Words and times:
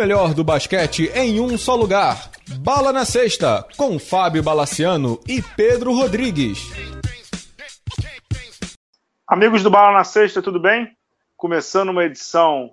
melhor 0.00 0.32
do 0.32 0.42
basquete 0.42 1.12
em 1.14 1.40
um 1.40 1.58
só 1.58 1.76
lugar. 1.76 2.30
Bala 2.60 2.90
na 2.90 3.04
Sexta, 3.04 3.66
com 3.76 3.98
Fábio 3.98 4.42
Balaciano 4.42 5.20
e 5.28 5.42
Pedro 5.42 5.92
Rodrigues. 5.92 6.58
Amigos 9.28 9.62
do 9.62 9.68
Bala 9.68 9.92
na 9.92 10.02
Sexta, 10.02 10.40
tudo 10.40 10.58
bem? 10.58 10.90
Começando 11.36 11.90
uma 11.90 12.02
edição 12.02 12.70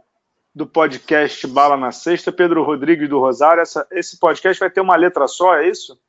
do 0.55 0.65
podcast 0.65 1.45
Bala 1.47 1.75
na 1.75 1.91
Sexta, 1.91 2.31
Pedro 2.31 2.63
Rodrigues 2.63 3.09
do 3.09 3.19
Rosário. 3.19 3.61
Essa, 3.61 3.85
esse 3.91 4.17
podcast 4.17 4.57
vai 4.57 4.69
ter 4.69 4.79
uma 4.79 4.95
letra 4.95 5.27
só, 5.27 5.53
é 5.55 5.67
isso? 5.67 5.99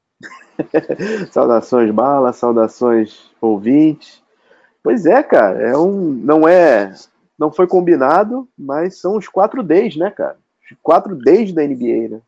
saudações, 1.33 1.91
Bala, 1.91 2.33
saudações, 2.33 3.29
ouvintes. 3.41 4.23
Pois 4.85 5.05
é, 5.05 5.21
cara, 5.25 5.61
é 5.61 5.77
um, 5.77 6.13
não 6.13 6.47
é, 6.47 6.95
não 7.37 7.51
foi 7.51 7.67
combinado, 7.67 8.49
mas 8.57 9.01
são 9.01 9.17
os 9.17 9.27
quatro 9.27 9.65
Ds, 9.65 9.97
né, 9.97 10.13
cara? 10.13 10.39
Quatro 10.83 11.15
Ds 11.17 11.53
da 11.53 11.63
NBA, 11.63 12.09
né? 12.09 12.21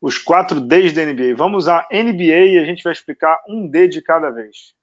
Os 0.00 0.18
quatro 0.18 0.60
Ds 0.60 0.92
da 0.92 1.04
NBA. 1.04 1.34
Vamos 1.36 1.68
à 1.68 1.86
NBA 1.90 2.46
e 2.52 2.58
a 2.58 2.64
gente 2.64 2.82
vai 2.82 2.92
explicar 2.92 3.42
um 3.48 3.66
D 3.66 3.88
de 3.88 4.02
cada 4.02 4.30
vez. 4.30 4.74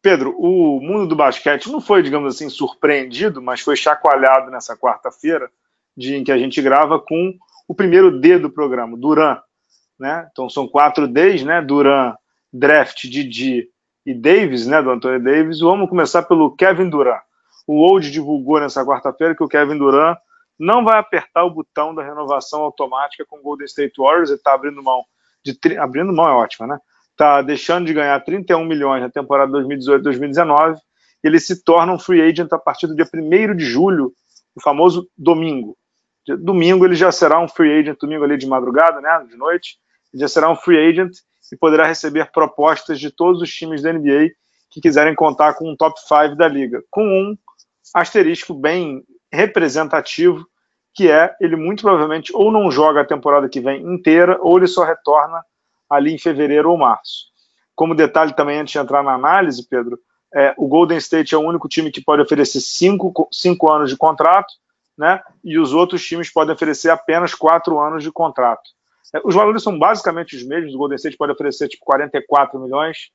Pedro, 0.00 0.34
o 0.38 0.80
mundo 0.80 1.06
do 1.06 1.16
basquete 1.16 1.70
não 1.70 1.80
foi, 1.80 2.02
digamos 2.02 2.34
assim, 2.34 2.48
surpreendido, 2.48 3.40
mas 3.40 3.60
foi 3.60 3.76
chacoalhado 3.76 4.50
nessa 4.50 4.76
quarta-feira, 4.76 5.50
dia 5.96 6.16
em 6.16 6.24
que 6.24 6.32
a 6.32 6.38
gente 6.38 6.60
grava, 6.60 6.98
com 6.98 7.36
o 7.68 7.74
primeiro 7.74 8.18
D 8.18 8.38
do 8.38 8.50
programa, 8.50 8.96
Duran. 8.96 9.38
Né? 9.98 10.28
Então 10.32 10.48
são 10.48 10.66
quatro 10.66 11.06
Ds, 11.06 11.44
né? 11.44 11.62
Duran, 11.62 12.16
Draft, 12.52 13.02
Didi 13.02 13.68
e 14.04 14.12
Davis, 14.12 14.66
né? 14.66 14.82
Do 14.82 14.90
Anthony 14.90 15.20
Davis. 15.20 15.60
Vamos 15.60 15.88
começar 15.88 16.22
pelo 16.22 16.50
Kevin 16.56 16.88
Duran. 16.88 17.20
O 17.66 17.80
Old 17.80 18.10
divulgou 18.10 18.60
nessa 18.60 18.84
quarta-feira 18.84 19.34
que 19.34 19.42
o 19.42 19.48
Kevin 19.48 19.78
Durant 19.78 20.18
não 20.58 20.84
vai 20.84 20.98
apertar 20.98 21.44
o 21.44 21.50
botão 21.50 21.94
da 21.94 22.02
renovação 22.02 22.62
automática 22.62 23.24
com 23.26 23.38
o 23.38 23.42
Golden 23.42 23.66
State 23.66 23.94
Warriors, 23.98 24.30
ele 24.30 24.38
está 24.38 24.54
abrindo 24.54 24.82
mão 24.82 25.04
de 25.44 25.58
abrindo 25.78 26.12
mão 26.12 26.28
é 26.28 26.32
ótima, 26.32 26.66
né? 26.66 26.78
Está 27.10 27.42
deixando 27.42 27.86
de 27.86 27.92
ganhar 27.92 28.18
31 28.20 28.64
milhões 28.64 29.02
na 29.02 29.10
temporada 29.10 29.52
2018-2019. 29.52 30.76
Ele 31.22 31.38
se 31.38 31.62
torna 31.62 31.92
um 31.92 31.98
free 31.98 32.22
agent 32.22 32.52
a 32.52 32.58
partir 32.58 32.86
do 32.86 32.94
dia 32.94 33.08
1 33.12 33.56
de 33.56 33.64
julho, 33.64 34.12
o 34.54 34.60
famoso 34.60 35.08
domingo. 35.16 35.76
Domingo 36.38 36.84
ele 36.84 36.94
já 36.94 37.10
será 37.10 37.40
um 37.40 37.48
free 37.48 37.80
agent, 37.80 37.98
domingo 38.00 38.24
ali 38.24 38.36
de 38.36 38.46
madrugada, 38.46 39.00
né, 39.00 39.26
de 39.28 39.36
noite, 39.36 39.76
ele 40.12 40.20
já 40.20 40.28
será 40.28 40.48
um 40.48 40.56
free 40.56 40.78
agent 40.78 41.12
e 41.52 41.56
poderá 41.56 41.84
receber 41.84 42.30
propostas 42.30 42.98
de 42.98 43.10
todos 43.10 43.42
os 43.42 43.52
times 43.52 43.82
da 43.82 43.92
NBA 43.92 44.30
que 44.70 44.80
quiserem 44.80 45.14
contar 45.14 45.54
com 45.54 45.70
um 45.70 45.76
top 45.76 46.00
5 46.00 46.34
da 46.36 46.48
liga, 46.48 46.82
com 46.90 47.04
um 47.04 47.36
asterisco 47.94 48.54
bem 48.54 49.04
representativo, 49.32 50.46
que 50.94 51.10
é 51.10 51.34
ele 51.40 51.56
muito 51.56 51.82
provavelmente 51.82 52.32
ou 52.34 52.52
não 52.52 52.70
joga 52.70 53.00
a 53.00 53.04
temporada 53.04 53.48
que 53.48 53.60
vem 53.60 53.82
inteira, 53.82 54.38
ou 54.40 54.58
ele 54.58 54.66
só 54.66 54.84
retorna 54.84 55.42
ali 55.88 56.12
em 56.12 56.18
fevereiro 56.18 56.70
ou 56.70 56.76
março. 56.76 57.26
Como 57.74 57.94
detalhe 57.94 58.34
também, 58.34 58.60
antes 58.60 58.72
de 58.72 58.78
entrar 58.78 59.02
na 59.02 59.14
análise, 59.14 59.66
Pedro, 59.66 59.98
é, 60.34 60.54
o 60.56 60.66
Golden 60.66 60.98
State 60.98 61.34
é 61.34 61.38
o 61.38 61.42
único 61.42 61.68
time 61.68 61.90
que 61.90 62.02
pode 62.02 62.22
oferecer 62.22 62.60
cinco, 62.60 63.28
cinco 63.30 63.70
anos 63.70 63.90
de 63.90 63.96
contrato, 63.96 64.52
né? 64.96 65.22
E 65.42 65.58
os 65.58 65.72
outros 65.72 66.04
times 66.04 66.30
podem 66.30 66.54
oferecer 66.54 66.90
apenas 66.90 67.34
quatro 67.34 67.78
anos 67.78 68.02
de 68.02 68.10
contrato. 68.10 68.62
É, 69.14 69.20
os 69.24 69.34
valores 69.34 69.62
são 69.62 69.78
basicamente 69.78 70.36
os 70.36 70.42
mesmos. 70.42 70.74
O 70.74 70.78
Golden 70.78 70.96
State 70.96 71.16
pode 71.16 71.32
oferecer 71.32 71.68
tipo 71.68 71.84
44 71.84 72.58
milhões 72.58 73.10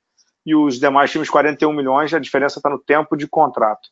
e 0.45 0.55
os 0.55 0.79
demais 0.79 1.11
times 1.11 1.29
41 1.29 1.71
milhões. 1.73 2.13
A 2.13 2.19
diferença 2.19 2.59
está 2.59 2.69
no 2.69 2.79
tempo 2.79 3.15
de 3.15 3.27
contrato. 3.27 3.89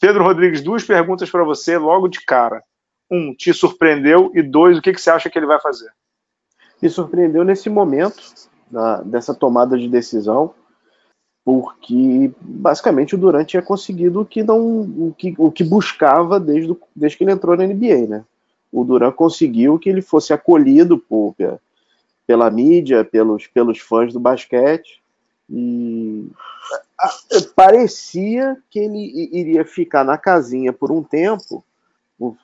Pedro 0.00 0.24
Rodrigues, 0.24 0.62
duas 0.62 0.84
perguntas 0.84 1.30
para 1.30 1.44
você 1.44 1.78
logo 1.78 2.08
de 2.08 2.20
cara. 2.24 2.62
Um, 3.10 3.34
te 3.34 3.52
surpreendeu? 3.54 4.30
E 4.34 4.42
dois, 4.42 4.78
o 4.78 4.82
que, 4.82 4.92
que 4.92 5.00
você 5.00 5.10
acha 5.10 5.30
que 5.30 5.38
ele 5.38 5.46
vai 5.46 5.60
fazer? 5.60 5.90
Me 6.80 6.88
surpreendeu 6.88 7.44
nesse 7.44 7.70
momento 7.70 8.22
da, 8.70 9.00
dessa 9.02 9.34
tomada 9.34 9.78
de 9.78 9.88
decisão, 9.88 10.52
porque 11.44 12.32
basicamente 12.40 13.14
o 13.14 13.18
Durant 13.18 13.46
tinha 13.46 13.62
conseguido 13.62 14.20
o 14.20 14.26
que, 14.26 14.42
não, 14.42 14.80
o 14.80 15.14
que, 15.16 15.34
o 15.38 15.50
que 15.50 15.64
buscava 15.64 16.38
desde, 16.38 16.76
desde 16.94 17.16
que 17.16 17.24
ele 17.24 17.32
entrou 17.32 17.56
na 17.56 17.66
NBA, 17.66 18.06
né? 18.08 18.24
O 18.70 18.84
Durant 18.84 19.14
conseguiu 19.14 19.78
que 19.78 19.88
ele 19.88 20.02
fosse 20.02 20.32
acolhido 20.32 20.98
por, 20.98 21.34
pela 22.26 22.50
mídia, 22.50 23.04
pelos, 23.04 23.46
pelos 23.46 23.78
fãs 23.78 24.12
do 24.12 24.20
basquete, 24.20 25.00
e 25.48 26.30
parecia 27.54 28.56
que 28.68 28.78
ele 28.78 29.30
iria 29.32 29.64
ficar 29.64 30.04
na 30.04 30.18
casinha 30.18 30.72
por 30.72 30.90
um 30.90 31.02
tempo, 31.02 31.64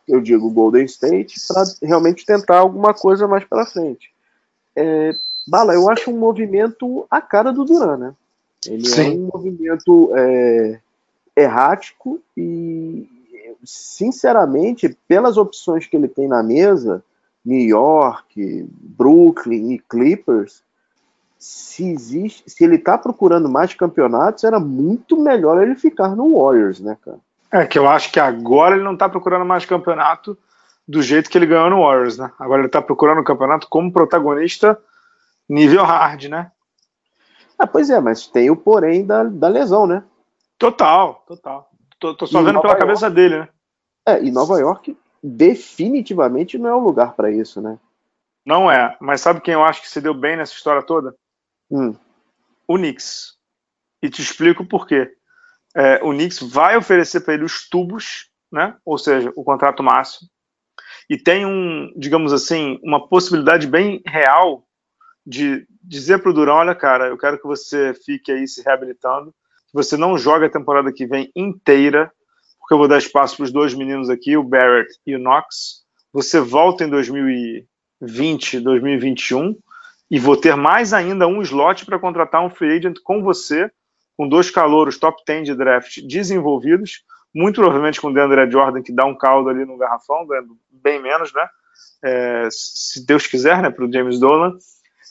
eu 0.06 0.20
digo 0.20 0.50
Golden 0.50 0.84
State, 0.84 1.40
para 1.48 1.64
realmente 1.82 2.26
tentar 2.26 2.58
alguma 2.58 2.94
coisa 2.94 3.26
mais 3.26 3.44
para 3.44 3.66
frente. 3.66 4.12
É, 4.76 5.12
Bala, 5.46 5.74
eu 5.74 5.90
acho 5.90 6.10
um 6.10 6.18
movimento 6.18 7.06
a 7.10 7.20
cara 7.20 7.52
do 7.52 7.64
Duran, 7.64 7.96
né? 7.96 8.14
Ele 8.66 8.86
é 8.86 8.90
Sim. 8.90 9.02
é 9.02 9.10
um 9.10 9.30
movimento 9.32 10.10
é, 10.14 10.80
errático 11.36 12.20
e, 12.36 13.08
sinceramente, 13.64 14.96
pelas 15.08 15.36
opções 15.36 15.86
que 15.86 15.96
ele 15.96 16.06
tem 16.06 16.28
na 16.28 16.42
mesa, 16.42 17.02
New 17.44 17.60
York, 17.60 18.66
Brooklyn 18.70 19.72
e 19.72 19.78
Clippers, 19.80 20.62
se 21.42 21.90
existe, 21.90 22.48
se 22.48 22.62
ele 22.62 22.78
tá 22.78 22.96
procurando 22.96 23.48
mais 23.48 23.74
campeonatos, 23.74 24.44
era 24.44 24.60
muito 24.60 25.20
melhor 25.20 25.60
ele 25.60 25.74
ficar 25.74 26.14
no 26.14 26.40
Warriors, 26.40 26.78
né, 26.78 26.96
cara? 27.04 27.18
É 27.50 27.66
que 27.66 27.76
eu 27.76 27.88
acho 27.88 28.12
que 28.12 28.20
agora 28.20 28.76
ele 28.76 28.84
não 28.84 28.96
tá 28.96 29.08
procurando 29.08 29.44
mais 29.44 29.66
campeonato 29.66 30.38
do 30.86 31.02
jeito 31.02 31.28
que 31.28 31.36
ele 31.36 31.46
ganhou 31.46 31.68
no 31.68 31.82
Warriors, 31.82 32.16
né? 32.16 32.30
Agora 32.38 32.62
ele 32.62 32.68
tá 32.68 32.80
procurando 32.80 33.20
o 33.20 33.24
campeonato 33.24 33.66
como 33.68 33.92
protagonista 33.92 34.78
nível 35.48 35.82
hard, 35.82 36.26
né? 36.26 36.52
Ah, 37.58 37.66
pois 37.66 37.90
é, 37.90 37.98
mas 37.98 38.28
tem 38.28 38.48
o 38.48 38.56
porém 38.56 39.04
da, 39.04 39.24
da 39.24 39.48
lesão, 39.48 39.84
né? 39.84 40.04
Total, 40.56 41.24
total. 41.26 41.68
Tô, 41.98 42.14
tô 42.14 42.24
só 42.24 42.40
e 42.40 42.44
vendo 42.44 42.54
Nova 42.54 42.68
pela 42.68 42.74
York, 42.74 42.86
cabeça 42.86 43.10
dele, 43.10 43.40
né? 43.40 43.48
É, 44.06 44.22
e 44.22 44.30
Nova 44.30 44.60
York 44.60 44.96
definitivamente 45.20 46.56
não 46.56 46.70
é 46.70 46.74
o 46.74 46.78
lugar 46.78 47.14
para 47.14 47.32
isso, 47.32 47.60
né? 47.60 47.80
Não 48.46 48.70
é, 48.70 48.96
mas 49.00 49.20
sabe 49.20 49.40
quem 49.40 49.54
eu 49.54 49.64
acho 49.64 49.82
que 49.82 49.88
se 49.88 50.00
deu 50.00 50.14
bem 50.14 50.36
nessa 50.36 50.52
história 50.52 50.82
toda? 50.82 51.16
Hum. 51.72 51.96
O 52.68 52.76
Knicks. 52.76 53.34
E 54.02 54.10
te 54.10 54.20
explico 54.20 54.64
por 54.64 54.86
quê. 54.86 55.10
É, 55.74 56.00
o 56.02 56.10
Knicks 56.10 56.40
vai 56.40 56.76
oferecer 56.76 57.20
para 57.20 57.34
ele 57.34 57.44
os 57.44 57.68
tubos, 57.68 58.28
né? 58.50 58.76
ou 58.84 58.98
seja, 58.98 59.32
o 59.34 59.42
contrato 59.42 59.82
máximo, 59.82 60.28
e 61.08 61.16
tem 61.16 61.46
um, 61.46 61.92
digamos 61.96 62.32
assim, 62.32 62.78
uma 62.82 63.08
possibilidade 63.08 63.66
bem 63.66 64.02
real 64.06 64.64
de 65.26 65.66
dizer 65.82 66.18
para 66.18 66.30
o 66.30 66.34
Durão, 66.34 66.56
olha, 66.56 66.74
cara, 66.74 67.08
eu 67.08 67.18
quero 67.18 67.38
que 67.38 67.46
você 67.46 67.94
fique 68.04 68.30
aí 68.30 68.46
se 68.46 68.62
reabilitando, 68.62 69.30
que 69.30 69.74
você 69.74 69.96
não 69.96 70.16
jogue 70.18 70.46
a 70.46 70.50
temporada 70.50 70.92
que 70.92 71.06
vem 71.06 71.30
inteira, 71.34 72.12
porque 72.58 72.74
eu 72.74 72.78
vou 72.78 72.88
dar 72.88 72.98
espaço 72.98 73.36
para 73.36 73.44
os 73.44 73.52
dois 73.52 73.74
meninos 73.74 74.10
aqui, 74.10 74.36
o 74.36 74.44
Barrett 74.44 74.92
e 75.06 75.14
o 75.14 75.18
Knox. 75.18 75.82
Você 76.12 76.40
volta 76.40 76.84
em 76.84 76.90
2020, 76.90 78.60
2021, 78.60 79.56
e 80.12 80.18
vou 80.18 80.36
ter 80.36 80.54
mais 80.54 80.92
ainda 80.92 81.26
um 81.26 81.40
slot 81.40 81.86
para 81.86 81.98
contratar 81.98 82.44
um 82.44 82.50
free 82.50 82.76
agent 82.76 82.98
com 83.02 83.22
você, 83.22 83.70
com 84.14 84.28
dois 84.28 84.50
calouros 84.50 84.98
top 84.98 85.22
10 85.26 85.46
de 85.46 85.54
draft 85.54 86.02
desenvolvidos, 86.06 87.02
muito 87.34 87.62
provavelmente 87.62 87.98
com 87.98 88.08
o 88.08 88.12
DeAndre 88.12 88.50
Jordan, 88.50 88.82
que 88.82 88.92
dá 88.92 89.06
um 89.06 89.16
caldo 89.16 89.48
ali 89.48 89.64
no 89.64 89.78
garrafão, 89.78 90.26
ganhando 90.26 90.54
bem 90.70 91.00
menos, 91.00 91.32
né? 91.32 91.48
É, 92.04 92.48
se 92.50 93.06
Deus 93.06 93.26
quiser, 93.26 93.62
né, 93.62 93.70
para 93.70 93.86
o 93.86 93.90
James 93.90 94.20
Dolan. 94.20 94.52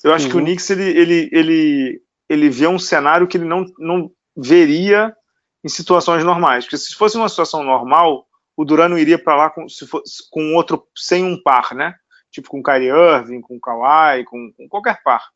Eu 0.03 0.13
acho 0.13 0.25
uhum. 0.25 0.31
que 0.31 0.37
o 0.37 0.39
uhum. 0.39 0.45
Knicks 0.45 0.69
ele, 0.69 0.89
ele, 0.91 1.29
ele, 1.31 2.01
ele 2.29 2.49
vê 2.51 2.67
um 2.67 2.77
cenário 2.77 3.27
que 3.27 3.37
ele 3.37 3.45
não, 3.45 3.65
não 3.79 4.11
veria 4.37 5.15
em 5.63 5.69
situações 5.69 6.23
normais. 6.23 6.65
Porque 6.65 6.77
se 6.77 6.93
fosse 6.93 7.17
uma 7.17 7.27
situação 7.27 7.63
normal, 7.63 8.27
o 8.55 8.63
Durano 8.63 8.99
iria 8.99 9.17
para 9.17 9.35
lá 9.35 9.49
com, 9.49 9.67
se 9.67 9.87
fosse, 9.87 10.29
com 10.29 10.53
outro, 10.53 10.85
sem 10.95 11.23
um 11.23 11.41
par, 11.41 11.73
né? 11.73 11.95
Tipo 12.31 12.49
com 12.49 12.63
Kyrie 12.63 12.89
Irving, 12.89 13.41
com 13.41 13.59
Kawhi, 13.59 14.23
com, 14.25 14.51
com 14.53 14.67
qualquer 14.69 15.03
par, 15.03 15.29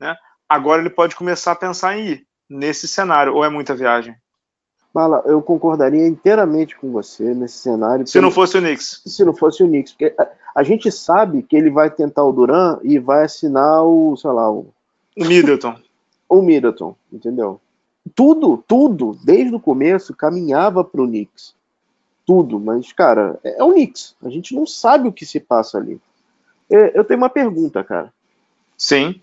né? 0.00 0.16
Agora 0.48 0.80
ele 0.80 0.90
pode 0.90 1.14
começar 1.14 1.52
a 1.52 1.56
pensar 1.56 1.96
em 1.96 2.06
ir 2.06 2.26
nesse 2.48 2.88
cenário, 2.88 3.34
ou 3.34 3.44
é 3.44 3.50
muita 3.50 3.74
viagem? 3.74 4.16
Mala, 4.94 5.22
eu 5.26 5.42
concordaria 5.42 6.06
inteiramente 6.06 6.76
com 6.76 6.90
você 6.90 7.34
nesse 7.34 7.58
cenário. 7.58 8.06
Se 8.06 8.20
não 8.20 8.30
fosse 8.30 8.56
o 8.56 8.60
Knicks. 8.60 9.02
Se 9.06 9.24
não 9.24 9.34
fosse 9.34 9.62
o 9.62 9.68
Knicks. 9.68 9.92
Porque 9.92 10.14
a, 10.18 10.28
a, 10.56 10.62
gente 10.62 10.90
sabe 10.90 11.42
que 11.42 11.54
ele 11.54 11.70
vai 11.70 11.90
tentar 11.90 12.24
o 12.24 12.32
Duran 12.32 12.78
e 12.82 12.98
vai 12.98 13.24
assinar 13.24 13.84
o, 13.84 14.16
sei 14.16 14.30
lá, 14.30 14.50
o. 14.50 14.72
O 15.16 15.24
Middleton. 15.24 15.76
o 16.28 16.40
Middleton, 16.40 16.96
entendeu? 17.12 17.60
Tudo, 18.14 18.64
tudo, 18.66 19.18
desde 19.22 19.54
o 19.54 19.60
começo, 19.60 20.16
caminhava 20.16 20.82
para 20.82 21.02
o 21.02 21.06
Knicks. 21.06 21.54
Tudo, 22.26 22.58
mas, 22.58 22.90
cara, 22.92 23.38
é, 23.44 23.60
é 23.60 23.64
o 23.64 23.72
Knicks. 23.72 24.16
A 24.22 24.30
gente 24.30 24.54
não 24.54 24.66
sabe 24.66 25.06
o 25.06 25.12
que 25.12 25.26
se 25.26 25.38
passa 25.38 25.76
ali. 25.76 26.00
É, 26.70 26.98
eu 26.98 27.04
tenho 27.04 27.18
uma 27.18 27.30
pergunta, 27.30 27.82
cara. 27.82 28.12
Sim. 28.76 29.20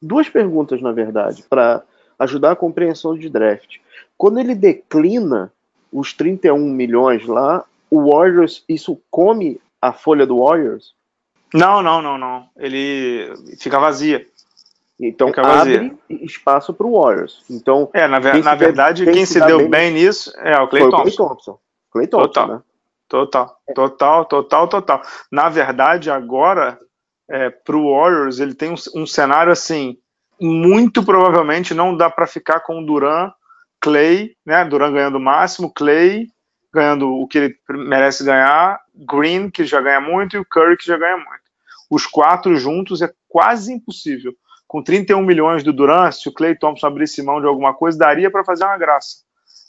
Duas 0.00 0.28
perguntas, 0.28 0.80
na 0.80 0.92
verdade, 0.92 1.44
para 1.48 1.82
ajudar 2.18 2.52
a 2.52 2.56
compreensão 2.56 3.16
de 3.16 3.28
draft. 3.28 3.76
Quando 4.16 4.38
ele 4.40 4.54
declina 4.54 5.52
os 5.92 6.12
31 6.12 6.58
milhões 6.58 7.26
lá, 7.26 7.64
o 7.90 8.10
Warriors, 8.10 8.64
isso 8.68 9.00
come 9.10 9.60
a 9.80 9.92
folha 9.92 10.26
do 10.26 10.44
Warriors? 10.44 10.94
Não, 11.54 11.82
não, 11.82 12.02
não, 12.02 12.18
não. 12.18 12.46
Ele 12.56 13.32
fica 13.58 13.78
vazia. 13.78 14.26
Então 15.00 15.28
fica 15.28 15.42
abre 15.42 15.96
espaço 16.10 16.74
para 16.74 16.86
o 16.86 17.00
Warriors. 17.00 17.44
Então, 17.48 17.88
é, 17.94 18.08
na, 18.08 18.18
ver, 18.18 18.42
na 18.42 18.54
verdade, 18.54 19.04
quem, 19.04 19.14
quem 19.14 19.26
se, 19.26 19.40
deu 19.40 19.58
bem, 19.58 19.70
bem 19.70 19.92
nisso 19.92 20.32
é 20.38 20.58
o 20.60 20.66
Clay 20.66 20.82
Thompson. 20.82 21.02
Clay 21.02 21.16
Thompson. 21.16 21.58
Clay 21.90 22.06
Thompson, 22.08 22.26
total. 22.26 22.48
né? 22.48 22.62
Total, 23.08 23.56
total, 23.74 24.26
total, 24.26 24.68
total. 24.68 25.02
Na 25.32 25.48
verdade, 25.48 26.10
agora, 26.10 26.78
é, 27.28 27.48
para 27.48 27.76
o 27.76 27.90
Warriors, 27.90 28.38
ele 28.38 28.54
tem 28.54 28.70
um, 28.70 29.00
um, 29.00 29.06
cenário 29.06 29.50
assim, 29.50 29.96
muito 30.38 31.02
provavelmente 31.02 31.72
não 31.72 31.96
dá 31.96 32.10
para 32.10 32.26
ficar 32.26 32.60
com 32.60 32.80
o 32.80 32.84
Duran, 32.84 33.32
Clay, 33.80 34.36
né? 34.44 34.62
Duran 34.66 34.92
ganhando 34.92 35.16
o 35.16 35.20
máximo, 35.20 35.72
Clay 35.72 36.26
ganhando 36.72 37.08
o 37.08 37.26
que 37.26 37.38
ele 37.38 37.58
merece 37.70 38.22
ganhar, 38.22 38.78
Green, 38.94 39.50
que 39.50 39.64
já 39.64 39.80
ganha 39.80 40.02
muito, 40.02 40.36
e 40.36 40.38
o 40.38 40.44
Curry, 40.44 40.76
que 40.76 40.86
já 40.86 40.98
ganha 40.98 41.16
muito. 41.16 41.48
Os 41.90 42.06
quatro 42.06 42.54
juntos 42.56 43.00
é 43.00 43.10
quase 43.26 43.72
impossível. 43.72 44.34
Com 44.66 44.82
31 44.82 45.22
milhões 45.22 45.64
do 45.64 45.72
Duran, 45.72 46.10
se 46.12 46.28
o 46.28 46.32
Clay 46.32 46.54
Thompson 46.54 46.86
abrisse 46.86 47.22
mão 47.22 47.40
de 47.40 47.46
alguma 47.46 47.72
coisa, 47.72 47.98
daria 47.98 48.30
para 48.30 48.44
fazer 48.44 48.64
uma 48.64 48.76
graça. 48.76 49.22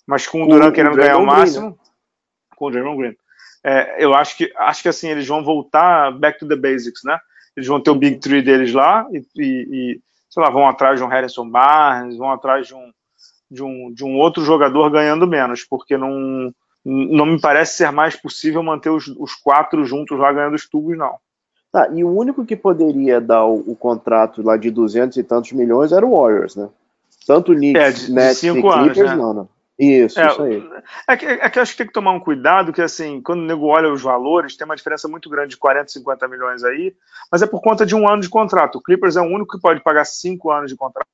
Mas 0.05 0.27
com 0.27 0.43
o 0.43 0.47
Duran 0.47 0.73
querendo 0.73 0.97
ganhar 0.97 1.17
o 1.17 1.25
máximo, 1.25 1.67
Green, 1.67 1.71
né? 1.71 1.77
com 2.57 2.65
o 2.65 2.71
Draymond 2.71 2.97
Green 2.97 3.15
é, 3.63 4.03
eu 4.03 4.13
acho 4.13 4.37
que 4.37 4.51
acho 4.57 4.81
que 4.81 4.89
assim 4.89 5.09
eles 5.09 5.27
vão 5.27 5.43
voltar 5.43 6.11
back 6.11 6.39
to 6.39 6.47
the 6.47 6.55
basics, 6.55 7.01
né? 7.03 7.17
Eles 7.55 7.67
vão 7.67 7.81
ter 7.81 7.89
o 7.89 7.95
big 7.95 8.17
three 8.19 8.41
deles 8.41 8.73
lá 8.73 9.05
e, 9.11 9.25
e, 9.37 9.99
sei 10.29 10.43
lá, 10.43 10.49
vão 10.49 10.67
atrás 10.67 10.97
de 10.99 11.03
um 11.03 11.07
Harrison 11.07 11.49
Barnes, 11.49 12.17
vão 12.17 12.31
atrás 12.31 12.67
de 12.67 12.75
um 12.75 12.91
de 13.51 13.63
um, 13.63 13.91
de 13.91 14.05
um 14.05 14.15
outro 14.15 14.43
jogador 14.43 14.89
ganhando 14.91 15.27
menos, 15.27 15.63
porque 15.63 15.97
não 15.97 16.53
não 16.85 17.25
me 17.25 17.39
parece 17.39 17.75
ser 17.75 17.91
mais 17.91 18.15
possível 18.15 18.63
manter 18.63 18.89
os, 18.89 19.07
os 19.07 19.35
quatro 19.35 19.83
juntos 19.83 20.17
lá 20.17 20.31
ganhando 20.31 20.55
os 20.55 20.67
tubos, 20.67 20.97
não. 20.97 21.17
Tá, 21.71 21.87
e 21.93 22.03
o 22.03 22.09
único 22.09 22.45
que 22.45 22.55
poderia 22.55 23.21
dar 23.21 23.45
o, 23.45 23.57
o, 23.67 23.75
contrato 23.75 24.41
lá 24.41 24.57
de 24.57 24.71
200 24.71 25.17
e 25.17 25.23
tantos 25.23 25.51
milhões 25.51 25.91
era 25.91 26.03
o 26.03 26.17
Warriors, 26.17 26.55
né? 26.55 26.67
Tanto 27.27 27.51
o 27.51 27.55
Knicks, 27.55 27.79
é, 27.79 27.91
de, 27.91 28.11
Nets 28.11 28.41
de 28.41 28.47
e 28.47 28.53
Clippers, 28.53 28.97
anos, 28.97 28.97
né? 28.97 29.15
não, 29.15 29.33
não. 29.33 29.49
Isso, 29.79 30.19
é, 30.19 30.27
isso 30.27 30.43
aí. 30.43 30.69
É 31.07 31.15
que, 31.15 31.25
é 31.25 31.49
que 31.49 31.57
eu 31.57 31.63
acho 31.63 31.71
que 31.71 31.77
tem 31.77 31.87
que 31.87 31.93
tomar 31.93 32.11
um 32.11 32.19
cuidado, 32.19 32.73
que 32.73 32.81
assim, 32.81 33.21
quando 33.21 33.39
o 33.39 33.45
nego 33.45 33.67
olha 33.67 33.91
os 33.91 34.01
valores, 34.01 34.57
tem 34.57 34.65
uma 34.65 34.75
diferença 34.75 35.07
muito 35.07 35.29
grande 35.29 35.51
de 35.51 35.57
40, 35.57 35.87
50 35.87 36.27
milhões 36.27 36.63
aí, 36.65 36.93
mas 37.31 37.41
é 37.41 37.47
por 37.47 37.61
conta 37.61 37.85
de 37.85 37.95
um 37.95 38.07
ano 38.07 38.21
de 38.21 38.27
contrato. 38.27 38.77
O 38.77 38.81
Clippers 38.81 39.15
é 39.15 39.21
o 39.21 39.25
único 39.25 39.55
que 39.55 39.61
pode 39.61 39.81
pagar 39.81 40.03
cinco 40.03 40.51
anos 40.51 40.69
de 40.69 40.75
contrato 40.75 41.07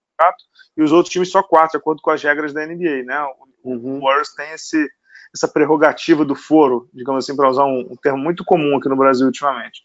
e 0.75 0.81
os 0.81 0.91
outros 0.91 1.13
times 1.13 1.29
só 1.29 1.43
quatro, 1.43 1.71
de 1.71 1.77
acordo 1.77 2.01
com 2.01 2.09
as 2.09 2.23
regras 2.23 2.53
da 2.53 2.65
NBA, 2.65 3.03
né? 3.03 3.21
O, 3.63 3.71
uhum. 3.71 3.97
o 3.97 4.01
Warriors 4.01 4.33
tem 4.33 4.51
esse, 4.53 4.89
essa 5.31 5.47
prerrogativa 5.47 6.25
do 6.25 6.33
foro, 6.33 6.89
digamos 6.91 7.23
assim, 7.23 7.35
para 7.35 7.49
usar 7.49 7.65
um, 7.65 7.81
um, 7.91 7.95
termo 7.95 8.17
muito 8.17 8.43
comum 8.43 8.77
aqui 8.77 8.89
no 8.89 8.97
Brasil 8.97 9.27
ultimamente. 9.27 9.83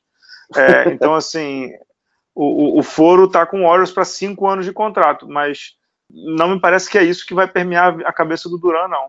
É, 0.57 0.89
então, 0.95 1.15
assim, 1.15 1.71
o, 2.35 2.77
o, 2.77 2.79
o 2.79 2.83
foro 2.83 3.27
está 3.27 3.45
com 3.45 3.61
o 3.61 3.69
Warriors 3.69 3.93
para 3.93 4.07
cinco 4.07 4.49
anos 4.49 4.65
de 4.65 4.73
contrato, 4.73 5.29
mas 5.29 5.79
não 6.13 6.49
me 6.49 6.61
parece 6.61 6.89
que 6.89 6.99
é 6.99 7.05
isso 7.05 7.27
que 7.27 7.35
vai 7.35 7.47
permear 7.49 8.01
a 8.05 8.13
cabeça 8.13 8.49
do 8.49 8.59
Duran, 8.59 8.89
não. 8.89 9.09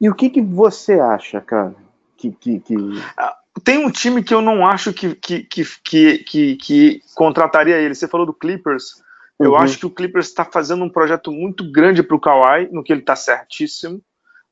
E 0.00 0.08
o 0.08 0.14
que, 0.14 0.30
que 0.30 0.40
você 0.40 0.98
acha, 0.98 1.40
cara? 1.40 1.74
Que, 2.16 2.30
que, 2.30 2.60
que... 2.60 2.74
Ah, 3.16 3.36
tem 3.64 3.84
um 3.84 3.90
time 3.90 4.22
que 4.22 4.32
eu 4.32 4.40
não 4.40 4.66
acho 4.66 4.92
que, 4.92 5.14
que, 5.14 5.42
que, 5.42 6.18
que, 6.18 6.56
que 6.56 7.02
contrataria 7.14 7.76
ele. 7.76 7.94
Você 7.94 8.08
falou 8.08 8.24
do 8.24 8.32
Clippers. 8.32 9.02
Uhum. 9.38 9.46
Eu 9.46 9.56
acho 9.56 9.78
que 9.78 9.86
o 9.86 9.90
Clippers 9.90 10.28
está 10.28 10.44
fazendo 10.44 10.84
um 10.84 10.88
projeto 10.88 11.30
muito 11.30 11.70
grande 11.70 12.02
para 12.02 12.16
o 12.16 12.20
Kawhi, 12.20 12.68
no 12.72 12.82
que 12.82 12.92
ele 12.92 13.00
está 13.00 13.14
certíssimo. 13.16 14.00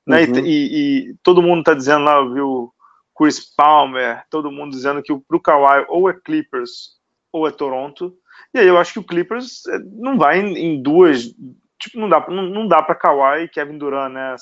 Né? 0.07 0.25
Uhum. 0.25 0.39
E, 0.39 0.41
e, 0.41 1.11
e, 1.11 1.15
todo 1.23 1.43
mundo 1.43 1.61
está 1.61 1.75
dizendo 1.75 2.05
lá, 2.05 2.21
viu? 2.23 2.73
Chris 3.17 3.41
Palmer, 3.41 4.23
todo 4.31 4.53
mundo 4.53 4.71
dizendo 4.71 5.03
que 5.03 5.13
para 5.27 5.37
o 5.37 5.41
Kawhi 5.41 5.85
ou 5.89 6.09
é 6.09 6.15
Clippers 6.15 6.99
ou 7.33 7.49
é 7.49 7.51
Toronto. 7.51 8.15
E 8.55 8.59
aí 8.59 8.67
eu 8.67 8.79
acho 8.79 8.93
que 8.93 8.99
o 9.01 9.05
Clippers 9.05 9.67
eh, 9.67 9.79
não 9.93 10.17
vai 10.17 10.39
em, 10.41 10.57
em 10.57 10.83
duas 10.83 11.35
tipo, 11.79 11.99
não 11.99 12.09
dá, 12.09 12.25
não, 12.29 12.43
não 12.43 12.69
dá 12.69 12.83
para 12.83 12.95
Kawhi 12.95 13.45
e 13.45 13.49
Kevin 13.49 13.79
Durant, 13.79 14.13
né? 14.13 14.35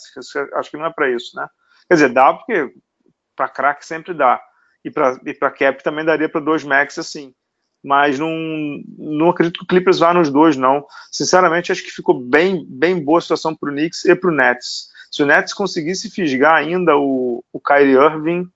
Acho 0.54 0.70
que 0.70 0.76
não 0.76 0.86
é 0.86 0.92
para 0.92 1.10
isso, 1.10 1.36
né? 1.36 1.46
Quer 1.88 1.94
dizer, 1.94 2.08
dá 2.10 2.34
porque 2.34 2.72
para 3.36 3.48
craque 3.48 3.86
sempre 3.86 4.14
dá. 4.14 4.40
E 4.84 4.90
para 4.90 5.20
e 5.24 5.34
para 5.34 5.50
cap 5.50 5.82
também 5.82 6.04
daria 6.04 6.28
para 6.28 6.40
dois 6.40 6.64
max 6.64 6.98
assim. 6.98 7.34
Mas 7.84 8.18
não, 8.18 8.32
não 8.98 9.28
acredito 9.28 9.58
que 9.58 9.64
o 9.64 9.68
Clippers 9.68 10.00
vá 10.00 10.12
nos 10.12 10.30
dois, 10.30 10.56
não. 10.56 10.84
Sinceramente, 11.12 11.70
acho 11.70 11.84
que 11.84 11.90
ficou 11.90 12.18
bem, 12.18 12.66
bem 12.68 13.02
boa 13.02 13.18
a 13.18 13.20
situação 13.20 13.54
para 13.54 13.70
o 13.70 13.72
Knicks 13.72 14.04
e 14.04 14.14
para 14.14 14.30
o 14.30 14.34
Nets. 14.34 14.88
Se 15.10 15.22
o 15.22 15.26
Nets 15.26 15.54
conseguisse 15.54 16.10
fisgar 16.10 16.54
ainda 16.54 16.96
o, 16.96 17.44
o 17.52 17.60
Kyrie 17.60 17.94
Irving, 17.94 18.40
não 18.40 18.50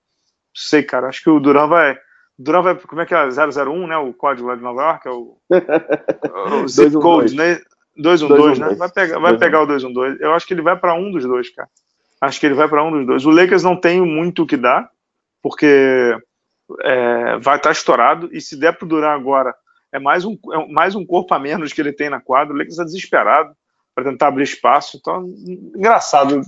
sei, 0.53 0.83
cara, 0.83 1.07
acho 1.07 1.23
que 1.23 1.29
o 1.29 1.39
Durant 1.39 1.69
vai. 1.69 1.97
Durant 2.37 2.63
vai. 2.63 2.75
Como 2.75 3.01
é 3.01 3.05
que 3.05 3.15
é? 3.15 3.29
001, 3.29 3.87
né? 3.87 3.97
O 3.97 4.13
código 4.13 4.49
lá 4.49 4.55
de 4.55 4.61
Nova 4.61 4.81
York, 4.81 5.07
é 5.07 5.11
o, 5.11 5.37
o 6.63 6.67
zip 6.67 6.93
code, 6.95 7.35
né? 7.35 7.61
2-1-2, 7.97 8.57
né? 8.57 8.75
Vai 8.75 8.91
pegar, 8.91 9.19
vai 9.19 9.37
pegar 9.37 9.61
o 9.63 9.67
2-1-2. 9.67 10.17
Eu 10.19 10.33
acho 10.33 10.47
que 10.47 10.53
ele 10.53 10.61
vai 10.61 10.77
para 10.77 10.93
um 10.93 11.11
dos 11.11 11.23
dois, 11.23 11.49
cara. 11.49 11.69
Acho 12.21 12.39
que 12.39 12.45
ele 12.45 12.55
vai 12.55 12.67
para 12.67 12.83
um 12.83 12.91
dos 12.91 13.05
dois. 13.05 13.25
O 13.25 13.31
Lakers 13.31 13.63
não 13.63 13.75
tem 13.75 14.01
muito 14.01 14.43
o 14.43 14.47
que 14.47 14.55
dar, 14.55 14.89
porque 15.41 16.17
é, 16.81 17.37
vai 17.39 17.57
estar 17.57 17.59
tá 17.59 17.71
estourado. 17.71 18.29
E 18.31 18.39
se 18.39 18.57
der 18.57 18.77
para 18.77 18.87
durar 18.87 19.15
agora, 19.15 19.53
é 19.91 19.99
mais, 19.99 20.23
um, 20.23 20.37
é 20.53 20.71
mais 20.71 20.95
um 20.95 21.05
corpo 21.05 21.33
a 21.33 21.39
menos 21.39 21.73
que 21.73 21.81
ele 21.81 21.91
tem 21.91 22.09
na 22.09 22.21
quadra. 22.21 22.53
O 22.53 22.57
Lakers 22.57 22.73
está 22.73 22.83
desesperado 22.83 23.53
para 23.93 24.05
tentar 24.05 24.27
abrir 24.27 24.43
espaço. 24.43 24.97
Então, 24.97 25.25
engraçado. 25.25 26.41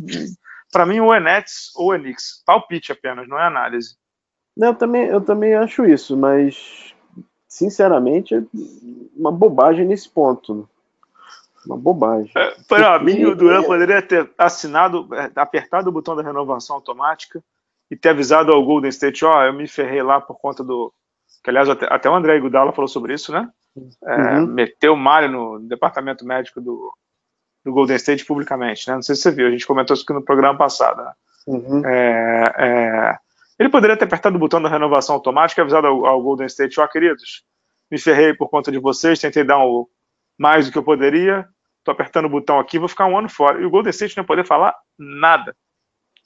Para 0.72 0.86
mim, 0.86 1.00
ou 1.00 1.14
é 1.14 1.20
Nets 1.20 1.72
ou 1.76 1.94
é 1.94 2.00
Knicks. 2.00 2.42
Palpite 2.46 2.92
apenas, 2.92 3.28
não 3.28 3.40
é 3.40 3.46
análise. 3.46 3.96
Não, 4.56 4.70
eu 4.70 4.76
também, 4.76 5.06
eu 5.06 5.22
também 5.22 5.54
acho 5.56 5.86
isso, 5.86 6.16
mas 6.16 6.94
sinceramente 7.48 8.36
é 8.36 8.44
uma 9.16 9.32
bobagem 9.32 9.86
nesse 9.86 10.10
ponto. 10.10 10.68
Uma 11.66 11.78
bobagem. 11.78 12.32
É, 12.36 12.56
para 12.68 13.00
mim, 13.00 13.24
o 13.26 13.36
Duran 13.36 13.64
poderia 13.64 14.02
ter 14.02 14.30
assinado, 14.38 15.08
é, 15.14 15.32
apertado 15.36 15.90
o 15.90 15.94
botão 15.94 16.16
da 16.16 16.24
renovação 16.24 16.76
automática 16.76 17.44
e 17.90 17.96
ter 17.96 18.10
avisado 18.10 18.52
ao 18.52 18.64
Golden 18.66 18.90
State, 18.90 19.24
ó, 19.24 19.40
oh, 19.40 19.44
eu 19.44 19.54
me 19.54 19.68
ferrei 19.68 20.02
lá 20.02 20.20
por 20.20 20.40
conta 20.40 20.64
do. 20.64 20.94
Que, 21.44 21.50
aliás, 21.50 21.70
até, 21.70 21.88
até 21.90 22.10
o 22.10 22.16
André 22.16 22.38
Iguodala 22.38 22.72
falou 22.72 22.88
sobre 22.88 23.14
isso, 23.14 23.32
né? 23.32 23.50
É, 24.06 24.16
uhum. 24.16 24.48
Meteu 24.48 24.96
malho 24.96 25.32
no 25.32 25.60
departamento 25.60 26.26
médico 26.26 26.62
do, 26.62 26.94
do 27.64 27.72
Golden 27.72 27.96
State 27.96 28.26
publicamente, 28.26 28.88
né? 28.88 28.96
Não 28.96 29.02
sei 29.02 29.16
se 29.16 29.22
você 29.22 29.32
viu, 29.32 29.48
a 29.48 29.52
gente 29.52 29.68
comentou 29.68 29.94
isso 29.94 30.04
aqui 30.04 30.14
no 30.14 30.24
programa 30.24 30.58
passado, 30.58 31.04
né? 31.04 31.12
Uhum. 31.48 31.86
É, 31.86 32.44
é, 32.58 33.18
ele 33.60 33.70
poderia 33.70 33.98
ter 33.98 34.06
apertado 34.06 34.36
o 34.36 34.40
botão 34.40 34.62
da 34.62 34.70
renovação 34.70 35.16
automática 35.16 35.62
e 35.62 35.64
avisado 35.64 35.88
ao, 35.88 36.06
ao 36.06 36.22
Golden 36.22 36.48
State, 36.48 36.80
ó, 36.80 36.86
oh, 36.86 36.88
queridos, 36.88 37.44
me 37.92 37.98
ferrei 37.98 38.34
por 38.34 38.50
conta 38.50 38.72
de 38.72 38.80
vocês, 38.80 39.20
tentei 39.20 39.44
dar 39.44 39.60
um, 39.60 39.86
mais 40.38 40.66
do 40.66 40.72
que 40.72 40.78
eu 40.78 40.84
poderia, 40.84 41.48
tô 41.84 41.92
apertando 41.92 42.26
o 42.26 42.30
botão 42.30 42.60
aqui, 42.60 42.80
vou 42.80 42.88
ficar 42.88 43.06
um 43.06 43.18
ano 43.18 43.30
fora. 43.30 43.62
E 43.62 43.66
o 43.66 43.70
Golden 43.70 43.90
State 43.92 44.16
não 44.18 44.24
ia 44.24 44.28
poder 44.28 44.46
falar 44.46 44.76
nada. 44.98 45.56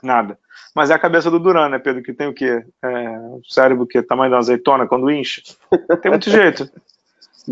Nada. 0.01 0.37
Mas 0.75 0.91
é 0.91 0.93
a 0.93 0.99
cabeça 0.99 1.31
do 1.31 1.39
Duran, 1.39 1.69
né, 1.69 1.79
Pedro? 1.79 2.03
Que 2.03 2.13
tem 2.13 2.27
o 2.27 2.33
quê? 2.33 2.63
É, 2.83 3.19
o 3.19 3.41
cérebro 3.47 3.87
que 3.87 3.97
é 3.97 4.01
tamanho 4.01 4.29
da 4.31 4.37
azeitona 4.37 4.87
quando 4.87 5.09
incha. 5.09 5.41
Tem 6.01 6.11
muito 6.11 6.29
jeito. 6.29 6.69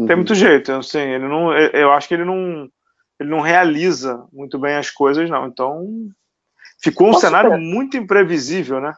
Tem 0.08 0.16
muito 0.16 0.36
jeito. 0.36 0.74
Assim, 0.74 1.00
ele 1.00 1.26
não, 1.26 1.54
eu 1.54 1.94
acho 1.94 2.08
que 2.08 2.14
ele 2.14 2.26
não, 2.26 2.70
ele 3.18 3.30
não 3.30 3.40
realiza 3.40 4.26
muito 4.32 4.60
bem 4.60 4.76
as 4.76 4.92
coisas, 4.92 5.30
não. 5.30 5.48
Então, 5.48 5.88
ficou 6.84 7.08
um 7.08 7.12
Posso 7.12 7.26
cenário 7.26 7.52
pensar? 7.52 7.64
muito 7.64 7.96
imprevisível, 7.96 8.82
né? 8.82 8.94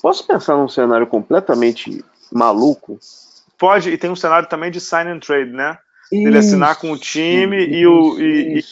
Posso 0.00 0.26
pensar 0.26 0.56
num 0.56 0.68
cenário 0.68 1.06
completamente 1.06 2.02
maluco? 2.32 2.98
Pode, 3.58 3.90
e 3.90 3.98
tem 3.98 4.10
um 4.10 4.16
cenário 4.16 4.48
também 4.48 4.70
de 4.70 4.80
sign 4.80 5.10
and 5.10 5.20
trade, 5.20 5.50
né? 5.50 5.78
Isso, 6.12 6.28
ele 6.28 6.38
assinar 6.38 6.78
com 6.78 6.92
o 6.92 6.98
time 6.98 7.64
isso, 7.64 7.74
e 7.74 7.86
o 7.86 8.20
e, 8.20 8.58
e, 8.58 8.64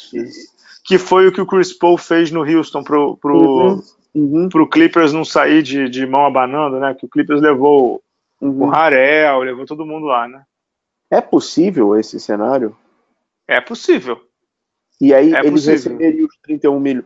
que 0.85 0.99
foi 0.99 1.27
o 1.27 1.33
que 1.33 1.41
o 1.41 1.47
Chris 1.47 1.73
Paul 1.73 1.97
fez 1.97 2.31
no 2.31 2.43
Houston 2.43 2.83
pro, 2.83 3.17
pro, 3.17 3.37
uhum, 3.37 3.83
uhum. 4.15 4.49
pro 4.49 4.69
Clippers 4.69 5.13
não 5.13 5.25
sair 5.25 5.63
de, 5.63 5.89
de 5.89 6.07
mão 6.07 6.27
abanando, 6.27 6.79
né? 6.79 6.95
Que 6.95 7.07
o 7.07 7.09
Clippers 7.09 7.41
levou 7.41 8.03
uhum. 8.41 8.69
o 8.69 8.75
Harel, 8.75 9.41
levou 9.41 9.65
todo 9.65 9.87
mundo 9.87 10.07
lá, 10.07 10.29
né? 10.29 10.43
É 11.11 11.21
possível 11.21 11.97
esse 11.99 12.19
cenário? 12.19 12.77
É 13.47 13.61
possível. 13.61 14.21
E 15.01 15.13
aí 15.13 15.35
é 15.35 15.41
eles 15.41 15.67
possível. 15.67 15.73
receberiam 15.73 16.27
os 16.27 16.37
31, 16.43 16.81
mil, 16.81 17.05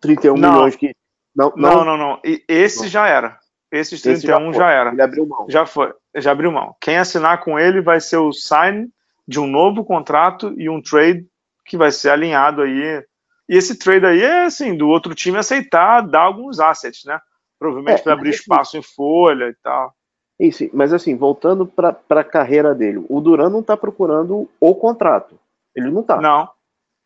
31 0.00 0.36
não. 0.36 0.52
milhões 0.52 0.76
que. 0.76 0.94
Não, 1.34 1.52
não, 1.56 1.76
não. 1.76 1.84
não, 1.84 1.96
não. 1.96 2.20
E 2.24 2.44
esse 2.48 2.82
não. 2.82 2.88
já 2.88 3.06
era. 3.06 3.38
Esses 3.70 4.02
31 4.02 4.50
esse 4.50 4.58
já, 4.58 4.64
já, 4.64 4.70
era. 4.70 4.90
Ele 4.90 5.02
abriu 5.02 5.26
mão. 5.26 5.46
Já 5.48 5.64
foi. 5.64 5.92
Já 6.16 6.32
abriu 6.32 6.50
mão. 6.50 6.74
Quem 6.80 6.98
assinar 6.98 7.40
com 7.42 7.58
ele 7.58 7.80
vai 7.80 8.00
ser 8.00 8.16
o 8.16 8.32
sign 8.32 8.90
de 9.30 9.38
um 9.38 9.46
novo 9.46 9.84
contrato 9.84 10.52
e 10.58 10.68
um 10.68 10.82
trade 10.82 11.24
que 11.64 11.76
vai 11.76 11.92
ser 11.92 12.10
alinhado 12.10 12.62
aí. 12.62 13.00
E 13.48 13.56
esse 13.56 13.78
trade 13.78 14.04
aí 14.04 14.22
é 14.22 14.44
assim, 14.46 14.76
do 14.76 14.88
outro 14.88 15.14
time 15.14 15.38
aceitar 15.38 16.00
dar 16.00 16.22
alguns 16.22 16.58
assets, 16.58 17.04
né? 17.04 17.16
Provavelmente 17.56 18.00
é, 18.00 18.02
para 18.02 18.14
abrir 18.14 18.30
espaço 18.30 18.76
em 18.76 18.82
folha 18.82 19.44
e 19.44 19.54
tal. 19.62 19.94
Isso, 20.36 20.68
mas 20.72 20.92
assim, 20.92 21.16
voltando 21.16 21.64
para 21.64 21.96
a 22.08 22.24
carreira 22.24 22.74
dele, 22.74 23.04
o 23.08 23.20
Duran 23.20 23.50
não 23.50 23.60
está 23.60 23.76
procurando 23.76 24.50
o 24.58 24.74
contrato. 24.74 25.38
Ele 25.76 25.92
não 25.92 26.00
está. 26.00 26.20
Não. 26.20 26.48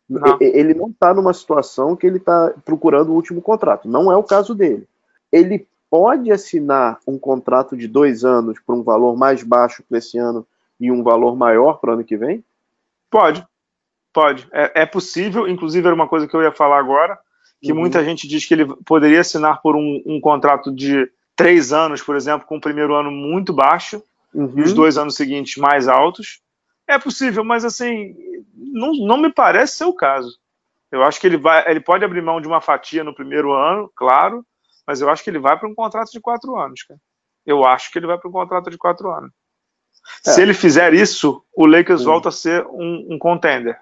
não. 0.09 0.37
Ele 0.41 0.73
não 0.73 0.87
está 0.87 1.13
numa 1.13 1.33
situação 1.33 1.95
que 1.95 2.07
ele 2.07 2.17
está 2.17 2.55
procurando 2.65 3.09
o 3.09 3.13
último 3.13 3.39
contrato. 3.39 3.87
Não 3.87 4.11
é 4.11 4.17
o 4.17 4.23
caso 4.23 4.55
dele. 4.55 4.87
Ele 5.31 5.67
pode 5.91 6.31
assinar 6.31 6.97
um 7.05 7.19
contrato 7.19 7.77
de 7.77 7.87
dois 7.87 8.25
anos 8.25 8.57
por 8.65 8.73
um 8.73 8.81
valor 8.81 9.15
mais 9.15 9.43
baixo 9.43 9.83
para 9.87 9.99
esse 9.99 10.17
ano 10.17 10.47
e 10.79 10.91
um 10.91 11.03
valor 11.03 11.35
maior 11.35 11.79
para 11.79 11.91
o 11.91 11.93
ano 11.93 12.03
que 12.03 12.17
vem? 12.17 12.43
Pode, 13.09 13.45
pode. 14.13 14.47
É, 14.51 14.81
é, 14.81 14.85
possível, 14.85 15.47
inclusive 15.47 15.85
era 15.85 15.95
uma 15.95 16.07
coisa 16.07 16.27
que 16.27 16.35
eu 16.35 16.41
ia 16.41 16.51
falar 16.51 16.79
agora, 16.79 17.17
que 17.61 17.71
uhum. 17.71 17.79
muita 17.79 18.03
gente 18.03 18.27
diz 18.27 18.45
que 18.45 18.53
ele 18.53 18.65
poderia 18.85 19.21
assinar 19.21 19.61
por 19.61 19.75
um, 19.75 20.01
um, 20.05 20.19
contrato 20.19 20.71
de 20.71 21.09
três 21.35 21.71
anos, 21.71 22.01
por 22.01 22.15
exemplo, 22.15 22.47
com 22.47 22.57
o 22.57 22.61
primeiro 22.61 22.93
ano 22.93 23.11
muito 23.11 23.53
baixo 23.53 24.03
uhum. 24.33 24.53
e 24.55 24.61
os 24.61 24.71
uhum. 24.71 24.75
dois 24.75 24.97
anos 24.97 25.15
seguintes 25.15 25.57
mais 25.57 25.87
altos. 25.87 26.41
É 26.87 26.99
possível, 26.99 27.43
mas 27.43 27.65
assim, 27.65 28.15
não, 28.55 28.93
não 28.93 29.17
me 29.17 29.31
parece 29.31 29.77
ser 29.77 29.85
o 29.85 29.93
caso. 29.93 30.37
Eu 30.91 31.03
acho 31.03 31.19
que 31.19 31.27
ele 31.27 31.37
vai, 31.37 31.69
ele 31.69 31.79
pode 31.79 32.05
abrir 32.05 32.21
mão 32.21 32.39
de 32.39 32.47
uma 32.47 32.61
fatia 32.61 33.03
no 33.03 33.15
primeiro 33.15 33.51
ano, 33.53 33.91
claro, 33.95 34.45
mas 34.85 35.01
eu 35.01 35.09
acho 35.09 35.23
que 35.23 35.29
ele 35.29 35.39
vai 35.39 35.57
para 35.57 35.67
um 35.67 35.73
contrato 35.73 36.11
de 36.11 36.19
quatro 36.19 36.55
anos, 36.57 36.83
cara. 36.83 36.99
Eu 37.45 37.65
acho 37.65 37.91
que 37.91 37.99
ele 37.99 38.07
vai 38.07 38.17
para 38.17 38.29
um 38.29 38.31
contrato 38.31 38.69
de 38.69 38.77
quatro 38.77 39.11
anos. 39.11 39.31
É. 40.25 40.31
Se 40.31 40.41
ele 40.41 40.53
fizer 40.53 40.93
isso, 40.93 41.43
o 41.55 41.65
Lakers 41.65 42.01
uhum. 42.01 42.07
volta 42.07 42.29
a 42.29 42.31
ser 42.31 42.65
um, 42.67 43.07
um 43.11 43.19
contender. 43.19 43.77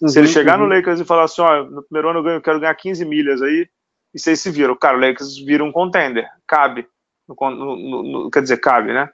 Uhum, 0.00 0.08
se 0.08 0.18
ele 0.18 0.26
uhum, 0.26 0.32
chegar 0.32 0.58
uhum. 0.58 0.66
no 0.66 0.74
Lakers 0.74 1.00
e 1.00 1.04
falar 1.04 1.24
assim, 1.24 1.42
ó, 1.42 1.64
no 1.64 1.82
primeiro 1.82 2.08
ano 2.10 2.18
eu, 2.20 2.22
ganho, 2.22 2.36
eu 2.36 2.42
quero 2.42 2.60
ganhar 2.60 2.74
15 2.74 3.04
milhas 3.04 3.42
aí, 3.42 3.68
e 4.14 4.18
vocês 4.18 4.40
se 4.40 4.50
viram. 4.50 4.76
Cara, 4.76 4.96
o 4.96 5.00
Lakers 5.00 5.38
vira 5.38 5.62
um 5.62 5.72
contender. 5.72 6.28
Cabe. 6.46 6.86
No, 7.28 7.36
no, 7.50 8.02
no, 8.02 8.30
quer 8.30 8.42
dizer, 8.42 8.58
cabe, 8.58 8.92
né? 8.92 9.08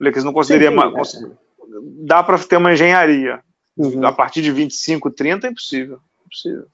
O 0.00 0.04
Lakers 0.04 0.24
não 0.24 0.32
conseguiria. 0.32 0.70
Sim, 1.04 1.26
é. 1.26 1.30
Dá 2.06 2.22
para 2.22 2.38
ter 2.38 2.56
uma 2.56 2.72
engenharia. 2.72 3.40
Uhum. 3.76 4.04
A 4.06 4.12
partir 4.12 4.42
de 4.42 4.50
25, 4.50 5.10
30 5.10 5.46
é 5.46 5.50
impossível. 5.50 6.00
impossível. 6.24 6.66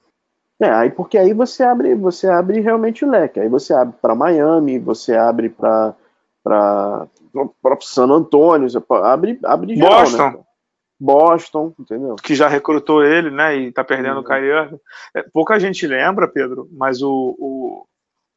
É, 0.59 0.69
aí 0.69 0.89
porque 0.89 1.17
aí 1.17 1.33
você 1.33 1.63
abre, 1.63 1.93
você 1.95 2.27
abre 2.27 2.61
realmente 2.61 3.03
o 3.03 3.09
leque. 3.09 3.39
Aí 3.39 3.49
você 3.49 3.73
abre 3.73 3.95
para 4.01 4.15
Miami, 4.15 4.79
você 4.79 5.13
abre 5.15 5.49
para 5.49 5.93
para 6.45 7.07
próprio 7.59 7.87
San 7.87 8.05
Antônio, 8.05 8.69
você 8.69 8.77
abre 9.03 9.39
abre 9.43 9.75
geral, 9.75 9.91
né, 9.91 9.99
Boston. 9.99 10.29
Né? 10.29 10.43
Boston, 10.97 11.75
entendeu? 11.79 12.15
Que 12.15 12.35
já 12.35 12.47
recrutou 12.47 13.03
ele, 13.03 13.31
né? 13.31 13.57
E 13.57 13.71
tá 13.71 13.83
perdendo 13.83 14.17
uhum. 14.17 14.21
o 14.21 14.23
Kyrie 14.23 14.79
é, 15.15 15.23
Pouca 15.33 15.59
gente 15.59 15.87
lembra, 15.87 16.27
Pedro, 16.27 16.69
mas 16.71 17.01
o, 17.01 17.35
o, 17.37 17.87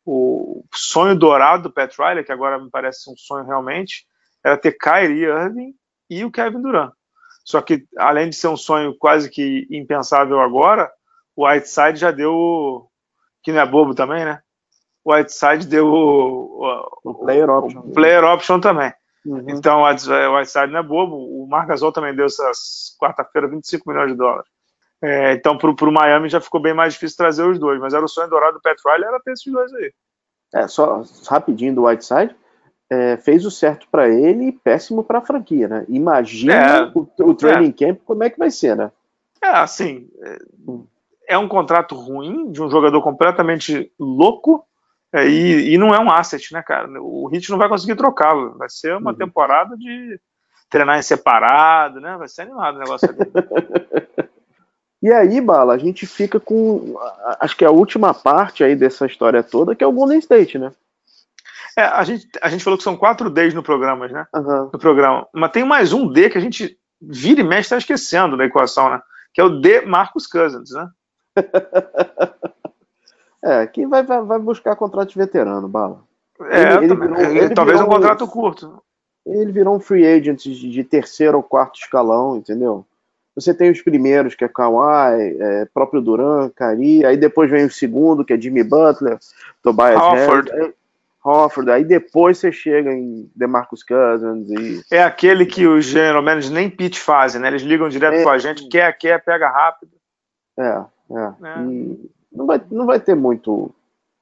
o, 0.04 0.64
sonho 0.74 1.14
dourado 1.14 1.64
do 1.64 1.72
Pat 1.72 1.94
Riley, 1.96 2.24
que 2.24 2.32
agora 2.32 2.58
me 2.58 2.70
parece 2.70 3.10
um 3.10 3.16
sonho 3.16 3.44
realmente, 3.44 4.06
era 4.42 4.56
ter 4.56 4.72
Kyrie 4.72 5.24
Irving 5.24 5.74
e 6.08 6.24
o 6.24 6.32
Kevin 6.32 6.62
Durant. 6.62 6.92
Só 7.44 7.60
que, 7.60 7.86
além 7.96 8.30
de 8.30 8.36
ser 8.36 8.48
um 8.48 8.56
sonho 8.56 8.96
quase 8.98 9.30
que 9.30 9.66
impensável 9.70 10.40
agora, 10.40 10.90
o 11.36 11.46
Whiteside 11.46 11.96
já 12.00 12.10
deu. 12.10 12.88
Que 13.42 13.52
não 13.52 13.60
é 13.60 13.66
bobo 13.66 13.94
também, 13.94 14.24
né? 14.24 14.40
O 15.08 15.14
Whiteside 15.14 15.66
deu 15.66 15.86
o, 15.86 16.66
o, 17.02 17.10
o 17.10 17.14
player 17.14 17.48
option. 17.48 17.80
O 17.80 17.92
player 17.92 18.24
option 18.24 18.60
também. 18.60 18.92
Uhum. 19.24 19.42
Então, 19.48 19.80
o 19.80 19.86
Whiteside 20.36 20.70
não 20.70 20.80
é 20.80 20.82
bobo. 20.82 21.16
O 21.16 21.46
Marc 21.48 21.66
Gasol 21.66 21.90
também 21.90 22.14
deu 22.14 22.26
essas 22.26 22.94
quarta-feira 23.00 23.48
25 23.48 23.88
milhões 23.88 24.12
de 24.12 24.18
dólares. 24.18 24.50
É, 25.00 25.32
então, 25.32 25.56
para 25.56 25.70
o 25.70 25.92
Miami 25.92 26.28
já 26.28 26.42
ficou 26.42 26.60
bem 26.60 26.74
mais 26.74 26.92
difícil 26.92 27.16
trazer 27.16 27.42
os 27.42 27.58
dois. 27.58 27.80
Mas 27.80 27.94
era 27.94 28.04
o 28.04 28.08
sonho 28.08 28.28
dourado 28.28 28.58
do 28.58 28.60
Pat 28.60 28.76
Riley, 28.84 29.08
era 29.08 29.18
ter 29.20 29.32
esses 29.32 29.50
dois 29.50 29.72
aí. 29.72 29.90
É, 30.54 30.68
só 30.68 31.02
rapidinho 31.26 31.74
do 31.74 31.86
Whiteside. 31.86 32.36
É, 32.90 33.16
fez 33.16 33.46
o 33.46 33.50
certo 33.50 33.88
para 33.90 34.10
ele 34.10 34.48
e 34.48 34.52
péssimo 34.52 35.02
para 35.02 35.20
a 35.20 35.24
franquia, 35.24 35.68
né? 35.68 35.86
Imagina 35.88 36.54
é, 36.54 36.92
o, 36.94 37.08
o, 37.30 37.34
training 37.34 37.74
é. 37.80 37.86
camp 37.86 38.00
como 38.04 38.24
é 38.24 38.28
que 38.30 38.38
vai 38.38 38.50
ser, 38.50 38.76
né? 38.76 38.92
É, 39.42 39.48
assim, 39.48 40.10
é, 40.22 40.38
é 41.34 41.38
um 41.38 41.48
contrato 41.48 41.94
ruim 41.94 42.52
de 42.52 42.62
um 42.62 42.70
jogador 42.70 43.00
completamente 43.02 43.90
louco 43.98 44.67
é, 45.12 45.26
e, 45.26 45.74
e, 45.74 45.78
não 45.78 45.94
é 45.94 45.98
um 45.98 46.10
asset, 46.10 46.52
né, 46.52 46.62
cara? 46.62 46.88
O 47.00 47.28
Hit 47.28 47.50
não 47.50 47.58
vai 47.58 47.68
conseguir 47.68 47.96
trocá-lo. 47.96 48.56
Vai 48.58 48.68
ser 48.68 48.94
uma 48.96 49.12
uhum. 49.12 49.16
temporada 49.16 49.76
de 49.76 50.20
treinar 50.68 50.98
em 50.98 51.02
separado, 51.02 52.00
né? 52.00 52.16
Vai 52.18 52.28
ser 52.28 52.42
animado 52.42 52.76
o 52.76 52.78
negócio 52.80 53.08
ali. 53.08 53.18
e 55.02 55.10
aí, 55.10 55.40
Bala, 55.40 55.74
a 55.74 55.78
gente 55.78 56.06
fica 56.06 56.38
com. 56.38 56.94
Acho 57.40 57.56
que 57.56 57.64
a 57.64 57.70
última 57.70 58.12
parte 58.12 58.62
aí 58.62 58.76
dessa 58.76 59.06
história 59.06 59.42
toda, 59.42 59.74
que 59.74 59.82
é 59.82 59.86
o 59.86 59.92
Golden 59.92 60.18
State, 60.18 60.58
né? 60.58 60.72
É, 61.76 61.82
a 61.82 62.04
gente, 62.04 62.28
a 62.42 62.48
gente 62.50 62.62
falou 62.62 62.76
que 62.76 62.84
são 62.84 62.96
quatro 62.96 63.30
Ds 63.30 63.54
no 63.54 63.62
programa, 63.62 64.08
né? 64.08 64.26
Uhum. 64.34 64.70
No 64.72 64.78
programa. 64.78 65.26
Mas 65.32 65.52
tem 65.52 65.64
mais 65.64 65.92
um 65.92 66.06
D 66.06 66.28
que 66.28 66.36
a 66.36 66.40
gente 66.40 66.78
vira 67.00 67.40
e 67.40 67.44
mexe 67.44 67.62
está 67.62 67.78
esquecendo 67.78 68.36
da 68.36 68.44
equação, 68.44 68.90
né? 68.90 69.00
Que 69.32 69.40
é 69.40 69.44
o 69.44 69.60
D 69.60 69.82
Marcus 69.82 70.26
Cousins, 70.26 70.70
né? 70.70 70.90
É, 73.42 73.66
quem 73.66 73.86
vai, 73.86 74.02
vai, 74.02 74.22
vai 74.22 74.38
buscar 74.38 74.76
contrato 74.76 75.10
de 75.10 75.18
veterano, 75.18 75.68
Bala? 75.68 76.02
É, 76.40 76.74
ele, 76.74 76.84
ele 76.84 76.94
virou, 76.94 77.20
ele 77.20 77.54
talvez 77.54 77.80
um 77.80 77.86
contrato 77.86 78.26
curto. 78.26 78.82
Ele 79.26 79.52
virou 79.52 79.76
um 79.76 79.80
free 79.80 80.06
agent 80.06 80.42
de, 80.42 80.70
de, 80.70 80.84
terceiro 80.84 81.36
ou 81.36 81.42
quarto 81.42 81.78
escalão, 81.78 82.36
entendeu? 82.36 82.84
Você 83.34 83.54
tem 83.54 83.70
os 83.70 83.80
primeiros, 83.82 84.34
que 84.34 84.44
é 84.44 84.48
Kawhi, 84.48 85.36
é, 85.38 85.68
próprio 85.72 86.00
Duran, 86.00 86.50
Kari, 86.50 87.04
aí 87.04 87.16
depois 87.16 87.50
vem 87.50 87.64
o 87.66 87.70
segundo, 87.70 88.24
que 88.24 88.32
é 88.32 88.40
Jimmy 88.40 88.64
Butler, 88.64 89.18
Tobias 89.62 90.00
Harris, 90.00 90.50
aí, 90.50 90.74
Hofford, 91.24 91.70
aí 91.70 91.84
depois 91.84 92.38
você 92.38 92.50
chega 92.50 92.92
em 92.92 93.30
DeMarcus 93.36 93.84
Cousins 93.84 94.48
e... 94.50 94.82
É 94.90 95.02
aquele 95.02 95.44
que 95.46 95.66
os 95.66 95.84
general 95.84 96.22
managers 96.22 96.50
nem 96.50 96.70
pitch 96.70 96.98
fazem, 96.98 97.40
né? 97.40 97.48
Eles 97.48 97.62
ligam 97.62 97.88
direto 97.88 98.14
é, 98.14 98.22
com 98.24 98.30
a 98.30 98.38
gente, 98.38 98.66
quer, 98.68 98.96
quer, 98.96 99.22
pega 99.22 99.48
rápido. 99.48 99.92
É, 100.58 100.84
é. 101.12 101.32
é. 101.44 101.62
E 101.70 102.10
não 102.32 102.46
vai, 102.46 102.60
não 102.70 102.86
vai 102.86 103.00
ter 103.00 103.14
muito. 103.14 103.74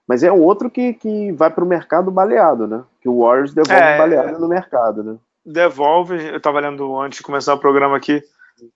Mas 0.06 0.22
é 0.22 0.30
outro 0.30 0.70
que, 0.70 0.94
que 0.94 1.32
vai 1.32 1.50
para 1.50 1.64
o 1.64 1.66
mercado 1.66 2.10
baleado, 2.10 2.66
né? 2.66 2.84
Que 3.00 3.08
o 3.08 3.20
Warriors 3.20 3.52
devolve 3.52 3.82
é, 3.82 3.98
baleado 3.98 4.38
no 4.38 4.48
mercado, 4.48 5.02
né? 5.02 5.16
Devolve. 5.44 6.14
Eu 6.28 6.36
estava 6.36 6.60
lendo 6.60 6.98
antes 7.00 7.18
de 7.18 7.24
começar 7.24 7.54
o 7.54 7.58
programa 7.58 7.96
aqui, 7.96 8.22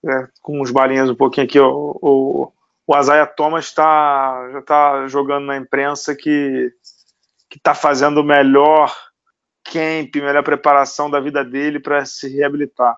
é, 0.04 0.28
com 0.42 0.60
uns 0.60 0.70
balinhas 0.70 1.08
um 1.08 1.14
pouquinho 1.14 1.46
aqui, 1.46 1.60
o, 1.60 1.96
o, 2.02 2.52
o 2.86 2.98
Isaiah 2.98 3.26
Thomas 3.26 3.72
tá, 3.72 4.48
já 4.52 4.58
está 4.58 5.06
jogando 5.06 5.46
na 5.46 5.56
imprensa 5.56 6.14
que 6.14 6.72
que 7.50 7.58
está 7.58 7.74
fazendo 7.74 8.18
o 8.18 8.24
melhor 8.24 8.94
camp, 9.64 10.14
melhor 10.14 10.44
preparação 10.44 11.10
da 11.10 11.18
vida 11.18 11.44
dele 11.44 11.80
para 11.80 12.04
se 12.04 12.28
reabilitar. 12.28 12.96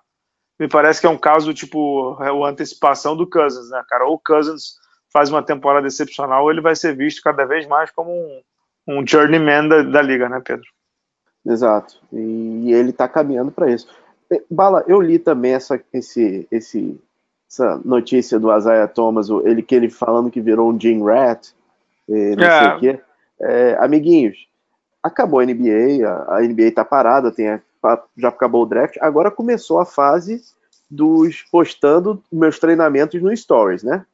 Me 0.59 0.67
parece 0.67 1.01
que 1.01 1.07
é 1.07 1.09
um 1.09 1.17
caso 1.17 1.53
tipo 1.53 2.15
é, 2.21 2.27
a 2.29 2.49
antecipação 2.49 3.17
do 3.17 3.27
Cousins, 3.27 3.71
né, 3.71 3.83
cara? 3.89 4.05
Ou 4.05 4.13
o 4.13 4.19
Cousins 4.19 4.75
faz 5.13 5.29
uma 5.29 5.43
temporada 5.43 5.87
excepcional, 5.87 6.49
ele 6.49 6.59
vai 6.59 6.75
ser 6.75 6.95
visto 6.95 7.21
cada 7.21 7.45
vez 7.45 7.67
mais 7.67 7.91
como 7.91 8.11
um, 8.11 8.41
um 8.87 9.07
journeyman 9.07 9.67
da, 9.67 9.83
da 9.83 10.01
liga, 10.01 10.27
né, 10.27 10.41
Pedro? 10.43 10.65
Exato. 11.45 12.01
E 12.11 12.73
ele 12.73 12.89
está 12.89 13.07
caminhando 13.07 13.51
para 13.51 13.69
isso. 13.69 13.87
Bala, 14.49 14.83
eu 14.87 14.99
li 14.99 15.19
também 15.19 15.53
essa, 15.53 15.79
esse, 15.93 16.47
esse, 16.49 16.99
essa 17.49 17.79
notícia 17.85 18.39
do 18.39 18.55
Isaiah 18.55 18.87
Thomas, 18.87 19.29
ele 19.29 19.61
que 19.61 19.75
ele 19.75 19.89
falando 19.89 20.31
que 20.31 20.41
virou 20.41 20.71
um 20.71 20.79
Jim 20.79 21.03
Rat, 21.03 21.49
não 22.07 22.43
é. 22.43 22.59
sei 22.59 22.67
o 22.69 22.79
quê. 22.79 23.01
É, 23.39 23.77
amiguinhos, 23.79 24.47
acabou 25.03 25.39
a 25.39 25.45
NBA, 25.45 26.07
a, 26.07 26.37
a 26.37 26.41
NBA 26.41 26.63
está 26.63 26.83
parada, 26.83 27.31
tem 27.31 27.49
a, 27.49 27.61
já 28.17 28.29
acabou 28.29 28.63
o 28.63 28.65
draft, 28.65 28.97
agora 29.01 29.29
começou 29.29 29.79
a 29.79 29.85
fase 29.85 30.41
dos 30.89 31.43
postando 31.51 32.23
meus 32.31 32.57
treinamentos 32.57 33.21
no 33.21 33.35
Stories, 33.35 33.83
né? 33.83 34.05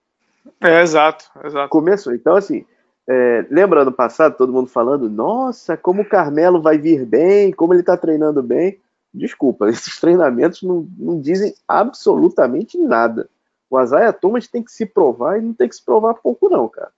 É, 0.61 0.81
exato, 0.81 1.25
exato. 1.43 1.69
Começou. 1.69 2.13
Então, 2.13 2.35
assim, 2.35 2.65
é, 3.07 3.45
lembra 3.49 3.81
ano 3.81 3.91
passado, 3.91 4.37
todo 4.37 4.53
mundo 4.53 4.69
falando, 4.69 5.09
nossa, 5.09 5.75
como 5.75 6.03
o 6.03 6.07
Carmelo 6.07 6.61
vai 6.61 6.77
vir 6.77 7.05
bem, 7.05 7.51
como 7.51 7.73
ele 7.73 7.83
tá 7.83 7.97
treinando 7.97 8.43
bem. 8.43 8.79
Desculpa, 9.13 9.67
esses 9.69 9.99
treinamentos 9.99 10.61
não, 10.61 10.87
não 10.97 11.19
dizem 11.19 11.53
absolutamente 11.67 12.77
nada. 12.77 13.29
O 13.69 13.77
Azaia 13.77 14.13
Thomas 14.13 14.47
tem 14.47 14.63
que 14.63 14.71
se 14.71 14.85
provar 14.85 15.37
e 15.37 15.41
não 15.41 15.53
tem 15.53 15.67
que 15.67 15.75
se 15.75 15.83
provar 15.83 16.15
pouco, 16.15 16.49
não, 16.49 16.67
cara. 16.67 16.91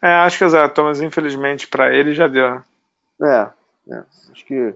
É, 0.00 0.08
acho 0.08 0.38
que 0.38 0.44
o 0.44 0.46
Azaia 0.46 0.68
Thomas, 0.68 1.00
infelizmente, 1.00 1.66
para 1.66 1.94
ele 1.94 2.14
já 2.14 2.28
deu. 2.28 2.50
Né? 2.50 2.62
É, 3.22 3.94
é, 3.94 4.02
acho 4.30 4.44
que 4.44 4.74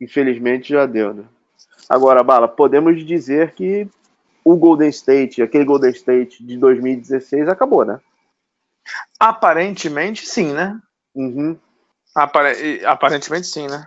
infelizmente 0.00 0.72
já 0.72 0.86
deu, 0.86 1.14
né? 1.14 1.24
Agora, 1.88 2.22
Bala, 2.22 2.48
podemos 2.48 3.04
dizer 3.04 3.52
que 3.52 3.88
o 4.46 4.56
Golden 4.56 4.88
State, 4.90 5.42
aquele 5.42 5.64
Golden 5.64 5.90
State 5.90 6.44
de 6.44 6.56
2016, 6.56 7.48
acabou, 7.48 7.84
né? 7.84 7.98
Aparentemente 9.18 10.24
sim, 10.24 10.52
né? 10.52 10.80
Uhum. 11.12 11.58
Apare 12.14 12.86
aparentemente 12.86 13.48
sim, 13.48 13.66
né? 13.66 13.84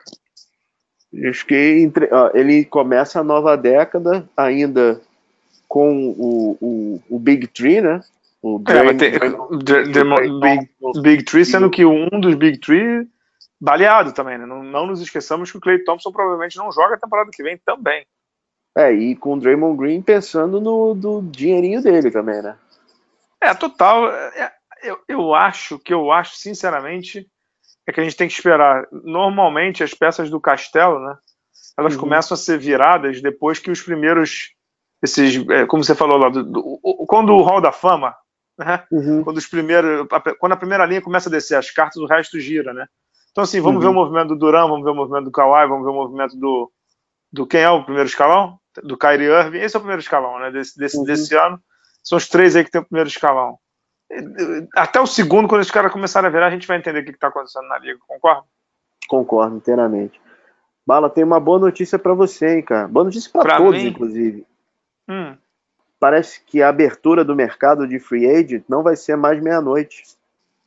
Acho 1.29 1.45
que 1.45 1.55
entre, 1.55 2.09
ele 2.33 2.65
começa 2.65 3.21
a 3.21 3.23
nova 3.23 3.55
década 3.55 4.29
ainda 4.35 4.99
com 5.65 6.09
o, 6.09 6.57
o, 6.59 7.03
o 7.09 7.19
Big 7.19 7.47
Tree, 7.47 7.79
né? 7.79 8.01
O 8.41 8.61
é, 8.67 8.93
ter, 8.95 9.17
Big, 10.41 10.69
Big 11.01 11.23
Tree, 11.23 11.45
sendo 11.45 11.69
que 11.69 11.85
um 11.85 12.09
dos 12.19 12.35
Big 12.35 12.59
Tree 12.59 13.07
baleado 13.61 14.11
também, 14.11 14.37
né? 14.37 14.45
Não, 14.45 14.61
não 14.61 14.87
nos 14.87 14.99
esqueçamos 14.99 15.49
que 15.49 15.57
o 15.57 15.61
Clay 15.61 15.79
Thompson 15.85 16.11
provavelmente 16.11 16.57
não 16.57 16.69
joga 16.69 16.95
a 16.95 16.99
temporada 16.99 17.31
que 17.31 17.43
vem 17.43 17.57
também. 17.65 18.05
É, 18.79 18.93
e 18.93 19.13
com 19.13 19.33
o 19.33 19.39
Draymond 19.39 19.77
Green 19.77 20.01
pensando 20.01 20.61
no 20.61 20.93
do 20.93 21.21
dinheirinho 21.21 21.83
dele 21.83 22.09
também, 22.09 22.41
né? 22.41 22.55
É, 23.41 23.53
total. 23.53 24.09
É, 24.09 24.53
eu, 24.81 24.97
eu 25.05 25.35
acho 25.35 25.77
que 25.79 25.93
eu 25.93 26.13
acho, 26.13 26.37
sinceramente, 26.37 27.27
é 27.85 27.91
que 27.91 27.99
a 27.99 28.03
gente 28.03 28.15
tem 28.15 28.29
que 28.29 28.33
esperar. 28.33 28.87
Normalmente, 29.03 29.83
as 29.83 29.93
peças 29.93 30.29
do 30.29 30.39
castelo, 30.39 30.97
né? 31.01 31.17
Elas 31.77 31.95
uhum. 31.95 31.99
começam 31.99 32.35
a 32.35 32.37
ser 32.37 32.57
viradas 32.57 33.21
depois 33.21 33.59
que 33.59 33.69
os 33.69 33.81
primeiros. 33.81 34.53
Esses, 35.03 35.45
é, 35.49 35.65
como 35.65 35.83
você 35.83 35.93
falou 35.93 36.17
lá, 36.17 36.29
do, 36.29 36.41
do, 36.41 36.79
quando 37.05 37.33
o 37.33 37.41
Hall 37.41 37.59
da 37.59 37.73
Fama, 37.73 38.15
né? 38.57 38.85
Uhum. 38.89 39.25
Quando 39.25 39.39
os 39.39 39.47
primeiros. 39.47 40.07
Quando 40.39 40.53
a 40.53 40.57
primeira 40.57 40.85
linha 40.85 41.01
começa 41.01 41.27
a 41.27 41.31
descer 41.31 41.55
as 41.55 41.69
cartas, 41.69 41.97
o 41.97 42.05
resto 42.05 42.39
gira, 42.39 42.73
né? 42.73 42.87
Então, 43.31 43.43
assim, 43.43 43.59
vamos 43.59 43.75
uhum. 43.75 43.81
ver 43.81 43.87
o 43.87 43.93
movimento 43.93 44.29
do 44.29 44.37
Duran, 44.37 44.69
vamos 44.69 44.85
ver 44.85 44.91
o 44.91 44.95
movimento 44.95 45.25
do 45.25 45.31
Kawhi, 45.31 45.67
vamos 45.67 45.83
ver 45.83 45.91
o 45.91 45.95
movimento 45.95 46.37
do. 46.37 46.71
Do 47.31 47.45
quem 47.45 47.61
é 47.61 47.69
o 47.69 47.83
primeiro 47.83 48.07
escalão? 48.07 48.59
Do 48.83 48.97
Kyrie 48.97 49.27
Irving. 49.27 49.59
Esse 49.59 49.75
é 49.75 49.79
o 49.79 49.81
primeiro 49.81 50.01
escalão, 50.01 50.39
né? 50.39 50.51
Desse, 50.51 50.77
desse, 50.77 50.97
uhum. 50.97 51.03
desse 51.03 51.35
ano. 51.35 51.61
São 52.03 52.17
os 52.17 52.27
três 52.27 52.55
aí 52.55 52.63
que 52.63 52.71
tem 52.71 52.81
o 52.81 52.85
primeiro 52.85 53.09
escalão. 53.09 53.57
Até 54.75 54.99
o 54.99 55.05
segundo, 55.05 55.47
quando 55.47 55.61
os 55.61 55.69
caras 55.69 55.91
começarem 55.91 56.27
a 56.27 56.31
virar, 56.31 56.47
a 56.47 56.51
gente 56.51 56.67
vai 56.67 56.77
entender 56.77 57.01
o 57.01 57.05
que 57.05 57.11
está 57.11 57.27
acontecendo 57.27 57.67
na 57.67 57.77
liga, 57.77 57.99
concorda? 58.07 58.43
Concordo 59.07 59.57
inteiramente. 59.57 60.19
Bala, 60.85 61.09
tem 61.09 61.23
uma 61.23 61.39
boa 61.39 61.59
notícia 61.59 61.99
para 61.99 62.13
você, 62.15 62.55
hein, 62.55 62.63
cara. 62.63 62.87
Boa 62.87 63.03
notícia 63.03 63.29
para 63.31 63.57
todos, 63.57 63.79
mim? 63.79 63.89
inclusive. 63.89 64.47
Hum. 65.07 65.37
Parece 65.99 66.41
que 66.43 66.63
a 66.63 66.69
abertura 66.69 67.23
do 67.23 67.35
mercado 67.35 67.87
de 67.87 67.99
free 67.99 68.27
agent 68.27 68.63
não 68.67 68.81
vai 68.81 68.95
ser 68.95 69.15
mais 69.15 69.39
meia-noite. 69.39 70.03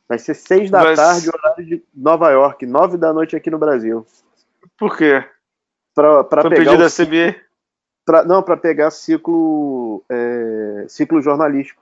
Vai 0.09 0.19
ser 0.19 0.35
seis 0.35 0.71
da 0.71 0.85
Mas... 0.85 0.97
tarde, 0.97 1.31
horário 1.31 1.65
de 1.65 1.83
Nova 1.95 2.31
York, 2.31 2.67
nove 2.67 2.99
da 2.99 3.13
noite 3.13 3.35
aqui 3.35 3.51
no 3.51 3.59
Brasil. 3.59 4.07
Por 4.79 4.97
quê? 4.97 5.25
Para 5.95 6.49
pegar 6.49 6.77
da 6.77 6.89
CBA? 6.89 7.37
Pra, 8.05 8.25
não, 8.25 8.43
para 8.43 8.57
pegar 8.57 8.91
ciclo, 8.91 10.05
é, 10.09 10.87
ciclo 10.89 11.21
jornalístico. 11.21 11.81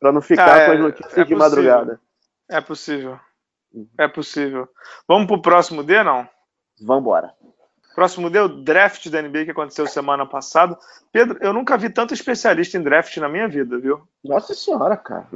Para 0.00 0.12
não 0.12 0.20
ficar 0.20 0.46
ah, 0.46 0.66
com 0.66 0.72
as 0.72 0.78
é, 0.78 0.82
notícias 0.82 1.18
é 1.18 1.24
de 1.24 1.34
madrugada. 1.34 2.00
É 2.48 2.60
possível. 2.60 3.18
É 3.98 4.08
possível. 4.08 4.68
Vamos 5.06 5.26
pro 5.26 5.42
próximo 5.42 5.82
D, 5.82 6.02
não? 6.02 6.28
Vamos 6.80 7.02
embora. 7.02 7.32
Próximo 7.94 8.28
D, 8.28 8.40
o 8.40 8.48
draft 8.48 9.08
da 9.08 9.22
NBA 9.22 9.44
que 9.44 9.50
aconteceu 9.52 9.86
semana 9.86 10.26
passada. 10.26 10.76
Pedro, 11.12 11.38
eu 11.40 11.52
nunca 11.52 11.78
vi 11.78 11.88
tanto 11.88 12.12
especialista 12.12 12.76
em 12.76 12.82
draft 12.82 13.16
na 13.18 13.28
minha 13.28 13.46
vida, 13.46 13.78
viu? 13.78 14.02
Nossa 14.22 14.52
senhora, 14.52 14.96
cara. 14.96 15.26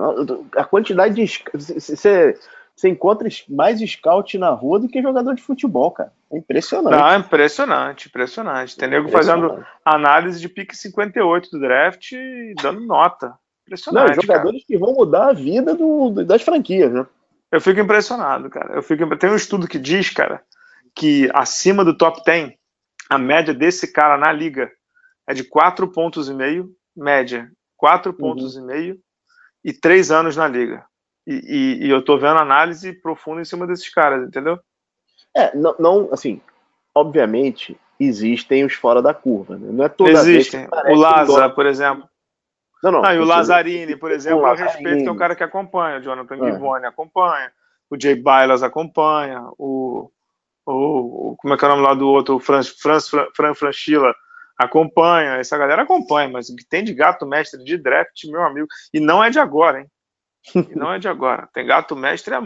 A 0.56 0.64
quantidade 0.64 1.14
de. 1.14 1.44
Você, 1.54 2.36
você 2.78 2.88
encontra 2.88 3.28
mais 3.48 3.80
scout 3.80 4.38
na 4.38 4.50
rua 4.50 4.78
do 4.78 4.88
que 4.88 5.02
jogador 5.02 5.34
de 5.34 5.42
futebol, 5.42 5.90
cara. 5.90 6.12
É 6.30 6.38
impressionante. 6.38 6.96
Não, 6.96 7.08
é 7.08 7.16
impressionante, 7.16 8.06
impressionante. 8.06 8.76
Tem 8.76 8.88
nego 8.88 9.08
fazendo 9.08 9.66
análise 9.84 10.40
de 10.40 10.48
pique 10.48 10.76
58 10.76 11.50
do 11.50 11.58
draft 11.58 12.12
e 12.12 12.54
dando 12.62 12.80
nota. 12.82 13.34
Impressionante. 13.66 14.14
Não, 14.14 14.22
jogadores 14.22 14.60
cara. 14.60 14.66
que 14.68 14.78
vão 14.78 14.94
mudar 14.94 15.30
a 15.30 15.32
vida 15.32 15.74
do, 15.74 16.22
das 16.24 16.42
franquias, 16.42 16.92
né? 16.92 17.04
Eu 17.50 17.60
fico 17.60 17.80
impressionado, 17.80 18.48
cara. 18.48 18.74
Eu 18.74 18.82
fico... 18.82 19.16
Tem 19.16 19.28
um 19.28 19.34
estudo 19.34 19.66
que 19.66 19.78
diz, 19.78 20.10
cara, 20.10 20.40
que 20.94 21.28
acima 21.34 21.84
do 21.84 21.96
top 21.96 22.22
10, 22.24 22.52
a 23.10 23.18
média 23.18 23.52
desse 23.52 23.92
cara 23.92 24.16
na 24.16 24.30
liga 24.30 24.70
é 25.26 25.34
de 25.34 25.42
4 25.42 25.88
pontos 25.88 26.28
e 26.28 26.34
meio, 26.34 26.70
média, 26.96 27.50
4 27.76 28.12
pontos 28.12 28.54
uhum. 28.54 28.62
e 28.62 28.66
meio 28.66 28.98
e 29.64 29.72
3 29.72 30.12
anos 30.12 30.36
na 30.36 30.46
liga. 30.46 30.86
E, 31.28 31.34
e, 31.34 31.86
e, 31.86 31.90
eu 31.90 32.02
tô 32.02 32.16
vendo 32.16 32.38
análise 32.38 32.90
profunda 32.90 33.42
em 33.42 33.44
cima 33.44 33.66
desses 33.66 33.90
caras, 33.90 34.26
entendeu? 34.26 34.58
É, 35.36 35.54
não, 35.54 35.76
não 35.78 36.08
assim, 36.10 36.40
obviamente 36.94 37.78
existem 38.00 38.64
os 38.64 38.72
fora 38.72 39.02
da 39.02 39.12
curva, 39.12 39.58
né? 39.58 39.68
Não 39.70 39.84
é 39.84 39.90
toda 39.90 40.10
Existem. 40.10 40.66
O 40.86 40.94
Laza, 40.94 41.50
por 41.50 41.66
exemplo. 41.66 42.08
Não, 42.82 42.92
não. 42.92 43.04
Ah, 43.04 43.14
e 43.14 43.18
o 43.18 43.24
Lazzarini, 43.24 43.94
por 43.94 44.10
exemplo, 44.10 44.46
eu 44.46 44.54
respeito 44.54 45.02
que 45.02 45.08
é 45.08 45.12
um 45.12 45.16
cara 45.16 45.36
que 45.36 45.44
acompanha. 45.44 45.98
O 45.98 46.02
Jonathan 46.02 46.36
é. 46.36 46.52
Givone 46.52 46.86
acompanha. 46.86 47.52
O 47.90 48.00
Jay 48.00 48.14
Bailas 48.14 48.62
acompanha. 48.62 49.42
O, 49.58 50.10
o, 50.64 51.36
Como 51.38 51.52
é 51.52 51.58
que 51.58 51.64
é 51.64 51.68
o 51.68 51.70
nome 51.72 51.82
lá 51.82 51.92
do 51.92 52.08
outro? 52.08 52.36
O 52.36 52.40
Fran, 52.40 52.62
Fran, 52.62 53.00
Fran 53.34 53.54
Franchila 53.54 54.14
acompanha. 54.56 55.36
Essa 55.36 55.58
galera 55.58 55.82
acompanha, 55.82 56.30
mas 56.30 56.48
o 56.48 56.56
que 56.56 56.64
tem 56.64 56.82
de 56.82 56.94
gato 56.94 57.26
mestre 57.26 57.62
de 57.62 57.76
draft, 57.76 58.24
meu 58.24 58.42
amigo. 58.44 58.68
E 58.94 58.98
não 58.98 59.22
é 59.22 59.28
de 59.28 59.38
agora, 59.38 59.80
hein? 59.80 59.90
E 60.54 60.74
não 60.74 60.92
é 60.92 60.98
de 60.98 61.08
agora. 61.08 61.48
Tem 61.52 61.66
gato 61.66 61.94
mestre 61.96 62.34
há 62.34 62.42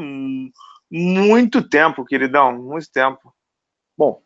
muito 0.91 1.67
tempo, 1.67 2.05
queridão. 2.05 2.53
Muito 2.53 2.91
tempo. 2.93 3.33
Bom, 3.97 4.23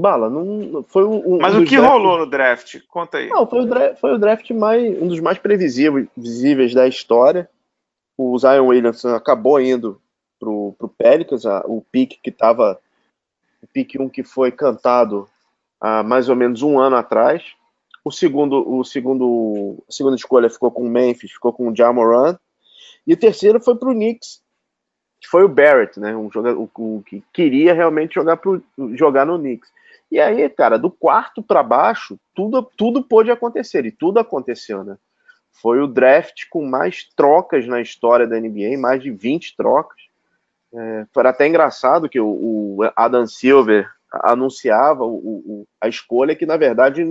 Bala, 0.00 0.30
não 0.30 0.82
foi 0.84 1.04
um. 1.04 1.38
Mas 1.38 1.54
um 1.54 1.60
o 1.60 1.64
que 1.64 1.76
drafts... 1.76 1.92
rolou 1.92 2.18
no 2.18 2.26
draft? 2.26 2.80
Conta 2.88 3.18
aí. 3.18 3.28
Não, 3.28 3.46
foi 3.46 3.60
o 3.60 3.66
draft, 3.66 4.00
foi 4.00 4.14
o 4.14 4.18
draft 4.18 4.50
mais, 4.52 5.02
um 5.02 5.08
dos 5.08 5.20
mais 5.20 5.38
previsíveis 5.38 6.72
da 6.74 6.88
história. 6.88 7.48
O 8.16 8.38
Zion 8.38 8.66
Williamson 8.66 9.14
acabou 9.14 9.60
indo 9.60 10.00
pro, 10.38 10.74
pro 10.78 10.88
Pelicans, 10.88 11.44
a, 11.44 11.62
o 11.66 11.84
pique 11.92 12.18
que 12.22 12.30
estava. 12.30 12.80
O 13.62 13.66
pique 13.66 14.00
1 14.00 14.08
que 14.08 14.22
foi 14.22 14.50
cantado 14.50 15.28
há 15.78 16.02
mais 16.02 16.30
ou 16.30 16.36
menos 16.36 16.62
um 16.62 16.78
ano 16.78 16.96
atrás. 16.96 17.44
O 18.02 18.10
segundo, 18.10 18.66
o 18.66 18.82
segundo, 18.82 19.84
a 19.86 19.92
segunda 19.92 20.16
escolha 20.16 20.48
ficou 20.48 20.70
com 20.70 20.82
o 20.82 20.88
Memphis, 20.88 21.32
ficou 21.32 21.52
com 21.52 21.68
o 21.68 21.76
Jamoran. 21.76 22.38
E 23.10 23.12
o 23.12 23.16
terceiro 23.16 23.58
foi 23.58 23.74
pro 23.74 23.90
Knicks, 23.90 24.40
que 25.20 25.28
foi 25.28 25.42
o 25.42 25.48
Barrett, 25.48 25.98
né? 25.98 26.14
Um 26.14 26.30
jogador 26.30 26.70
o, 26.78 27.02
que 27.04 27.24
queria 27.32 27.74
realmente 27.74 28.14
jogar, 28.14 28.36
pro, 28.36 28.62
jogar 28.94 29.26
no 29.26 29.36
Knicks. 29.36 29.68
E 30.12 30.20
aí, 30.20 30.48
cara, 30.48 30.78
do 30.78 30.92
quarto 30.92 31.42
para 31.42 31.60
baixo, 31.60 32.16
tudo, 32.36 32.62
tudo 32.76 33.02
pôde 33.02 33.28
acontecer, 33.28 33.84
e 33.84 33.90
tudo 33.90 34.20
aconteceu, 34.20 34.84
né? 34.84 34.96
Foi 35.60 35.80
o 35.80 35.88
draft 35.88 36.44
com 36.50 36.64
mais 36.64 37.08
trocas 37.16 37.66
na 37.66 37.80
história 37.80 38.28
da 38.28 38.38
NBA, 38.38 38.78
mais 38.78 39.02
de 39.02 39.10
20 39.10 39.56
trocas. 39.56 40.00
É, 40.72 41.04
foi 41.12 41.26
até 41.26 41.48
engraçado 41.48 42.08
que 42.08 42.20
o, 42.20 42.28
o 42.28 42.92
Adam 42.94 43.26
Silver 43.26 43.90
anunciava 44.22 45.02
o, 45.02 45.16
o, 45.16 45.66
a 45.80 45.88
escolha 45.88 46.36
que, 46.36 46.46
na 46.46 46.56
verdade, 46.56 47.04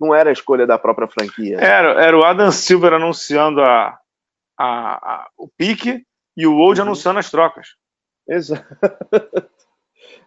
não 0.00 0.14
era 0.14 0.30
a 0.30 0.32
escolha 0.32 0.64
da 0.64 0.78
própria 0.78 1.08
franquia. 1.08 1.58
Era, 1.58 2.00
era 2.00 2.16
o 2.16 2.22
Adam 2.22 2.52
Silver 2.52 2.92
anunciando 2.92 3.60
a, 3.62 3.98
a, 4.62 4.94
a 4.94 5.30
o 5.36 5.48
pique 5.48 6.04
e 6.36 6.46
o 6.46 6.56
Old 6.56 6.80
uhum. 6.80 6.86
anunciando 6.86 7.18
as 7.18 7.30
trocas. 7.30 7.68
Exato. 8.28 8.66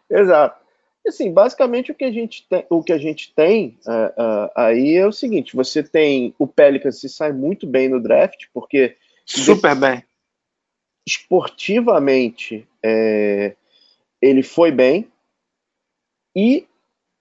Exato 0.10 0.64
assim, 1.08 1.32
basicamente 1.32 1.92
o 1.92 1.96
que 1.96 2.06
a 2.06 2.12
gente 2.12 2.48
tem, 2.48 2.66
o 2.70 2.82
que 2.82 2.94
a 2.94 2.98
gente 2.98 3.34
tem 3.34 3.78
uh, 3.86 4.22
uh, 4.22 4.52
aí 4.56 4.96
é 4.96 5.06
o 5.06 5.12
seguinte: 5.12 5.56
você 5.56 5.84
tem 5.84 6.34
o 6.40 6.48
Pelicans 6.48 7.00
se 7.00 7.10
sai 7.10 7.32
muito 7.32 7.68
bem 7.68 7.90
no 7.90 8.02
draft, 8.02 8.46
porque 8.54 8.98
super 9.26 9.76
bem 9.76 10.04
esportivamente 11.06 12.66
é, 12.82 13.56
ele 14.22 14.42
foi 14.42 14.72
bem 14.72 15.12
e 16.34 16.66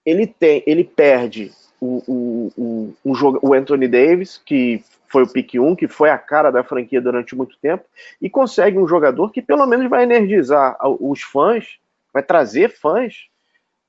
ele 0.05 0.27
tem, 0.27 0.63
ele 0.65 0.83
perde 0.83 1.51
o, 1.79 2.03
o, 2.07 2.53
o, 2.57 2.95
o, 3.03 3.49
o 3.49 3.53
Anthony 3.53 3.87
Davis, 3.87 4.41
que 4.43 4.83
foi 5.07 5.23
o 5.23 5.27
pick 5.27 5.55
1, 5.55 5.75
que 5.75 5.87
foi 5.87 6.09
a 6.09 6.17
cara 6.17 6.49
da 6.49 6.63
franquia 6.63 6.99
durante 6.99 7.35
muito 7.35 7.57
tempo, 7.61 7.85
e 8.21 8.29
consegue 8.29 8.79
um 8.79 8.87
jogador 8.87 9.31
que 9.31 9.41
pelo 9.41 9.65
menos 9.67 9.89
vai 9.89 10.03
energizar 10.03 10.75
os 10.99 11.21
fãs, 11.21 11.77
vai 12.11 12.23
trazer 12.23 12.69
fãs 12.69 13.27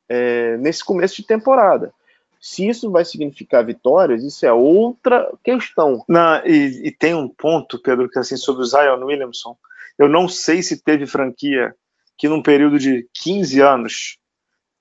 é, 0.08 0.56
nesse 0.58 0.84
começo 0.84 1.16
de 1.16 1.26
temporada. 1.26 1.92
Se 2.38 2.68
isso 2.68 2.90
vai 2.90 3.06
significar 3.06 3.64
vitórias, 3.64 4.22
isso 4.22 4.44
é 4.44 4.52
outra 4.52 5.32
questão. 5.42 6.04
Não, 6.06 6.44
e, 6.44 6.88
e, 6.88 6.92
tem 6.92 7.14
um 7.14 7.26
ponto, 7.26 7.80
Pedro, 7.80 8.06
que 8.06 8.18
assim, 8.18 8.36
sobre 8.36 8.62
o 8.62 8.66
Zion 8.66 9.02
Williamson, 9.02 9.56
eu 9.98 10.10
não 10.10 10.28
sei 10.28 10.62
se 10.62 10.82
teve 10.82 11.06
franquia 11.06 11.74
que 12.18 12.28
num 12.28 12.42
período 12.42 12.78
de 12.78 13.08
15 13.14 13.60
anos 13.62 14.18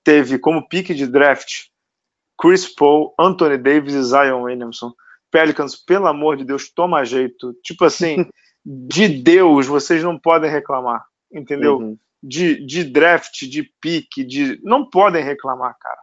teve 0.04 0.38
como 0.38 0.68
pique 0.68 0.94
de 0.94 1.06
draft 1.06 1.68
Chris 2.38 2.72
Paul, 2.72 3.14
Anthony 3.18 3.58
Davis 3.58 3.94
e 3.94 4.02
Zion 4.02 4.42
Williamson. 4.42 4.92
Pelicans, 5.30 5.74
pelo 5.74 6.06
amor 6.06 6.36
de 6.36 6.44
Deus, 6.44 6.70
toma 6.70 7.04
jeito. 7.04 7.54
Tipo 7.62 7.86
assim, 7.86 8.28
de 8.64 9.08
Deus, 9.08 9.66
vocês 9.66 10.02
não 10.02 10.18
podem 10.18 10.50
reclamar, 10.50 11.04
entendeu? 11.32 11.78
Uhum 11.78 11.98
de, 12.26 12.64
de 12.64 12.84
draft, 12.84 13.42
de 13.42 13.62
pique, 13.80 14.24
de. 14.24 14.58
Não 14.62 14.88
podem 14.88 15.22
reclamar, 15.22 15.76
cara. 15.78 16.00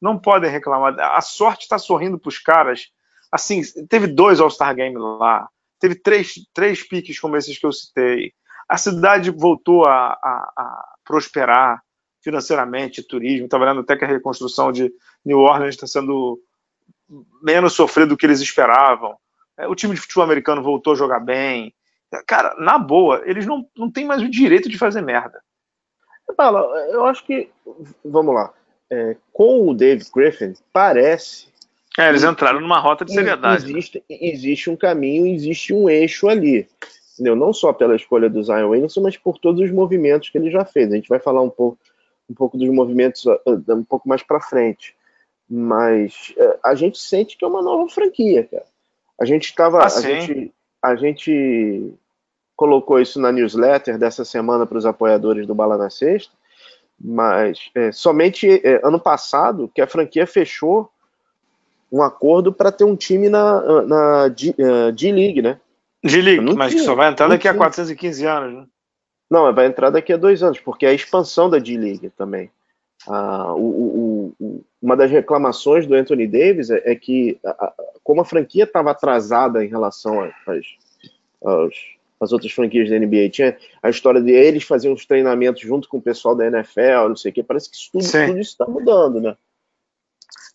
Não 0.00 0.18
podem 0.18 0.50
reclamar. 0.50 0.98
A 1.00 1.20
sorte 1.22 1.62
está 1.62 1.78
sorrindo 1.78 2.18
para 2.18 2.28
os 2.28 2.38
caras. 2.38 2.88
Assim, 3.30 3.62
teve 3.88 4.06
dois 4.06 4.38
All-Star 4.38 4.76
Games 4.76 5.00
lá, 5.00 5.48
teve 5.80 5.94
três, 5.94 6.34
três 6.52 6.86
piques 6.86 7.18
como 7.18 7.36
esses 7.36 7.58
que 7.58 7.64
eu 7.64 7.72
citei. 7.72 8.34
A 8.68 8.76
cidade 8.76 9.30
voltou 9.30 9.86
a, 9.86 10.12
a, 10.12 10.52
a 10.56 10.94
prosperar 11.04 11.82
financeiramente, 12.22 13.02
turismo, 13.02 13.48
vendo 13.50 13.80
até 13.80 13.96
que 13.96 14.04
a 14.04 14.08
reconstrução 14.08 14.72
de 14.72 14.92
New 15.24 15.38
Orleans 15.38 15.74
está 15.74 15.86
sendo 15.86 16.40
menos 17.42 17.74
sofrida 17.74 18.08
do 18.08 18.16
que 18.16 18.24
eles 18.24 18.40
esperavam. 18.40 19.16
É, 19.58 19.66
o 19.66 19.74
time 19.74 19.94
de 19.94 20.00
futebol 20.00 20.24
americano 20.24 20.62
voltou 20.62 20.94
a 20.94 20.96
jogar 20.96 21.20
bem. 21.20 21.74
Cara, 22.26 22.54
na 22.58 22.78
boa, 22.78 23.22
eles 23.24 23.46
não, 23.46 23.66
não 23.76 23.90
têm 23.90 24.04
mais 24.04 24.22
o 24.22 24.28
direito 24.28 24.68
de 24.68 24.78
fazer 24.78 25.00
merda. 25.02 25.40
Fala, 26.36 26.60
eu 26.90 27.04
acho 27.04 27.24
que. 27.24 27.50
Vamos 28.04 28.34
lá. 28.34 28.52
É, 28.90 29.16
com 29.32 29.68
o 29.68 29.74
David 29.74 30.08
Griffin, 30.14 30.54
parece. 30.72 31.50
É, 31.98 32.08
eles 32.08 32.24
entraram 32.24 32.60
numa 32.60 32.78
rota 32.78 33.04
de 33.04 33.12
seriedade. 33.12 33.70
Existe, 33.70 34.02
existe 34.08 34.70
um 34.70 34.76
caminho, 34.76 35.26
existe 35.26 35.74
um 35.74 35.90
eixo 35.90 36.28
ali. 36.28 36.66
entendeu? 37.14 37.36
Não 37.36 37.52
só 37.52 37.72
pela 37.72 37.96
escolha 37.96 38.30
do 38.30 38.42
Zion 38.42 38.70
Williamson, 38.70 39.02
mas 39.02 39.16
por 39.16 39.38
todos 39.38 39.60
os 39.62 39.70
movimentos 39.70 40.30
que 40.30 40.38
ele 40.38 40.50
já 40.50 40.64
fez. 40.64 40.90
A 40.90 40.96
gente 40.96 41.08
vai 41.08 41.18
falar 41.18 41.42
um 41.42 41.50
pouco, 41.50 41.78
um 42.28 42.34
pouco 42.34 42.56
dos 42.56 42.68
movimentos 42.68 43.24
uh, 43.24 43.40
um 43.68 43.84
pouco 43.84 44.08
mais 44.08 44.22
para 44.22 44.40
frente. 44.40 44.94
Mas 45.48 46.32
uh, 46.36 46.58
a 46.64 46.74
gente 46.74 46.98
sente 46.98 47.36
que 47.36 47.44
é 47.44 47.48
uma 47.48 47.62
nova 47.62 47.88
franquia, 47.88 48.44
cara. 48.44 48.64
A 49.20 49.24
gente 49.24 49.44
estava. 49.44 49.82
Ah, 49.82 49.86
a, 49.86 50.00
gente, 50.00 50.52
a 50.82 50.96
gente 50.96 51.94
colocou 52.56 53.00
isso 53.00 53.20
na 53.20 53.30
newsletter 53.30 53.98
dessa 53.98 54.24
semana 54.24 54.66
para 54.66 54.78
os 54.78 54.86
apoiadores 54.86 55.46
do 55.46 55.54
Bala 55.54 55.76
na 55.76 55.90
Sexta, 55.90 56.32
mas 56.98 57.70
é, 57.74 57.92
somente 57.92 58.48
é, 58.64 58.80
ano 58.84 58.98
passado 58.98 59.70
que 59.74 59.80
a 59.80 59.86
franquia 59.86 60.26
fechou 60.26 60.90
um 61.90 62.02
acordo 62.02 62.52
para 62.52 62.72
ter 62.72 62.84
um 62.84 62.96
time 62.96 63.28
na, 63.28 63.82
na 63.82 64.28
D-League, 64.28 65.40
uh, 65.40 65.42
né? 65.42 65.60
D-League, 66.02 66.54
mas 66.54 66.72
que 66.72 66.80
só 66.80 66.94
vai 66.94 67.10
entrar 67.10 67.28
daqui 67.28 67.46
a 67.46 67.54
415 67.54 68.26
anos, 68.26 68.54
né? 68.54 68.66
Não, 69.32 69.50
vai 69.50 69.64
entrar 69.64 69.88
daqui 69.88 70.12
a 70.12 70.18
dois 70.18 70.42
anos, 70.42 70.60
porque 70.60 70.84
é 70.84 70.90
a 70.90 70.92
expansão 70.92 71.48
da 71.48 71.58
D-League 71.58 72.10
também. 72.10 72.50
Ah, 73.08 73.54
o, 73.54 73.64
o, 73.64 74.34
o, 74.38 74.64
uma 74.80 74.94
das 74.94 75.10
reclamações 75.10 75.86
do 75.86 75.94
Anthony 75.94 76.26
Davis 76.26 76.68
é, 76.68 76.82
é 76.92 76.94
que, 76.94 77.40
a, 77.42 77.72
como 78.04 78.20
a 78.20 78.26
franquia 78.26 78.64
estava 78.64 78.90
atrasada 78.90 79.64
em 79.64 79.68
relação 79.68 80.30
às, 82.20 82.30
outras 82.30 82.52
franquias 82.52 82.90
da 82.90 82.98
NBA, 82.98 83.30
tinha 83.30 83.56
a 83.82 83.88
história 83.88 84.20
de 84.20 84.32
eles 84.32 84.64
fazerem 84.64 84.94
os 84.94 85.06
treinamentos 85.06 85.62
junto 85.62 85.88
com 85.88 85.96
o 85.96 86.02
pessoal 86.02 86.36
da 86.36 86.46
NFL, 86.48 87.08
não 87.08 87.16
sei 87.16 87.30
o 87.30 87.34
que, 87.34 87.42
parece 87.42 87.70
que 87.70 87.76
isso 87.76 87.88
tudo, 87.90 88.04
tudo 88.04 88.38
isso 88.38 88.50
está 88.50 88.66
mudando, 88.66 89.18
né? 89.18 89.34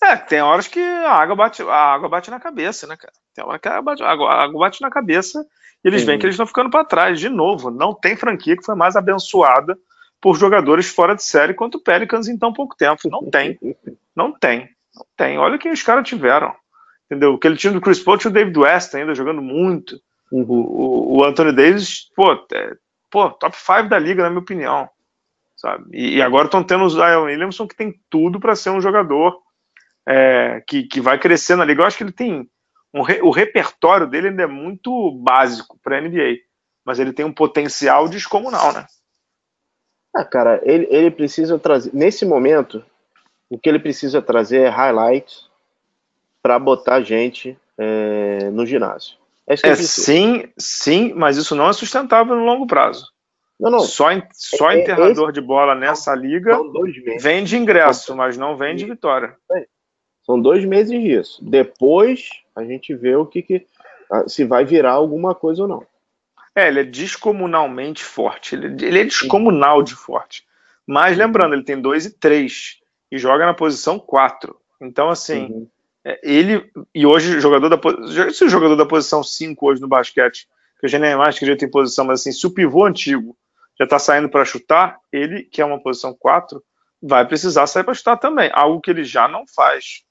É, 0.04 0.16
tem 0.18 0.40
horas 0.40 0.68
que 0.68 0.80
a 0.80 1.14
água 1.14 1.36
bate, 1.36 1.64
a 1.64 1.94
água 1.94 2.08
bate 2.10 2.30
na 2.30 2.40
cabeça, 2.40 2.86
né, 2.86 2.96
cara? 2.96 3.14
Tem 3.34 3.44
hora 3.44 3.58
que 3.58 3.68
a 3.68 3.72
água 3.72 3.82
bate, 3.82 4.04
a 4.04 4.08
água 4.08 4.60
bate 4.60 4.82
na 4.84 4.92
cabeça 4.92 5.44
eles 5.88 6.02
Sim. 6.02 6.08
veem 6.08 6.20
que 6.20 6.26
eles 6.26 6.34
estão 6.34 6.48
ficando 6.48 6.70
para 6.70 6.86
trás. 6.86 7.20
De 7.20 7.30
novo, 7.30 7.70
não 7.72 7.94
tem 7.94 8.16
franquia 8.16 8.56
que 8.56 8.66
foi 8.66 8.76
mais 8.76 8.96
abençoada 8.96 9.78
por 10.20 10.36
jogadores 10.36 10.90
fora 10.90 11.16
de 11.16 11.24
série 11.24 11.54
quanto 11.54 11.76
o 11.76 11.84
Pelicans 11.84 12.28
em 12.28 12.38
tão 12.38 12.52
pouco 12.52 12.76
tempo. 12.76 13.10
Não 13.10 13.30
tem. 13.30 13.58
Não 14.16 14.32
tem. 14.32 14.70
Não 14.96 15.06
tem. 15.16 15.38
Olha 15.38 15.58
quem 15.58 15.72
os 15.72 15.84
caras 15.84 16.08
tiveram. 16.08 16.54
Entendeu? 17.06 17.36
Aquele 17.36 17.56
time 17.56 17.74
do 17.74 17.82
Chris 17.82 18.00
Paul 18.00 18.18
tinha 18.18 18.30
o 18.30 18.34
David 18.34 18.58
West 18.58 18.94
ainda 18.96 19.16
jogando 19.16 19.42
muito. 19.42 20.00
Uhum. 20.32 20.46
O, 20.48 21.18
o, 21.18 21.24
Anthony 21.24 21.54
Davis, 21.54 22.12
pô, 22.14 22.34
é, 22.34 22.74
pô, 23.10 23.30
top 23.30 23.56
5 23.56 23.88
da 23.88 23.98
liga, 23.98 24.24
na 24.24 24.30
minha 24.30 24.42
opinião. 24.42 24.90
Sabe? 25.56 25.86
E, 25.94 26.18
e 26.18 26.22
agora 26.22 26.46
estão 26.46 26.64
tendo 26.64 26.84
o 26.84 26.90
Zion 26.90 27.24
Williamson 27.24 27.66
que 27.66 27.76
tem 27.76 27.98
tudo 28.10 28.40
para 28.40 28.56
ser 28.56 28.72
um 28.72 28.82
jogador 28.82 29.40
é, 30.06 30.62
que, 30.68 30.84
que 30.84 31.00
vai 31.00 31.18
crescer 31.18 31.56
na 31.56 31.64
liga. 31.64 31.82
Eu 31.82 31.88
acho 31.88 31.98
que 31.98 32.04
ele 32.04 32.12
tem. 32.12 32.50
Um 32.94 33.02
re, 33.02 33.22
o 33.22 33.30
repertório 33.30 34.08
dele 34.08 34.30
ainda 34.30 34.44
é 34.44 34.48
muito 34.48 35.12
básico 35.12 35.78
para 35.84 35.98
a 35.98 36.02
NBA, 36.02 36.38
mas 36.86 37.00
ele 37.00 37.14
tem 37.14 37.26
um 37.26 37.34
potencial 37.34 38.08
descomunal, 38.08 38.74
né? 38.74 38.86
Ah, 40.16 40.26
cara, 40.26 40.62
ele, 40.64 40.88
ele 40.90 41.12
precisa 41.12 41.60
trazer. 41.60 41.92
Nesse 41.94 42.26
momento, 42.26 42.84
o 43.50 43.58
que 43.58 43.70
ele 43.70 43.80
precisa 43.80 44.22
trazer 44.22 44.62
é 44.62 44.70
highlights 44.70 45.48
para 46.42 46.58
botar 46.58 47.02
gente 47.02 47.58
é, 47.78 48.50
no 48.50 48.66
ginásio. 48.66 49.18
É, 49.48 49.54
é 49.54 49.76
sim, 49.76 50.50
sim, 50.58 51.14
mas 51.14 51.38
isso 51.38 51.56
não 51.56 51.70
é 51.70 51.74
sustentável 51.74 52.36
no 52.36 52.44
longo 52.44 52.66
prazo. 52.68 53.12
Não, 53.60 53.72
não. 53.72 53.80
Só, 53.80 54.10
só 54.34 54.72
é, 54.72 54.78
é 54.78 54.82
enterrador 54.82 55.30
esse... 55.30 55.34
de 55.34 55.42
bola 55.42 55.74
nessa 55.74 56.14
liga 56.14 56.58
vende 57.20 57.58
ingresso, 57.58 58.16
mas 58.16 58.38
não 58.38 58.58
vende 58.58 58.86
vitória. 58.86 59.36
São 60.28 60.40
dois 60.40 60.66
meses 60.66 61.02
disso. 61.02 61.40
Depois 61.42 62.30
a 62.54 62.64
gente 62.64 62.94
vê 62.94 63.16
o 63.16 63.26
que, 63.26 63.42
que 63.42 63.66
se 64.28 64.44
vai 64.44 64.66
virar 64.66 64.92
alguma 64.92 65.34
coisa 65.34 65.62
ou 65.62 65.68
não. 65.70 65.88
É, 66.54 66.68
ele 66.68 66.82
é 66.82 66.84
descomunalmente 66.84 68.04
forte. 68.04 68.56
Ele, 68.56 68.86
ele 68.86 69.00
é 69.00 69.04
descomunal 69.06 69.82
de 69.82 69.96
forte. 69.96 70.46
Mas 70.86 71.18
lembrando, 71.18 71.54
ele 71.54 71.64
tem 71.64 71.80
2 71.80 72.08
e 72.08 72.12
3 72.12 72.80
e 73.12 73.18
joga 73.18 73.46
na 73.46 73.54
posição 73.54 73.98
4. 73.98 74.56
Então, 74.82 75.10
assim, 75.10 75.46
uhum. 75.46 75.68
é, 76.04 76.20
ele. 76.24 76.70
E 76.94 77.06
hoje, 77.06 77.40
jogador 77.40 77.70
da 77.70 77.80
se 78.34 78.44
o 78.44 78.50
jogador 78.50 78.76
da 78.76 78.86
posição 78.86 79.24
5 79.24 79.66
hoje 79.66 79.82
no 79.82 79.88
basquete, 79.88 80.48
que 80.80 80.88
eu 80.88 80.90
já 80.90 81.00
nem 81.00 81.16
mais 81.16 81.40
que 81.40 81.46
já 81.46 81.56
tem 81.56 81.70
posição, 81.70 82.04
mas 82.04 82.22
assim, 82.22 82.32
se 82.32 82.46
o 82.46 82.52
pivô 82.52 82.86
antigo 82.86 83.38
já 83.78 83.86
está 83.86 84.00
saindo 84.00 84.28
para 84.28 84.44
chutar, 84.44 84.98
ele, 85.12 85.44
que 85.44 85.62
é 85.62 85.66
uma 85.66 85.80
posição 85.80 86.14
4, 86.14 86.62
vai 87.02 87.26
precisar 87.26 87.68
sair 87.68 87.84
para 87.84 87.94
chutar 87.94 88.18
também. 88.18 88.50
Algo 88.54 88.82
que 88.82 88.90
ele 88.90 89.04
já 89.04 89.28
não 89.28 89.46
faz 89.48 90.07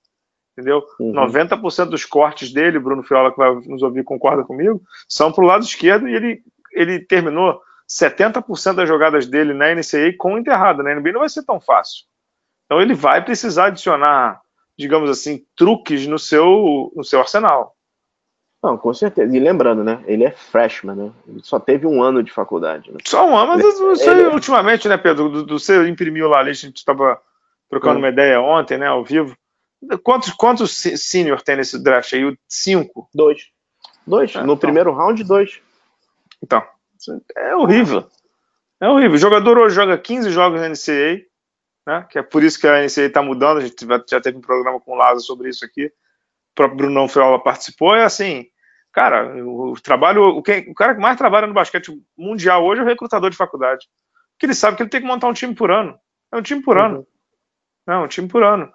entendeu? 0.57 0.83
Uhum. 0.99 1.13
90% 1.13 1.87
dos 1.87 2.05
cortes 2.05 2.53
dele, 2.53 2.79
Bruno 2.79 3.03
Fiola, 3.03 3.31
que 3.31 3.37
vai 3.37 3.55
nos 3.67 3.83
ouvir, 3.83 4.03
concorda 4.03 4.43
comigo, 4.43 4.81
são 5.07 5.31
para 5.31 5.45
o 5.45 5.47
lado 5.47 5.65
esquerdo 5.65 6.09
e 6.09 6.15
ele, 6.15 6.43
ele 6.73 7.01
terminou 7.01 7.61
70% 7.89 8.75
das 8.75 8.89
jogadas 8.89 9.27
dele 9.27 9.53
na 9.53 9.75
NCAA 9.75 10.15
com 10.17 10.39
enterrada. 10.39 10.83
Na 10.83 10.95
NBA 10.95 11.13
não 11.13 11.21
vai 11.21 11.29
ser 11.29 11.45
tão 11.45 11.61
fácil. 11.61 12.05
Então 12.65 12.81
ele 12.81 12.95
vai 12.95 13.23
precisar 13.23 13.67
adicionar, 13.67 14.41
digamos 14.79 15.11
assim, 15.11 15.45
truques 15.55 16.07
no 16.07 16.19
seu, 16.19 16.93
no 16.97 17.05
seu 17.05 17.21
arsenal. 17.21 17.77
Não, 18.63 18.77
com 18.77 18.93
certeza. 18.93 19.37
E 19.37 19.39
lembrando, 19.39 19.85
né? 19.85 20.03
Ele 20.07 20.25
é 20.25 20.31
freshman, 20.33 20.97
né? 20.97 21.13
Ele 21.29 21.41
só 21.45 21.61
teve 21.61 21.87
um 21.87 22.03
ano 22.03 22.23
de 22.23 22.33
faculdade. 22.33 22.91
Né? 22.91 22.99
Só 23.05 23.29
um 23.29 23.37
ano, 23.37 23.53
mas 23.53 23.79
você, 23.79 24.11
ele... 24.11 24.27
ultimamente, 24.29 24.89
né, 24.89 24.97
Pedro? 24.97 25.29
Do, 25.29 25.45
do, 25.45 25.59
você 25.59 25.87
imprimiu 25.87 26.29
lá 26.29 26.41
a 26.41 26.43
lista, 26.43 26.67
a 26.67 26.69
gente 26.69 26.79
estava 26.79 27.21
trocando 27.71 27.99
uma 27.99 28.09
ideia 28.09 28.41
ontem, 28.41 28.79
né, 28.79 28.87
ao 28.87 29.05
vivo. 29.05 29.37
Quantos, 30.03 30.33
quantos 30.33 30.77
senior 30.77 31.43
tem 31.43 31.57
nesse 31.57 31.83
draft 31.83 32.13
aí? 32.13 32.37
Cinco? 32.49 33.09
Dois. 33.15 33.49
Dois. 34.07 34.35
É, 34.35 34.39
no 34.39 34.45
então. 34.45 34.57
primeiro 34.57 34.93
round, 34.93 35.23
dois. 35.25 35.61
Então, 36.43 36.63
é 37.37 37.55
horrível. 37.55 38.09
É 38.81 38.89
horrível. 38.89 39.15
O 39.15 39.19
jogador 39.19 39.59
hoje 39.59 39.75
joga 39.75 39.97
15 39.97 40.31
jogos 40.31 40.61
na 40.61 40.69
NCAA, 40.69 41.23
né? 41.87 42.07
que 42.11 42.19
é 42.19 42.23
por 42.23 42.43
isso 42.43 42.59
que 42.59 42.67
a 42.67 42.83
NCAA 42.85 43.07
está 43.07 43.23
mudando. 43.23 43.59
A 43.59 43.61
gente 43.61 43.87
já 44.09 44.21
teve 44.21 44.39
um 44.39 44.43
programa 44.43 44.81
com 44.81 44.93
o 44.93 44.97
Lázaro 44.97 45.21
sobre 45.21 45.49
isso 45.49 45.65
aqui. 45.65 45.87
O 45.87 46.55
próprio 46.55 46.79
Brunão 46.79 47.09
Feola 47.09 47.43
participou. 47.43 47.95
É 47.95 48.05
assim, 48.05 48.47
cara, 48.93 49.45
o 49.45 49.75
trabalho, 49.81 50.23
o, 50.23 50.43
que, 50.43 50.67
o 50.69 50.75
cara 50.75 50.95
que 50.95 51.01
mais 51.01 51.17
trabalha 51.17 51.47
no 51.47 51.55
basquete 51.55 51.93
mundial 52.17 52.65
hoje 52.65 52.81
é 52.81 52.85
o 52.85 52.87
recrutador 52.87 53.31
de 53.31 53.37
faculdade. 53.37 53.87
Porque 54.33 54.47
ele 54.47 54.55
sabe 54.55 54.77
que 54.77 54.83
ele 54.83 54.91
tem 54.91 55.01
que 55.01 55.07
montar 55.07 55.29
um 55.29 55.33
time 55.33 55.55
por 55.55 55.71
ano. 55.71 55.99
É 56.33 56.37
um 56.37 56.43
time 56.43 56.63
por 56.63 56.77
uhum. 56.77 56.85
ano. 56.85 57.07
É 57.87 57.97
um 57.97 58.09
time 58.09 58.29
por 58.29 58.43
ano. 58.43 58.73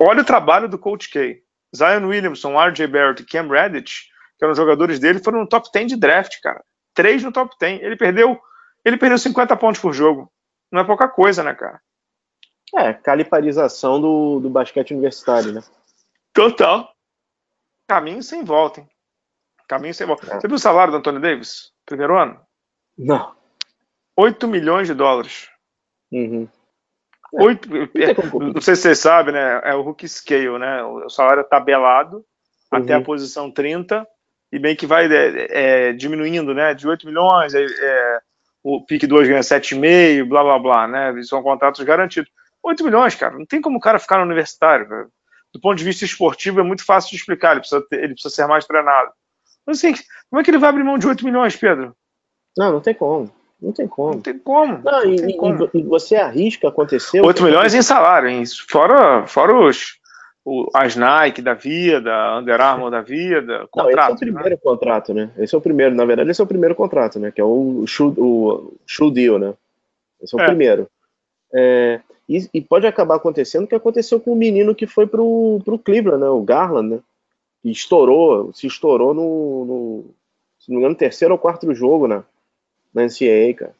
Olha 0.00 0.22
o 0.22 0.24
trabalho 0.24 0.68
do 0.68 0.78
Coach 0.78 1.08
K. 1.10 1.42
Zion 1.74 2.06
Williamson, 2.06 2.58
RJ 2.58 2.86
Barrett 2.86 3.22
e 3.22 3.26
Cam 3.26 3.48
Redditch, 3.48 4.02
que 4.38 4.44
eram 4.44 4.54
jogadores 4.54 4.98
dele, 4.98 5.22
foram 5.22 5.40
no 5.40 5.48
top 5.48 5.68
10 5.72 5.88
de 5.88 5.96
draft, 5.96 6.40
cara. 6.42 6.62
Três 6.94 7.22
no 7.22 7.32
top 7.32 7.54
10. 7.58 7.82
Ele 7.82 7.96
perdeu, 7.96 8.38
ele 8.84 8.96
perdeu 8.96 9.18
50 9.18 9.56
pontos 9.56 9.80
por 9.80 9.92
jogo. 9.92 10.30
Não 10.70 10.80
é 10.80 10.84
pouca 10.84 11.08
coisa, 11.08 11.42
né, 11.42 11.54
cara? 11.54 11.80
É, 12.76 12.92
caliparização 12.92 14.00
do, 14.00 14.40
do 14.40 14.50
basquete 14.50 14.92
universitário, 14.92 15.52
né? 15.52 15.62
Total. 16.32 16.92
Caminho 17.88 18.22
sem 18.22 18.44
volta, 18.44 18.80
hein? 18.80 18.88
Caminho 19.66 19.94
sem 19.94 20.06
volta. 20.06 20.26
É. 20.26 20.40
Você 20.40 20.46
viu 20.46 20.56
o 20.56 20.60
salário 20.60 20.92
do 20.92 20.98
Anthony 20.98 21.20
Davis? 21.20 21.72
Primeiro 21.86 22.16
ano? 22.16 22.40
Não. 22.96 23.34
8 24.16 24.46
milhões 24.46 24.86
de 24.86 24.94
dólares. 24.94 25.48
Uhum. 26.12 26.48
Oito, 27.32 27.68
é, 27.74 28.52
não 28.52 28.60
sei 28.60 28.74
se 28.74 28.82
você 28.82 28.94
sabe, 28.94 29.30
né? 29.32 29.60
É 29.64 29.74
o 29.74 29.86
Hook 29.86 30.06
Scale, 30.08 30.58
né? 30.58 30.82
O 30.82 31.08
salário 31.08 31.40
é 31.40 31.44
tabelado 31.44 32.16
uhum. 32.72 32.78
até 32.78 32.94
a 32.94 33.00
posição 33.00 33.50
30 33.50 34.06
e 34.52 34.58
bem 34.58 34.74
que 34.74 34.86
vai 34.86 35.06
é, 35.06 35.46
é, 35.50 35.92
diminuindo, 35.92 36.52
né? 36.52 36.74
De 36.74 36.88
8 36.88 37.06
milhões, 37.06 37.54
é, 37.54 37.64
é 37.64 38.20
o 38.62 38.84
pique 38.84 39.06
2 39.06 39.28
ganha 39.28 39.40
7,5, 39.40 40.28
blá 40.28 40.42
blá 40.42 40.58
blá, 40.58 40.88
né? 40.88 41.22
São 41.22 41.42
contratos 41.42 41.82
garantidos. 41.84 42.30
8 42.62 42.84
milhões, 42.84 43.14
cara, 43.14 43.38
não 43.38 43.46
tem 43.46 43.60
como 43.60 43.78
o 43.78 43.80
cara 43.80 43.98
ficar 43.98 44.18
no 44.18 44.24
universitário. 44.24 44.86
Do 45.52 45.60
ponto 45.60 45.78
de 45.78 45.84
vista 45.84 46.04
esportivo, 46.04 46.60
é 46.60 46.62
muito 46.62 46.84
fácil 46.84 47.10
de 47.10 47.16
explicar, 47.16 47.52
ele 47.52 47.60
precisa, 47.60 47.84
ter, 47.88 48.04
ele 48.04 48.12
precisa 48.12 48.34
ser 48.34 48.46
mais 48.46 48.66
treinado. 48.66 49.10
Mas 49.66 49.78
assim, 49.78 49.94
como 50.28 50.40
é 50.40 50.44
que 50.44 50.50
ele 50.50 50.58
vai 50.58 50.68
abrir 50.68 50.84
mão 50.84 50.98
de 50.98 51.06
8 51.06 51.24
milhões, 51.24 51.56
Pedro? 51.56 51.96
Não, 52.56 52.72
não 52.72 52.80
tem 52.80 52.94
como. 52.94 53.32
Não 53.60 53.72
tem 53.72 53.86
como. 53.86 54.14
Não 54.14 54.20
tem 54.20 54.38
como. 54.38 54.80
Não, 54.82 55.04
não 55.04 55.12
e, 55.12 55.16
tem 55.16 55.36
como. 55.36 55.70
e, 55.74 55.82
você 55.82 56.16
arrisca 56.16 56.68
acontecer. 56.68 57.20
8 57.20 57.42
milhões 57.42 57.74
em 57.74 57.82
salário, 57.82 58.28
hein? 58.28 58.42
Fora, 58.68 59.26
fora 59.26 59.54
os, 59.54 59.98
o, 60.44 60.68
as 60.74 60.96
Nike 60.96 61.42
da 61.42 61.54
vida, 61.54 62.38
Under 62.38 62.60
Armour 62.60 62.90
da 62.90 63.02
vida. 63.02 63.66
Contrato, 63.70 63.96
não, 63.96 64.00
esse 64.00 64.10
é 64.10 64.14
o 64.14 64.18
primeiro 64.18 64.50
né? 64.50 64.56
contrato, 64.62 65.14
né? 65.14 65.30
Esse 65.36 65.54
é 65.54 65.58
o 65.58 65.60
primeiro, 65.60 65.94
na 65.94 66.04
verdade, 66.04 66.30
esse 66.30 66.40
é 66.40 66.44
o 66.44 66.48
primeiro 66.48 66.74
contrato, 66.74 67.18
né? 67.18 67.30
Que 67.30 67.40
é 67.40 67.44
o 67.44 67.84
shoe, 67.86 68.14
o 68.16 68.72
shoe 68.86 69.12
deal, 69.12 69.38
né? 69.38 69.54
Esse 70.22 70.34
é 70.34 70.38
o 70.38 70.42
é. 70.42 70.46
primeiro. 70.46 70.88
É, 71.52 72.00
e, 72.28 72.48
e, 72.54 72.60
pode 72.60 72.86
acabar 72.86 73.16
acontecendo 73.16 73.64
o 73.64 73.66
que 73.66 73.74
aconteceu 73.74 74.20
com 74.20 74.32
o 74.32 74.36
menino 74.36 74.74
que 74.74 74.86
foi 74.86 75.06
pro, 75.06 75.60
pro 75.64 75.78
Cleveland, 75.78 76.22
né? 76.22 76.28
O 76.28 76.42
Garland, 76.42 76.94
né? 76.94 77.00
Que 77.62 77.70
estourou, 77.70 78.52
se 78.54 78.66
estourou 78.66 79.12
no, 79.12 79.64
no 79.64 80.04
se 80.60 80.70
não 80.70 80.76
me 80.76 80.82
engano, 80.82 80.94
terceiro 80.94 81.34
ou 81.34 81.38
quarto 81.38 81.74
jogo, 81.74 82.06
né? 82.06 82.22
Na 82.94 83.04
NCAA, 83.04 83.54
cara. 83.56 83.74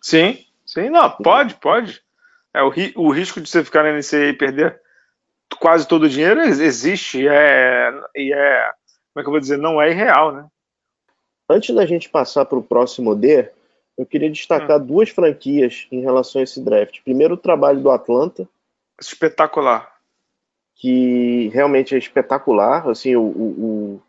Sim, 0.00 0.44
sim, 0.64 0.88
não, 0.88 1.10
pode, 1.10 1.54
pode. 1.56 2.02
É, 2.54 2.62
o, 2.62 2.68
ri, 2.68 2.92
o 2.96 3.10
risco 3.10 3.40
de 3.40 3.48
você 3.48 3.64
ficar 3.64 3.82
na 3.82 3.92
NCAA 3.92 4.28
e 4.28 4.32
perder 4.32 4.80
quase 5.60 5.86
todo 5.86 6.04
o 6.04 6.08
dinheiro 6.08 6.40
existe 6.40 7.22
e 7.22 7.28
é, 7.28 7.92
e 8.14 8.32
é, 8.32 8.70
como 9.12 9.20
é 9.20 9.22
que 9.22 9.28
eu 9.28 9.32
vou 9.32 9.40
dizer, 9.40 9.56
não 9.56 9.80
é 9.80 9.90
irreal, 9.90 10.32
né? 10.32 10.46
Antes 11.48 11.74
da 11.74 11.86
gente 11.86 12.08
passar 12.08 12.44
para 12.44 12.58
o 12.58 12.62
próximo 12.62 13.14
D, 13.14 13.48
eu 13.96 14.04
queria 14.04 14.30
destacar 14.30 14.80
hum. 14.80 14.84
duas 14.84 15.08
franquias 15.08 15.86
em 15.90 16.00
relação 16.00 16.40
a 16.40 16.44
esse 16.44 16.60
draft. 16.60 17.00
Primeiro, 17.02 17.34
o 17.34 17.38
trabalho 17.38 17.80
do 17.80 17.90
Atlanta. 17.90 18.48
Espetacular. 19.00 19.94
Que 20.74 21.48
realmente 21.48 21.94
é 21.94 21.98
espetacular. 21.98 22.86
Assim, 22.88 23.16
o, 23.16 23.22
o, 23.22 24.02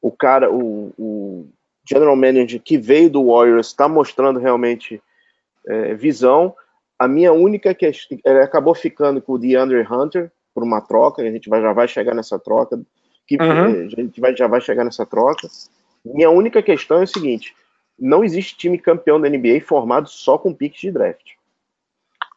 o 0.00 0.10
cara, 0.10 0.50
o, 0.50 0.92
o 0.98 1.48
general 1.88 2.16
manager 2.16 2.60
que 2.60 2.78
veio 2.78 3.10
do 3.10 3.26
Warriors 3.26 3.68
está 3.68 3.88
mostrando 3.88 4.38
realmente 4.38 5.02
é, 5.66 5.94
visão. 5.94 6.54
A 6.98 7.08
minha 7.08 7.32
única 7.32 7.74
questão, 7.74 8.18
ele 8.24 8.40
acabou 8.40 8.74
ficando 8.74 9.20
com 9.20 9.32
o 9.32 9.38
DeAndre 9.38 9.86
Hunter 9.90 10.30
por 10.54 10.62
uma 10.62 10.80
troca, 10.80 11.22
a 11.22 11.30
gente 11.30 11.48
vai, 11.48 11.62
já 11.62 11.72
vai 11.72 11.88
chegar 11.88 12.14
nessa 12.14 12.38
troca, 12.38 12.80
que, 13.26 13.36
uhum. 13.36 13.86
a 13.86 13.88
gente 13.88 14.20
vai, 14.20 14.36
já 14.36 14.46
vai 14.46 14.60
chegar 14.60 14.84
nessa 14.84 15.06
troca. 15.06 15.48
Minha 16.04 16.30
única 16.30 16.62
questão 16.62 16.98
é 16.98 17.04
o 17.04 17.06
seguinte: 17.06 17.54
não 17.98 18.24
existe 18.24 18.56
time 18.56 18.78
campeão 18.78 19.20
da 19.20 19.28
NBA 19.28 19.60
formado 19.64 20.08
só 20.08 20.36
com 20.36 20.54
piques 20.54 20.80
de 20.80 20.90
draft. 20.90 21.32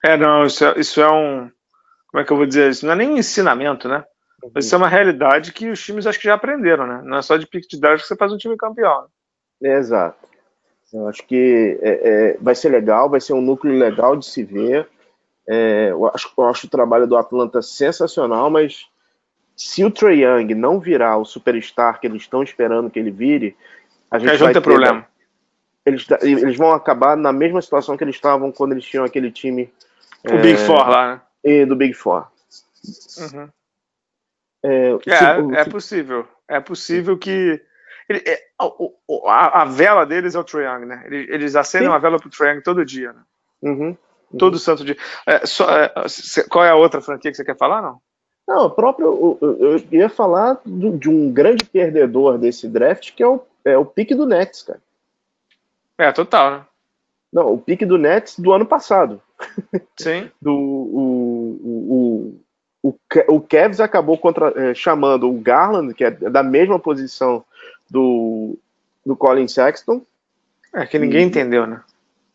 É, 0.03 0.17
não, 0.17 0.45
isso 0.45 0.65
é, 0.65 0.79
isso 0.79 1.01
é 1.01 1.09
um. 1.09 1.49
Como 2.07 2.21
é 2.21 2.25
que 2.25 2.31
eu 2.31 2.37
vou 2.37 2.45
dizer 2.45 2.69
isso? 2.69 2.85
Não 2.85 2.93
é 2.93 2.95
nem 2.97 3.09
um 3.09 3.17
ensinamento, 3.17 3.87
né? 3.87 4.03
Mas 4.53 4.65
isso 4.65 4.75
é 4.75 4.77
uma 4.77 4.89
realidade 4.89 5.53
que 5.53 5.69
os 5.69 5.83
times 5.83 6.05
acho 6.05 6.19
que 6.19 6.25
já 6.25 6.33
aprenderam, 6.33 6.85
né? 6.85 7.01
Não 7.03 7.17
é 7.17 7.21
só 7.21 7.37
de 7.37 7.47
pique 7.47 7.67
de 7.67 7.79
draft 7.79 8.01
que 8.01 8.07
você 8.07 8.15
faz 8.15 8.31
um 8.31 8.37
time 8.37 8.57
campeão. 8.57 9.07
É, 9.63 9.77
exato. 9.77 10.27
Eu 10.93 11.07
acho 11.07 11.25
que 11.25 11.79
é, 11.81 11.89
é, 11.91 12.37
vai 12.39 12.53
ser 12.53 12.69
legal, 12.69 13.09
vai 13.09 13.19
ser 13.19 13.33
um 13.33 13.41
núcleo 13.41 13.77
legal 13.77 14.15
de 14.15 14.25
se 14.25 14.43
ver. 14.43 14.87
É, 15.47 15.89
eu, 15.89 16.05
acho, 16.07 16.31
eu 16.37 16.45
acho 16.45 16.67
o 16.67 16.69
trabalho 16.69 17.07
do 17.07 17.17
Atlanta 17.17 17.61
sensacional, 17.61 18.49
mas 18.49 18.85
se 19.55 19.83
o 19.83 19.89
Trey 19.89 20.23
Young 20.23 20.53
não 20.53 20.79
virar 20.79 21.17
o 21.17 21.25
superstar 21.25 21.99
que 21.99 22.07
eles 22.07 22.21
estão 22.21 22.43
esperando 22.43 22.89
que 22.89 22.99
ele 22.99 23.11
vire, 23.11 23.55
a 24.11 24.19
gente 24.19 24.37
vai 24.37 24.53
ter 24.53 24.61
problema 24.61 25.07
eles, 25.85 26.05
eles 26.21 26.57
vão 26.57 26.71
acabar 26.71 27.15
na 27.17 27.33
mesma 27.33 27.61
situação 27.61 27.97
que 27.97 28.03
eles 28.03 28.15
estavam 28.15 28.51
quando 28.51 28.71
eles 28.71 28.85
tinham 28.85 29.03
aquele 29.03 29.31
time. 29.31 29.71
O 30.25 30.35
é, 30.35 30.41
Big 30.41 30.57
Four 30.57 30.89
lá, 30.89 31.21
né? 31.43 31.65
Do 31.65 31.75
Big 31.75 31.93
Four. 31.93 32.27
Uhum. 33.17 33.49
É, 34.63 34.91
é, 34.91 35.61
é, 35.61 35.65
possível. 35.65 36.27
É 36.47 36.59
possível 36.59 37.17
que. 37.17 37.61
Ele, 38.09 38.23
é, 38.25 38.39
a, 39.27 39.61
a, 39.61 39.65
vela 39.65 40.05
deles 40.05 40.35
é 40.35 40.39
o 40.39 40.43
Trae 40.43 40.65
Young, 40.65 40.85
né? 40.85 41.03
Eles, 41.05 41.29
eles 41.29 41.55
acendem 41.55 41.87
Sim. 41.87 41.93
uma 41.93 41.99
vela 41.99 42.19
pro 42.19 42.29
Trae 42.29 42.53
Young 42.53 42.61
todo 42.61 42.85
dia, 42.85 43.13
né? 43.13 43.21
Uhum, 43.61 43.87
uhum. 43.87 44.37
Todo 44.37 44.59
santo 44.59 44.83
dia. 44.83 44.97
É, 45.25 45.45
só, 45.45 45.69
é, 45.69 45.91
qual 46.49 46.65
é 46.65 46.69
a 46.69 46.75
outra 46.75 47.01
franquia 47.01 47.31
que 47.31 47.37
você 47.37 47.45
quer 47.45 47.57
falar, 47.57 47.81
não? 47.81 48.01
Não, 48.47 48.65
o 48.65 48.69
próprio. 48.69 49.37
Eu, 49.41 49.57
eu 49.57 49.83
ia 49.91 50.09
falar 50.09 50.59
do, 50.65 50.97
de 50.97 51.09
um 51.09 51.31
grande 51.31 51.63
perdedor 51.63 52.37
desse 52.37 52.67
draft, 52.67 53.13
que 53.13 53.23
é 53.23 53.27
o, 53.27 53.41
é 53.63 53.77
o 53.77 53.85
pique 53.85 54.13
do 54.13 54.25
Nets, 54.25 54.63
cara. 54.63 54.81
É, 55.97 56.11
total, 56.11 56.51
né? 56.51 56.65
Não, 57.31 57.53
o 57.53 57.57
pique 57.57 57.85
do 57.85 57.97
Nets 57.97 58.37
do 58.37 58.51
ano 58.51 58.65
passado. 58.65 59.21
Sim. 59.97 60.29
do, 60.41 60.53
o, 60.53 61.59
o, 61.63 62.89
o, 62.91 63.35
o 63.35 63.41
Cavs 63.41 63.79
acabou 63.79 64.17
contra, 64.17 64.53
é, 64.55 64.73
chamando 64.73 65.29
o 65.29 65.39
Garland, 65.39 65.93
que 65.93 66.03
é 66.03 66.11
da 66.11 66.43
mesma 66.43 66.77
posição 66.77 67.43
do, 67.93 68.57
do 69.05 69.15
Colin 69.15 69.47
Sexton. 69.47 70.01
É, 70.73 70.87
que 70.87 70.97
ninguém 70.97 71.21
e, 71.21 71.25
entendeu, 71.25 71.67
né? 71.67 71.81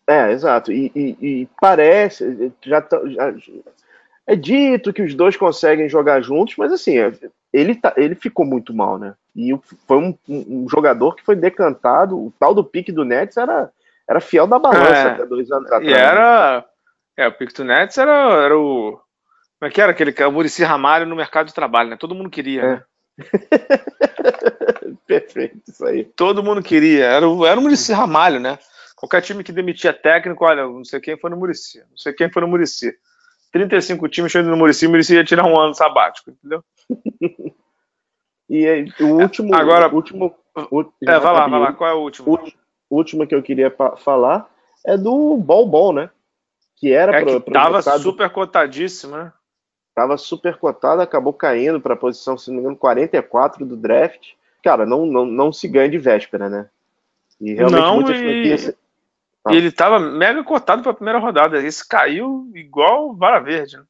É, 0.07 0.31
exato. 0.31 0.71
E, 0.71 0.93
e, 0.95 1.17
e 1.21 1.49
parece, 1.61 2.53
já, 2.63 2.87
já, 3.07 3.35
é 4.25 4.37
dito 4.37 4.93
que 4.93 5.03
os 5.03 5.15
dois 5.15 5.37
conseguem 5.37 5.89
jogar 5.89 6.21
juntos, 6.21 6.55
mas 6.57 6.73
assim, 6.73 6.97
é, 6.97 7.13
ele, 7.53 7.75
tá, 7.75 7.93
ele 7.97 8.15
ficou 8.15 8.47
muito 8.47 8.73
mal, 8.73 8.97
né? 8.99 9.15
E 9.35 9.51
foi 9.87 9.99
um, 9.99 10.17
um, 10.29 10.65
um, 10.65 10.69
jogador 10.69 11.17
que 11.17 11.25
foi 11.25 11.35
decantado, 11.35 12.17
o 12.17 12.33
tal 12.39 12.55
do 12.55 12.63
pique 12.63 12.93
do 12.93 13.05
Nets 13.05 13.37
era, 13.37 13.71
era 14.09 14.21
fiel 14.21 14.47
da 14.47 14.59
balança 14.59 14.93
é, 14.93 15.11
até 15.11 15.27
dois 15.27 15.51
anos 15.51 15.67
atrás. 15.67 15.85
E 15.85 15.93
era. 15.93 16.65
É, 17.17 17.27
o 17.27 17.33
pique 17.33 17.53
do 17.55 17.65
Nets 17.65 17.99
era, 17.99 18.13
era 18.45 18.57
o. 18.57 19.01
Como 19.59 19.69
é 19.69 19.71
que 19.71 19.81
era? 19.81 19.91
Aquele, 19.91 20.15
o 20.25 20.33
Murici 20.33 20.63
Ramalho 20.63 21.07
no 21.07 21.17
mercado 21.17 21.49
de 21.49 21.55
trabalho, 21.55 21.91
né? 21.91 21.97
Todo 21.97 22.15
mundo 22.15 22.31
queria, 22.31 22.63
é. 22.63 22.67
né? 22.67 22.83
Perfeito, 25.07 25.61
isso 25.69 25.85
aí. 25.85 26.05
Todo 26.05 26.43
mundo 26.43 26.63
queria. 26.63 27.05
Era, 27.05 27.29
o, 27.29 27.45
era 27.47 27.59
o 27.59 27.63
Murici 27.63 27.93
Ramalho, 27.93 28.41
né? 28.41 28.59
Qualquer 28.97 29.23
time 29.23 29.45
que 29.45 29.53
demitia 29.53 29.93
técnico, 29.93 30.45
olha, 30.45 30.65
não 30.65 30.85
sei 30.85 31.01
quem 31.01 31.17
foi 31.17 31.31
no 31.31 31.37
Murici, 31.37 31.79
não 31.91 31.97
sei 31.97 32.13
quem 32.13 32.31
foi 32.31 32.43
no 32.43 32.49
Murici. 32.49 32.93
35 33.53 34.09
times 34.09 34.33
chegando 34.33 34.51
no 34.51 34.57
Murici, 34.57 34.87
o 34.87 34.91
Murici 34.91 35.15
ia 35.15 35.25
tirar 35.25 35.47
um 35.47 35.59
ano 35.59 35.75
sabático, 35.75 36.31
entendeu? 36.31 36.63
e 38.49 38.67
aí, 38.67 38.93
o 39.01 39.23
último. 39.23 39.55
Agora, 39.55 39.89
o 39.89 39.95
último. 39.95 40.35
O, 40.71 40.81
é, 41.03 41.19
vai 41.19 41.33
lá, 41.33 41.47
vai 41.47 41.61
lá, 41.61 41.73
qual 41.73 41.91
é 41.91 41.95
o 41.95 42.01
último? 42.01 42.35
O 42.91 42.97
último 42.97 43.27
que 43.27 43.35
eu 43.35 43.43
queria 43.43 43.73
falar 43.99 44.51
é 44.85 44.97
do 44.97 45.37
Bol 45.37 45.67
Bol, 45.67 45.93
né? 45.93 46.11
Que 46.77 46.93
era 46.93 47.17
é 47.17 47.25
pro, 47.25 47.41
que 47.41 47.51
tava 47.51 47.83
super 47.83 48.31
cotadíssimo, 48.31 49.17
né? 49.17 49.33
Tava 49.95 50.17
super 50.17 50.57
cotado, 50.57 51.03
acabou 51.03 51.33
caindo 51.33 51.81
para 51.81 51.95
a 51.95 51.97
posição, 51.97 52.39
se 52.39 52.51
não 52.51 52.57
me 52.57 52.61
engano, 52.63 52.77
44 52.77 53.67
do 53.67 53.77
draft. 53.77 54.33
Cara, 54.63 54.85
não, 54.85 55.07
não, 55.07 55.25
não 55.25 55.53
se 55.53 55.69
ganha 55.69 55.89
de 55.89 55.99
véspera, 55.99 56.49
né? 56.49 56.69
E 57.41 57.55
realmente 57.55 57.81
não, 57.81 57.95
muitas 57.97 58.17
e... 58.17 58.21
franquias 58.21 58.75
e 59.51 59.57
ele 59.57 59.69
estava 59.69 59.99
mega 59.99 60.43
cotado 60.45 60.83
para 60.83 60.91
a 60.91 60.95
primeira 60.95 61.19
rodada. 61.19 61.63
Esse 61.63 61.87
caiu 61.87 62.51
igual 62.55 63.15
vara 63.15 63.41
verde. 63.41 63.77
Né? 63.77 63.83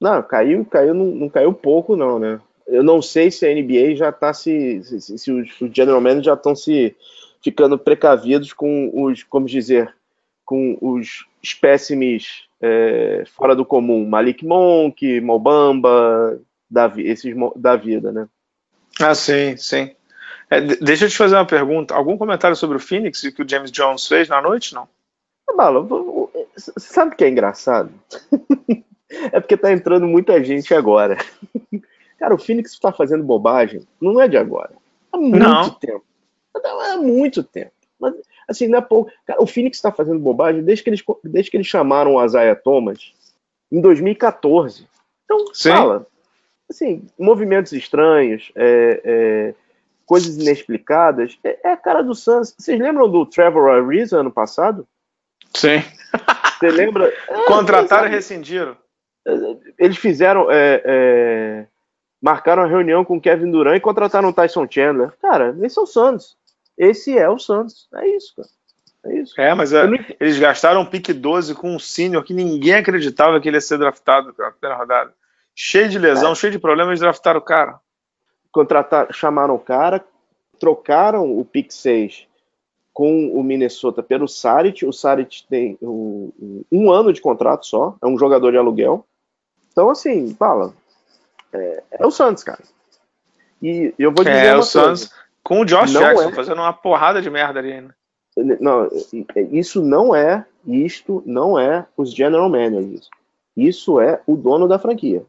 Não, 0.00 0.22
caiu, 0.22 0.64
caiu, 0.64 0.94
não, 0.94 1.06
não, 1.06 1.28
caiu 1.28 1.52
pouco, 1.52 1.96
não, 1.96 2.18
né? 2.18 2.40
Eu 2.66 2.82
não 2.82 3.00
sei 3.00 3.30
se 3.30 3.46
a 3.46 3.54
NBA 3.54 3.94
já 3.94 4.08
está 4.08 4.32
se, 4.32 4.82
se, 4.82 5.18
se, 5.18 5.32
os, 5.32 5.60
os 5.60 5.70
general 5.72 6.00
managers 6.00 6.26
já 6.26 6.34
estão 6.34 6.54
se 6.54 6.96
ficando 7.42 7.78
precavidos 7.78 8.52
com 8.52 8.90
os, 8.92 9.22
como 9.22 9.46
dizer, 9.46 9.94
com 10.44 10.76
os 10.80 11.26
espécimes 11.42 12.44
é, 12.60 13.24
fora 13.26 13.54
do 13.54 13.64
comum, 13.64 14.06
Malik 14.06 14.44
Monk, 14.44 15.20
Mobamba, 15.20 16.40
da, 16.68 16.92
esses 16.96 17.34
da 17.54 17.76
vida, 17.76 18.10
né? 18.10 18.28
Ah, 19.00 19.14
sim, 19.14 19.56
sim. 19.56 19.95
É, 20.50 20.60
deixa 20.60 21.06
eu 21.06 21.08
te 21.08 21.16
fazer 21.16 21.34
uma 21.34 21.46
pergunta. 21.46 21.94
Algum 21.94 22.16
comentário 22.16 22.56
sobre 22.56 22.76
o 22.76 22.80
Phoenix 22.80 23.22
e 23.22 23.28
o 23.28 23.32
que 23.32 23.42
o 23.42 23.48
James 23.48 23.70
Jones 23.70 24.06
fez 24.06 24.28
na 24.28 24.40
noite, 24.40 24.74
não? 24.74 24.88
Balo, 25.56 26.30
sabe 26.56 27.14
o 27.14 27.16
que 27.16 27.24
é 27.24 27.28
engraçado? 27.28 27.90
é 29.32 29.40
porque 29.40 29.56
tá 29.56 29.72
entrando 29.72 30.06
muita 30.06 30.42
gente 30.42 30.74
agora. 30.74 31.16
Cara, 32.18 32.34
o 32.34 32.38
Phoenix 32.38 32.72
está 32.72 32.92
fazendo 32.92 33.22
bobagem, 33.22 33.86
não 34.00 34.20
é 34.20 34.26
de 34.26 34.36
agora. 34.36 34.72
Há 35.12 35.18
muito 35.18 35.38
não. 35.38 35.70
tempo. 35.70 36.04
Há 36.54 36.96
muito 36.96 37.42
tempo. 37.42 37.72
Mas, 37.98 38.14
assim, 38.48 38.68
não 38.68 38.78
é 38.78 38.82
pouco. 38.82 39.10
Cara, 39.26 39.42
o 39.42 39.46
Phoenix 39.46 39.78
está 39.78 39.92
fazendo 39.92 40.18
bobagem 40.18 40.62
desde 40.62 40.82
que, 40.82 40.90
eles, 40.90 41.02
desde 41.22 41.50
que 41.50 41.56
eles 41.56 41.66
chamaram 41.66 42.14
o 42.14 42.24
Isaiah 42.24 42.56
Thomas 42.56 43.12
em 43.70 43.80
2014. 43.80 44.86
Então, 45.24 45.54
Sim. 45.54 45.70
fala. 45.70 46.06
Assim, 46.68 47.06
movimentos 47.16 47.72
estranhos, 47.72 48.50
é, 48.56 49.00
é, 49.04 49.54
coisas 50.06 50.36
inexplicadas, 50.36 51.36
é, 51.42 51.58
é, 51.64 51.72
a 51.72 51.76
cara 51.76 52.02
do 52.02 52.14
Suns. 52.14 52.54
Vocês 52.56 52.80
lembram 52.80 53.10
do 53.10 53.26
Trevor 53.26 53.68
Ariza 53.70 54.20
ano 54.20 54.30
passado? 54.30 54.86
Sim. 55.52 55.82
Você 56.58 56.70
lembra? 56.70 57.12
É, 57.28 57.42
Contrataram 57.44 58.06
e 58.06 58.10
rescindiram. 58.10 58.76
Eles 59.76 59.96
fizeram. 59.98 60.50
É, 60.50 60.82
é, 60.84 61.66
marcaram 62.22 62.62
a 62.62 62.66
reunião 62.66 63.04
com 63.04 63.20
Kevin 63.20 63.50
Durant 63.50 63.76
e 63.76 63.80
contrataram 63.80 64.28
o 64.28 64.32
Tyson 64.32 64.66
Chandler. 64.70 65.12
Cara, 65.20 65.54
esse 65.62 65.78
é 65.78 65.82
o 65.82 65.86
Suns. 65.86 66.36
Esse 66.78 67.18
é 67.18 67.28
o 67.28 67.38
Suns. 67.38 67.88
É 67.94 68.08
isso, 68.08 68.34
cara. 68.36 68.48
É 69.06 69.18
isso. 69.20 69.40
É, 69.40 69.54
mas 69.54 69.72
é, 69.72 69.86
não... 69.86 69.98
eles 70.20 70.38
gastaram 70.38 70.80
um 70.80 70.86
pique 70.86 71.12
12 71.12 71.54
com 71.54 71.74
um 71.74 71.78
senior 71.78 72.24
que 72.24 72.32
ninguém 72.32 72.74
acreditava 72.74 73.40
que 73.40 73.48
ele 73.48 73.56
ia 73.56 73.60
ser 73.60 73.78
draftado 73.78 74.34
na 74.38 74.50
primeira 74.52 74.78
rodada. 74.78 75.12
Cheio 75.54 75.88
de 75.88 75.98
lesão, 75.98 76.32
é. 76.32 76.34
cheio 76.34 76.52
de 76.52 76.58
problemas, 76.58 76.90
eles 76.90 77.00
draftaram 77.00 77.40
o 77.40 77.42
cara 77.42 77.80
contratar, 78.56 79.12
chamaram 79.12 79.54
o 79.54 79.58
cara, 79.58 80.02
trocaram 80.58 81.38
o 81.38 81.44
pick 81.44 81.70
6 81.70 82.26
com 82.90 83.28
o 83.28 83.44
Minnesota 83.44 84.02
pelo 84.02 84.26
Sarit. 84.26 84.86
O 84.86 84.92
Sarit 84.94 85.46
tem 85.46 85.76
o, 85.82 86.32
um 86.72 86.90
ano 86.90 87.12
de 87.12 87.20
contrato 87.20 87.66
só, 87.66 87.94
é 88.02 88.06
um 88.06 88.18
jogador 88.18 88.50
de 88.50 88.56
aluguel. 88.56 89.04
Então, 89.70 89.90
assim, 89.90 90.34
fala, 90.34 90.72
é, 91.52 91.82
é 91.92 92.06
o 92.06 92.10
Santos, 92.10 92.42
cara. 92.42 92.62
E 93.62 93.92
eu 93.98 94.10
vou 94.10 94.24
dizer. 94.24 94.46
É, 94.46 94.56
o 94.56 94.62
Santos 94.62 95.12
com 95.44 95.60
o 95.60 95.64
Josh 95.66 95.92
Jackson 95.92 96.30
é... 96.30 96.32
fazendo 96.32 96.62
uma 96.62 96.72
porrada 96.72 97.20
de 97.20 97.28
merda 97.28 97.58
ali 97.58 97.72
ainda. 97.72 97.94
Não, 98.60 98.88
isso 99.52 99.82
não 99.82 100.14
é, 100.14 100.44
isto 100.66 101.22
não 101.26 101.58
é 101.58 101.86
os 101.96 102.12
general 102.12 102.48
managers. 102.48 103.08
Isso 103.54 104.00
é 104.00 104.20
o 104.26 104.34
dono 104.34 104.66
da 104.66 104.78
franquia. 104.78 105.24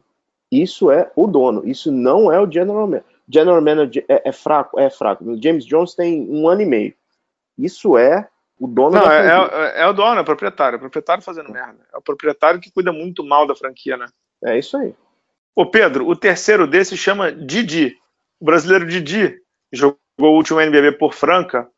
Isso 0.50 0.90
é 0.90 1.10
o 1.14 1.26
dono. 1.26 1.62
Isso 1.66 1.92
não 1.92 2.32
é 2.32 2.40
o 2.40 2.50
general 2.50 2.86
manager 2.86 3.17
general 3.32 3.60
manager 3.60 4.04
é, 4.08 4.28
é, 4.28 4.32
fraco, 4.32 4.78
é 4.78 4.90
fraco. 4.90 5.24
O 5.24 5.42
James 5.42 5.64
Jones 5.64 5.94
tem 5.94 6.26
um 6.30 6.48
ano 6.48 6.62
e 6.62 6.66
meio. 6.66 6.94
Isso 7.56 7.98
é 7.98 8.28
o 8.58 8.66
dono 8.66 8.96
Não, 8.96 9.02
da 9.04 9.14
é, 9.14 9.22
franquia. 9.22 9.56
É, 9.56 9.82
é, 9.82 9.86
o 9.86 9.92
dono, 9.92 10.18
é 10.18 10.20
o 10.20 10.24
proprietário. 10.24 10.76
É 10.76 10.78
o 10.78 10.80
proprietário 10.80 11.22
fazendo 11.22 11.52
merda. 11.52 11.78
É 11.92 11.98
o 11.98 12.02
proprietário 12.02 12.60
que 12.60 12.70
cuida 12.70 12.92
muito 12.92 13.24
mal 13.24 13.46
da 13.46 13.54
franquia, 13.54 13.96
né? 13.96 14.06
É 14.44 14.58
isso 14.58 14.76
aí. 14.76 14.94
Ô 15.54 15.66
Pedro, 15.66 16.08
o 16.08 16.16
terceiro 16.16 16.66
desse 16.66 16.96
chama 16.96 17.32
Didi. 17.32 17.96
O 18.40 18.44
brasileiro 18.44 18.86
Didi 18.86 19.40
jogou 19.72 19.98
o 20.20 20.36
último 20.36 20.60
NBB 20.60 20.92
por 20.92 21.12
Franca 21.12 21.68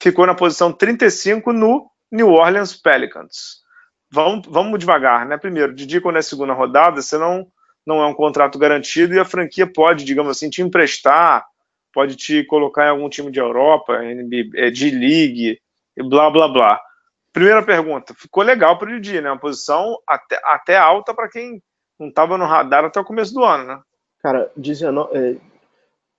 ficou 0.00 0.26
na 0.26 0.34
posição 0.34 0.72
35 0.72 1.52
no 1.52 1.90
New 2.10 2.30
Orleans 2.30 2.74
Pelicans. 2.74 3.58
Vamos, 4.10 4.46
vamos 4.48 4.78
devagar, 4.78 5.26
né? 5.26 5.36
Primeiro, 5.36 5.74
Didi, 5.74 6.00
quando 6.00 6.16
é 6.16 6.22
segunda 6.22 6.54
rodada, 6.54 7.02
você 7.02 7.18
não, 7.18 7.46
não 7.88 8.02
é 8.02 8.06
um 8.06 8.12
contrato 8.12 8.58
garantido 8.58 9.14
e 9.14 9.18
a 9.18 9.24
franquia 9.24 9.66
pode, 9.66 10.04
digamos 10.04 10.30
assim, 10.30 10.50
te 10.50 10.60
emprestar, 10.60 11.46
pode 11.90 12.16
te 12.16 12.44
colocar 12.44 12.84
em 12.84 12.90
algum 12.90 13.08
time 13.08 13.30
de 13.32 13.40
Europa, 13.40 13.98
é, 14.54 14.70
de 14.70 14.90
League, 14.90 15.58
e 15.96 16.02
blá 16.02 16.30
blá 16.30 16.46
blá. 16.48 16.78
Primeira 17.32 17.62
pergunta, 17.62 18.12
ficou 18.14 18.42
legal 18.42 18.78
para 18.78 18.90
o 18.90 19.00
Didi, 19.00 19.22
né? 19.22 19.30
Uma 19.30 19.38
posição 19.38 19.98
até, 20.06 20.38
até 20.44 20.76
alta 20.76 21.14
para 21.14 21.30
quem 21.30 21.62
não 21.98 22.08
estava 22.08 22.36
no 22.36 22.44
radar 22.44 22.84
até 22.84 23.00
o 23.00 23.04
começo 23.04 23.32
do 23.32 23.42
ano, 23.42 23.64
né? 23.64 23.80
Cara, 24.22 24.52
19, 24.54 25.16
é, 25.16 25.36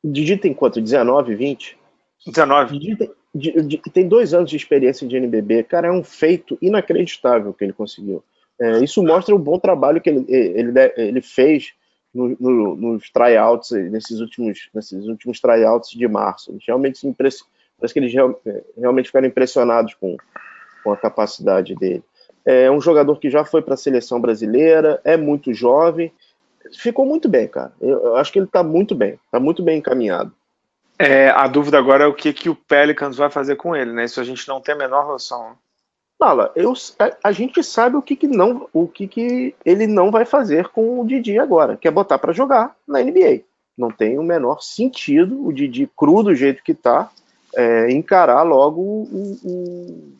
Didi 0.03 0.37
tem 0.37 0.55
quanto? 0.55 0.81
19, 0.81 1.35
20? 1.35 1.77
19. 2.25 2.79
Didi 2.79 2.95
tem, 2.95 3.11
tem 3.93 4.07
dois 4.07 4.33
anos 4.33 4.49
de 4.49 4.57
experiência 4.57 5.07
de 5.07 5.15
NBB. 5.17 5.65
Cara, 5.65 5.89
é 5.89 5.91
um 5.91 6.03
feito 6.03 6.57
inacreditável 6.59 7.53
que 7.53 7.63
ele 7.63 7.73
conseguiu. 7.73 8.23
É, 8.59 8.83
isso 8.83 9.01
mostra 9.01 9.33
o 9.33 9.39
bom 9.39 9.57
trabalho 9.57 10.01
que 10.01 10.09
ele, 10.09 10.25
ele, 10.27 10.73
ele 10.97 11.21
fez 11.21 11.73
no, 12.13 12.35
no, 12.39 12.75
nos 12.75 13.09
tryouts, 13.09 13.71
nesses 13.71 14.19
últimos, 14.19 14.69
nesses 14.73 15.05
últimos 15.07 15.39
tryouts 15.39 15.91
de 15.91 16.07
março. 16.07 16.51
Eles 16.51 16.63
realmente 16.65 17.05
impress, 17.07 17.43
parece 17.77 17.93
que 17.93 17.99
eles 17.99 18.13
real, 18.13 18.39
é, 18.45 18.63
realmente 18.77 19.07
ficaram 19.07 19.27
impressionados 19.27 19.93
com, 19.93 20.17
com 20.83 20.91
a 20.91 20.97
capacidade 20.97 21.75
dele. 21.75 22.03
É 22.45 22.69
um 22.71 22.81
jogador 22.81 23.19
que 23.19 23.29
já 23.29 23.45
foi 23.45 23.61
para 23.61 23.75
a 23.75 23.77
seleção 23.77 24.19
brasileira, 24.19 24.99
é 25.03 25.15
muito 25.15 25.53
jovem, 25.53 26.11
ficou 26.73 27.05
muito 27.05 27.29
bem, 27.29 27.47
cara. 27.47 27.71
Eu, 27.79 28.15
acho 28.15 28.31
que 28.31 28.39
ele 28.39 28.45
está 28.45 28.63
muito 28.63 28.95
bem, 28.95 29.19
está 29.25 29.39
muito 29.39 29.61
bem 29.61 29.77
encaminhado. 29.77 30.33
É, 30.97 31.29
a 31.29 31.47
dúvida 31.47 31.77
agora 31.77 32.03
é 32.03 32.07
o 32.07 32.13
que, 32.13 32.33
que 32.33 32.49
o 32.49 32.55
Pelicans 32.55 33.15
vai 33.15 33.29
fazer 33.29 33.55
com 33.55 33.75
ele, 33.75 33.93
né? 33.93 34.03
Isso 34.03 34.19
a 34.19 34.23
gente 34.23 34.47
não 34.47 34.59
tem 34.59 34.75
a 34.75 34.77
menor 34.77 35.07
noção. 35.07 35.55
Fala, 36.19 36.51
eu, 36.53 36.73
a, 36.99 37.29
a, 37.29 37.31
gente 37.31 37.63
sabe 37.63 37.95
o 37.95 38.01
que, 38.01 38.13
que 38.13 38.27
não, 38.27 38.67
o 38.73 38.85
que, 38.85 39.07
que 39.07 39.55
ele 39.65 39.87
não 39.87 40.11
vai 40.11 40.25
fazer 40.25 40.67
com 40.67 40.99
o 40.99 41.07
Didi 41.07 41.39
agora, 41.39 41.77
que 41.77 41.87
é 41.87 41.91
botar 41.91 42.19
para 42.19 42.33
jogar 42.33 42.75
na 42.85 43.01
NBA. 43.01 43.43
Não 43.77 43.89
tem 43.89 44.19
o 44.19 44.23
menor 44.23 44.61
sentido 44.61 45.47
o 45.47 45.53
Didi 45.53 45.89
cru 45.95 46.21
do 46.21 46.35
jeito 46.35 46.61
que 46.61 46.73
tá 46.73 47.09
é, 47.55 47.89
encarar 47.91 48.43
logo 48.43 48.81
o, 48.81 49.37
o, 49.45 50.13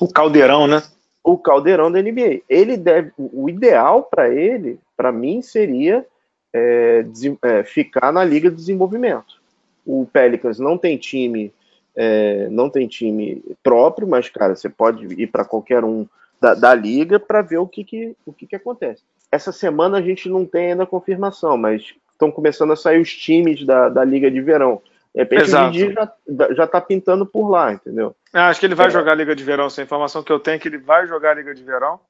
o 0.00 0.08
caldeirão, 0.08 0.66
né? 0.66 0.82
O 1.22 1.38
caldeirão 1.38 1.90
da 1.90 2.02
NBA. 2.02 2.42
Ele 2.48 2.76
deve, 2.76 3.12
o 3.16 3.48
ideal 3.48 4.02
para 4.02 4.28
ele, 4.28 4.80
para 4.96 5.12
mim, 5.12 5.40
seria 5.40 6.04
é, 6.52 7.04
é, 7.42 7.62
ficar 7.62 8.12
na 8.12 8.24
liga 8.24 8.50
de 8.50 8.56
desenvolvimento. 8.56 9.40
O 9.86 10.04
Pelicans 10.12 10.58
não 10.58 10.76
tem 10.76 10.98
time 10.98 11.52
é, 11.96 12.48
não 12.50 12.68
tem 12.68 12.86
time 12.86 13.42
próprio, 13.62 14.06
mas, 14.08 14.28
cara, 14.28 14.54
você 14.54 14.68
pode 14.68 15.06
ir 15.20 15.26
para 15.28 15.44
qualquer 15.44 15.84
um 15.84 16.06
da, 16.40 16.54
da 16.54 16.74
liga 16.74 17.18
para 17.18 17.42
ver 17.42 17.58
o, 17.58 17.66
que, 17.66 17.84
que, 17.84 18.16
o 18.26 18.32
que, 18.32 18.46
que 18.46 18.56
acontece. 18.56 19.02
Essa 19.30 19.52
semana 19.52 19.98
a 19.98 20.02
gente 20.02 20.28
não 20.28 20.44
tem 20.44 20.72
ainda 20.72 20.86
confirmação, 20.86 21.56
mas 21.56 21.94
estão 22.12 22.30
começando 22.30 22.72
a 22.72 22.76
sair 22.76 23.00
os 23.00 23.12
times 23.12 23.64
da, 23.64 23.88
da 23.88 24.04
Liga 24.04 24.30
de 24.30 24.40
Verão. 24.40 24.80
De 25.14 25.20
repente 25.20 25.42
Exato. 25.42 25.68
o 25.68 25.72
Didi 25.72 25.92
já, 25.92 26.12
já 26.54 26.66
tá 26.66 26.80
pintando 26.80 27.24
por 27.24 27.48
lá, 27.48 27.72
entendeu? 27.72 28.14
É, 28.32 28.40
acho 28.40 28.58
que 28.58 28.66
ele 28.66 28.74
vai 28.74 28.88
é. 28.88 28.90
jogar 28.90 29.12
a 29.12 29.16
Liga 29.16 29.34
de 29.34 29.44
Verão. 29.44 29.66
Essa 29.66 29.82
informação 29.82 30.22
que 30.22 30.32
eu 30.32 30.40
tenho 30.40 30.56
é 30.56 30.58
que 30.58 30.68
ele 30.68 30.78
vai 30.78 31.06
jogar 31.06 31.30
a 31.30 31.34
Liga 31.34 31.54
de 31.54 31.62
Verão 31.62 32.00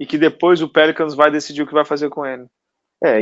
e 0.00 0.06
que 0.06 0.18
depois 0.18 0.62
o 0.62 0.68
Pelicans 0.68 1.14
vai 1.14 1.30
decidir 1.30 1.62
o 1.62 1.66
que 1.66 1.74
vai 1.74 1.84
fazer 1.84 2.08
com 2.08 2.24
ele. 2.24 2.46
É, 3.04 3.18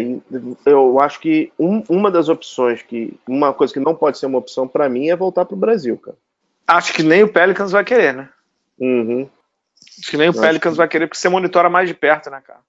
eu 0.64 1.01
acho 1.01 1.18
que 1.18 1.53
um, 1.59 1.83
uma 1.88 2.09
das 2.09 2.29
opções 2.29 2.81
que. 2.83 3.18
Uma 3.27 3.53
coisa 3.53 3.75
que 3.75 3.81
não 3.81 3.97
pode 3.97 4.16
ser 4.16 4.27
uma 4.27 4.38
opção 4.38 4.68
para 4.68 4.88
mim 4.88 5.09
é 5.09 5.16
voltar 5.16 5.45
para 5.45 5.57
o 5.57 5.59
Brasil, 5.59 5.99
cara. 5.99 6.16
Acho 6.68 6.92
que 6.92 7.03
nem 7.03 7.25
o 7.25 7.33
Pelicans 7.33 7.73
vai 7.73 7.85
querer, 7.85 8.14
né? 8.14 8.29
Uhum. 8.79 9.29
Acho 9.99 10.09
que 10.09 10.16
nem 10.16 10.29
o 10.29 10.33
Pelicans 10.33 10.75
que... 10.75 10.79
vai 10.79 10.87
querer, 10.87 11.09
porque 11.09 11.18
você 11.18 11.29
monitora 11.29 11.68
mais 11.68 11.88
de 11.88 11.95
perto, 11.95 12.31
né, 12.31 12.40
cara? 12.47 12.61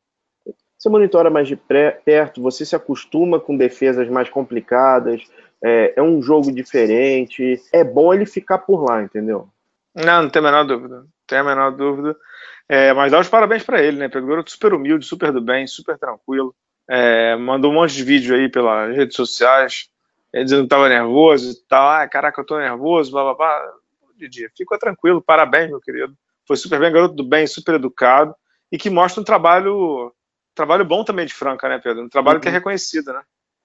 Você 0.76 0.89
monitora 0.89 1.30
mais 1.30 1.47
de 1.47 1.56
perto, 1.56 2.41
você 2.41 2.65
se 2.65 2.76
acostuma 2.76 3.39
com 3.39 3.56
defesas 3.56 4.10
mais 4.10 4.28
complicadas, 4.28 5.21
é, 5.63 5.93
é 5.95 6.02
um 6.02 6.19
jogo 6.19 6.52
diferente. 6.52 7.62
É 7.71 7.84
bom 7.84 8.12
ele 8.12 8.26
ficar 8.26 8.58
por 8.58 8.84
lá, 8.84 9.04
entendeu? 9.04 9.47
Não, 9.93 10.23
não 10.23 10.30
tem 10.32 10.39
a 10.39 10.45
menor 10.45 10.63
dúvida. 10.63 10.95
Não 10.95 11.08
tem 11.28 11.38
a 11.38 11.43
menor 11.43 11.71
dúvida. 11.71 12.17
É, 12.67 12.91
mas 12.91 13.12
dá 13.12 13.19
os 13.19 13.30
parabéns 13.30 13.62
para 13.62 13.84
ele, 13.84 13.97
né? 13.97 14.08
Garoto 14.08 14.49
super 14.49 14.73
humilde, 14.73 15.06
super 15.06 15.32
do 15.32 15.39
bem, 15.39 15.67
super 15.67 15.95
tranquilo. 15.95 16.56
É, 16.89 17.36
mandou 17.36 17.72
um 17.72 17.76
monte 17.76 17.93
de 17.93 18.04
vídeo 18.04 18.36
aí 18.36 18.50
pelas 18.50 18.96
redes 18.96 19.15
sociais, 19.15 19.89
dizendo 20.34 20.63
que 20.63 20.69
tava 20.69 20.89
nervoso 20.89 21.52
e 21.52 21.67
tal. 21.67 21.89
Ah, 21.89 22.08
caraca, 22.08 22.41
eu 22.41 22.46
tô 22.46 22.58
nervoso, 22.58 23.12
blá 23.12 23.24
blá 23.24 23.36
blá. 23.36 23.74
Didi, 24.15 24.50
fica 24.56 24.78
tranquilo, 24.78 25.22
parabéns, 25.22 25.69
meu 25.69 25.82
querido. 25.82 26.15
Foi 26.48 26.56
super 26.56 26.80
bem, 26.80 26.91
garoto 26.91 27.15
do 27.15 27.24
bem, 27.24 27.48
super 27.48 27.76
educado 27.76 28.36
e 28.72 28.78
que 28.78 28.89
mostra 28.89 29.22
um 29.22 29.24
trabalho, 29.24 30.13
trabalho 30.56 30.86
bom 30.86 31.04
também 31.04 31.26
de 31.26 31.34
Franca, 31.34 31.69
né, 31.69 31.80
Pedro? 31.80 32.04
Um 32.04 32.10
trabalho 32.10 32.38
uhum. 32.38 32.41
que 32.41 32.48
é 32.48 32.52
uhum. 32.52 32.58
reconhecido, 32.58 33.13
né? 33.13 33.22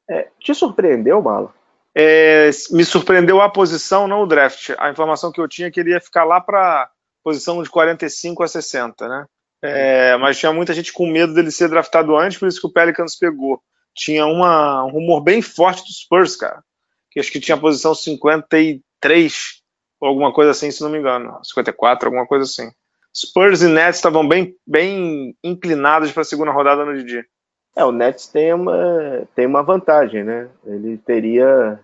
É, 0.08 0.28
te 0.38 0.54
surpreendeu, 0.54 1.20
Bala? 1.20 1.52
É, 1.94 2.50
me 2.70 2.84
surpreendeu 2.84 3.40
a 3.40 3.48
posição, 3.48 4.06
não 4.06 4.22
o 4.22 4.26
draft. 4.26 4.70
A 4.78 4.90
informação 4.90 5.32
que 5.32 5.40
eu 5.40 5.48
tinha 5.48 5.68
é 5.68 5.70
que 5.70 5.80
ele 5.80 5.90
ia 5.90 6.00
ficar 6.00 6.24
lá 6.24 6.40
para 6.40 6.90
posição 7.24 7.62
de 7.62 7.68
45 7.68 8.42
a 8.42 8.48
60, 8.48 9.08
né? 9.08 9.26
É, 9.62 10.16
mas 10.16 10.38
tinha 10.38 10.52
muita 10.52 10.72
gente 10.72 10.92
com 10.92 11.06
medo 11.06 11.34
dele 11.34 11.50
ser 11.50 11.68
draftado 11.68 12.16
antes, 12.16 12.38
por 12.38 12.48
isso 12.48 12.60
que 12.60 12.66
o 12.66 12.72
Pelicans 12.72 13.16
pegou. 13.16 13.60
Tinha 13.94 14.26
uma, 14.26 14.84
um 14.84 14.90
rumor 14.90 15.20
bem 15.20 15.42
forte 15.42 15.82
do 15.82 15.92
Spurs, 15.92 16.36
cara, 16.36 16.62
que 17.10 17.18
acho 17.18 17.32
que 17.32 17.40
tinha 17.40 17.56
a 17.56 17.60
posição 17.60 17.94
53, 17.94 19.62
ou 20.00 20.08
alguma 20.08 20.32
coisa 20.32 20.52
assim, 20.52 20.70
se 20.70 20.80
não 20.82 20.90
me 20.90 20.98
engano. 20.98 21.40
54, 21.42 22.06
alguma 22.06 22.26
coisa 22.26 22.44
assim. 22.44 22.70
Spurs 23.14 23.62
e 23.62 23.68
Nets 23.68 23.96
estavam 23.96 24.26
bem, 24.26 24.54
bem 24.64 25.36
inclinados 25.42 26.12
para 26.12 26.22
a 26.22 26.24
segunda 26.24 26.52
rodada 26.52 26.84
no 26.84 26.96
Didi. 26.96 27.26
É, 27.74 27.84
o 27.84 27.92
Nets 27.92 28.28
tem 28.28 28.52
uma, 28.52 29.28
tem 29.34 29.46
uma 29.46 29.62
vantagem, 29.62 30.22
né? 30.22 30.48
Ele 30.64 30.98
teria, 30.98 31.80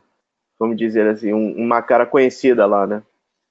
vamos 0.58 0.76
dizer 0.76 1.06
assim, 1.08 1.32
um, 1.32 1.52
uma 1.56 1.82
cara 1.82 2.06
conhecida 2.06 2.66
lá, 2.66 2.86
né? 2.86 3.02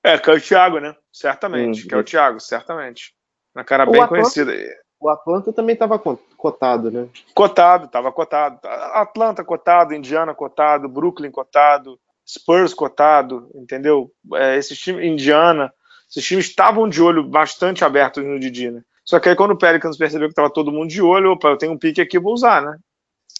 É, 0.03 0.17
que 0.17 0.29
é 0.29 0.33
o 0.33 0.41
Thiago, 0.41 0.79
né? 0.79 0.95
Certamente, 1.11 1.85
hum, 1.85 1.87
que 1.87 1.95
é 1.95 1.97
o 1.97 2.03
Thiago, 2.03 2.39
certamente. 2.39 3.13
Uma 3.55 3.63
cara 3.63 3.85
bem 3.85 4.01
Atlanta, 4.01 4.09
conhecida. 4.09 4.53
O 4.99 5.09
Atlanta 5.09 5.53
também 5.53 5.73
estava 5.73 5.99
cotado, 5.99 6.89
né? 6.89 7.07
Cotado, 7.33 7.85
estava 7.85 8.11
cotado. 8.11 8.59
Atlanta 8.63 9.43
cotado, 9.43 9.93
Indiana 9.93 10.33
cotado, 10.33 10.87
Brooklyn 10.87 11.29
cotado, 11.29 11.99
Spurs 12.27 12.73
cotado, 12.73 13.49
entendeu? 13.53 14.11
É, 14.35 14.57
esses 14.57 14.77
times, 14.77 15.05
Indiana, 15.05 15.71
esses 16.09 16.25
times 16.25 16.45
estavam 16.45 16.87
de 16.87 17.01
olho 17.01 17.23
bastante 17.23 17.83
abertos 17.83 18.23
no 18.23 18.39
Didi, 18.39 18.71
né? 18.71 18.81
Só 19.03 19.19
que 19.19 19.27
aí 19.27 19.35
quando 19.35 19.51
o 19.51 19.57
Pelicans 19.57 19.97
percebeu 19.97 20.29
que 20.29 20.31
estava 20.31 20.49
todo 20.49 20.71
mundo 20.71 20.89
de 20.89 21.01
olho, 21.01 21.31
opa, 21.31 21.49
eu 21.49 21.57
tenho 21.57 21.73
um 21.73 21.77
pique 21.77 22.01
aqui, 22.01 22.17
vou 22.17 22.33
usar, 22.33 22.61
né? 22.61 22.77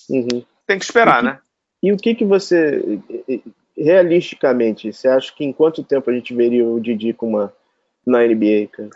Uhum. 0.10 0.44
Tem 0.68 0.78
que 0.78 0.84
esperar, 0.84 1.20
que, 1.20 1.26
né? 1.26 1.40
E 1.82 1.94
o 1.94 1.98
que 1.98 2.14
que 2.14 2.26
você, 2.26 3.00
realisticamente, 3.78 4.92
você 4.92 5.08
acha 5.08 5.34
que 5.34 5.46
em 5.46 5.54
quanto 5.54 5.84
tempo 5.84 6.10
a 6.10 6.14
gente 6.14 6.34
veria 6.34 6.66
o 6.66 6.80
Didi 6.80 7.14
com 7.14 7.30
uma 7.30 7.54
na 8.06 8.20
NBA, 8.20 8.68
cara? 8.72 8.90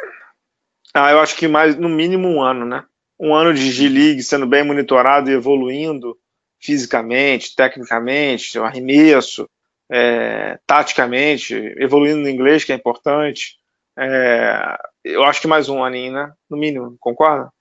Ah, 0.98 1.12
eu 1.12 1.20
acho 1.20 1.36
que 1.36 1.48
mais, 1.48 1.76
no 1.76 1.90
mínimo 1.90 2.28
um 2.28 2.42
ano, 2.42 2.66
né? 2.66 2.84
Um 3.20 3.34
ano 3.36 3.54
de 3.54 3.72
G-League 3.72 4.24
sendo 4.24 4.46
bem 4.46 4.64
monitorado 4.64 5.30
e 5.30 5.34
evoluindo 5.34 6.18
fisicamente, 6.60 7.56
tecnicamente, 7.56 8.58
arremesso, 8.60 9.48
é, 9.90 10.60
taticamente, 10.66 11.54
evoluindo 11.78 12.22
no 12.22 12.30
inglês, 12.30 12.64
que 12.64 12.72
é 12.72 12.76
importante. 12.76 13.58
É, 13.98 14.78
eu 15.04 15.24
acho 15.24 15.42
que 15.42 15.48
mais 15.48 15.70
um 15.70 15.84
aninho, 15.84 16.14
né? 16.14 16.34
No 16.50 16.58
mínimo, 16.58 16.96
concorda? 17.00 17.52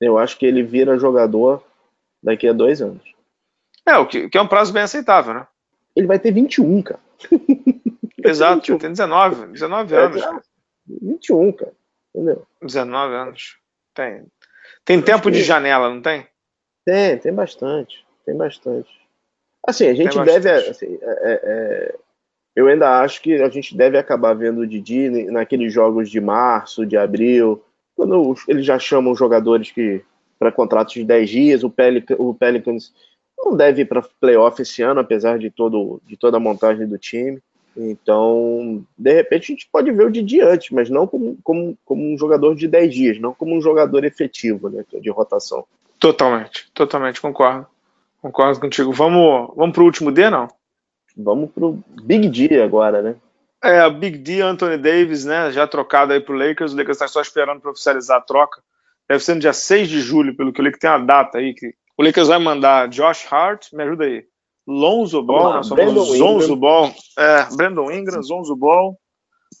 Eu 0.00 0.18
acho 0.18 0.38
que 0.38 0.44
ele 0.44 0.62
vira 0.62 0.98
jogador 0.98 1.62
daqui 2.22 2.48
a 2.48 2.52
dois 2.52 2.82
anos. 2.82 3.02
É, 3.86 3.96
o 3.96 4.06
que, 4.06 4.28
que 4.28 4.36
é 4.36 4.42
um 4.42 4.48
prazo 4.48 4.72
bem 4.72 4.82
aceitável, 4.82 5.32
né? 5.32 5.46
Ele 5.94 6.06
vai 6.06 6.18
ter 6.18 6.32
21, 6.32 6.82
cara. 6.82 7.00
Exato, 8.24 8.56
21. 8.56 8.78
tem 8.78 8.90
19, 8.90 9.46
19 9.52 9.94
anos. 9.94 10.22
É, 10.22 10.30
21, 10.88 11.52
cara. 11.52 11.72
Entendeu? 12.16 12.46
19 12.62 13.14
anos. 13.14 13.58
Tem. 13.94 14.24
Tem 14.84 15.02
tempo 15.02 15.30
de 15.30 15.42
janela, 15.42 15.90
não 15.92 16.00
tem? 16.00 16.26
Tem, 16.84 17.18
tem 17.18 17.32
bastante. 17.32 18.06
Tem 18.24 18.34
bastante. 18.34 18.88
Assim, 19.66 19.86
a 19.88 19.94
gente 19.94 20.18
deve. 20.24 20.50
Assim, 20.50 20.98
é, 21.02 21.10
é, 21.10 21.40
é, 21.44 21.94
eu 22.54 22.68
ainda 22.68 23.00
acho 23.00 23.20
que 23.20 23.34
a 23.34 23.50
gente 23.50 23.76
deve 23.76 23.98
acabar 23.98 24.32
vendo 24.32 24.60
o 24.60 24.66
Didi 24.66 25.10
naqueles 25.30 25.72
jogos 25.72 26.08
de 26.10 26.20
março, 26.20 26.86
de 26.86 26.96
abril, 26.96 27.62
quando 27.94 28.34
eles 28.48 28.64
já 28.64 28.78
chamam 28.78 29.14
jogadores 29.14 29.70
que 29.70 30.02
para 30.38 30.52
contratos 30.52 30.94
de 30.94 31.04
10 31.04 31.30
dias, 31.30 31.64
o, 31.64 31.70
Pelic, 31.70 32.14
o 32.18 32.34
Pelicans 32.34 32.92
não 33.36 33.56
deve 33.56 33.82
ir 33.82 33.84
para 33.86 34.02
playoff 34.20 34.60
esse 34.60 34.82
ano, 34.82 35.00
apesar 35.00 35.38
de, 35.38 35.50
todo, 35.50 36.00
de 36.06 36.16
toda 36.16 36.36
a 36.36 36.40
montagem 36.40 36.86
do 36.86 36.98
time. 36.98 37.42
Então, 37.76 38.84
de 38.96 39.12
repente, 39.12 39.52
a 39.52 39.54
gente 39.54 39.68
pode 39.70 39.92
ver 39.92 40.06
o 40.06 40.10
Didi 40.10 40.40
antes, 40.40 40.70
mas 40.70 40.88
não 40.88 41.06
como, 41.06 41.36
como, 41.42 41.76
como 41.84 42.14
um 42.14 42.16
jogador 42.16 42.54
de 42.54 42.66
10 42.66 42.94
dias, 42.94 43.20
não 43.20 43.34
como 43.34 43.54
um 43.54 43.60
jogador 43.60 44.04
efetivo, 44.04 44.70
né, 44.70 44.84
de 45.00 45.10
rotação. 45.10 45.64
Totalmente, 45.98 46.70
totalmente, 46.72 47.20
concordo. 47.20 47.66
Concordo 48.20 48.60
contigo. 48.60 48.92
Vamos, 48.92 49.54
vamos 49.54 49.74
para 49.74 49.82
o 49.82 49.86
último 49.86 50.10
D, 50.10 50.28
não? 50.30 50.48
Vamos 51.16 51.50
para 51.50 51.64
o 51.64 51.82
Big 52.02 52.28
D 52.28 52.60
agora, 52.60 53.00
né? 53.02 53.16
É, 53.62 53.88
Big 53.88 54.18
D, 54.18 54.40
Anthony 54.40 54.76
Davis, 54.76 55.24
né? 55.24 55.50
Já 55.50 55.66
trocado 55.66 56.12
aí 56.12 56.20
pro 56.20 56.36
Lakers. 56.36 56.72
O 56.72 56.76
Lakers 56.76 56.96
está 56.96 57.08
só 57.08 57.20
esperando 57.20 57.60
para 57.60 57.70
oficializar 57.70 58.18
a 58.18 58.20
troca. 58.20 58.60
Deve 59.08 59.22
ser 59.22 59.34
no 59.34 59.40
dia 59.40 59.52
6 59.52 59.88
de 59.88 60.00
julho, 60.00 60.36
pelo 60.36 60.52
que 60.52 60.60
eu 60.60 60.64
li 60.64 60.72
que 60.72 60.78
tem 60.78 60.90
uma 60.90 60.98
data 60.98 61.38
aí. 61.38 61.54
Que 61.54 61.74
o 61.96 62.02
Lakers 62.02 62.28
vai 62.28 62.38
mandar 62.38 62.88
Josh 62.88 63.26
Hart, 63.30 63.72
me 63.72 63.82
ajuda 63.82 64.04
aí. 64.04 64.24
Lonzo 64.66 65.22
Ball, 65.22 65.54
nós 65.54 65.68
somos 65.68 66.18
Zonzo 66.18 66.56
Ball. 66.56 66.92
É, 67.18 67.56
Brandon 67.56 67.90
Ingram, 67.90 68.22
Zonzo 68.22 68.56
Ball. 68.56 68.98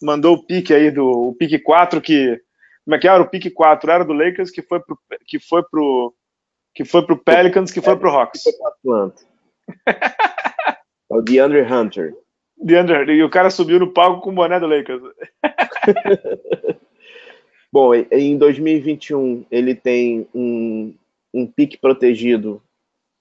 Mandou 0.02 0.34
o 0.34 0.42
pique 0.44 0.74
aí 0.74 0.90
do 0.90 1.06
o 1.06 1.34
pique 1.34 1.58
4 1.58 2.00
que. 2.00 2.40
Como 2.84 2.96
é 2.96 2.98
que 2.98 3.08
era? 3.08 3.22
O 3.22 3.28
pique 3.28 3.50
4 3.50 3.90
era 3.90 4.04
do 4.04 4.12
Lakers 4.12 4.50
que 4.50 4.62
foi 4.62 4.80
pro, 4.80 4.98
que 5.26 5.38
foi 5.38 5.62
pro, 5.70 6.14
que 6.74 6.84
foi 6.84 7.04
pro 7.04 7.16
Pelicans, 7.16 7.72
que 7.72 7.80
foi 7.80 7.96
pro 7.96 8.10
Hawks. 8.10 8.44
É 11.08 11.14
o 11.14 11.22
DeAndre 11.22 11.62
Hunter. 11.62 12.16
DeAndre, 12.60 13.12
e 13.12 13.22
o 13.22 13.30
cara 13.30 13.48
subiu 13.48 13.78
no 13.78 13.92
palco 13.92 14.22
com 14.22 14.30
o 14.30 14.34
boné 14.34 14.58
do 14.58 14.66
Lakers. 14.66 15.00
Bom, 17.72 17.94
em 17.94 18.36
2021 18.36 19.46
ele 19.48 19.76
tem 19.76 20.26
um, 20.34 20.92
um 21.32 21.46
pique 21.46 21.78
protegido 21.78 22.60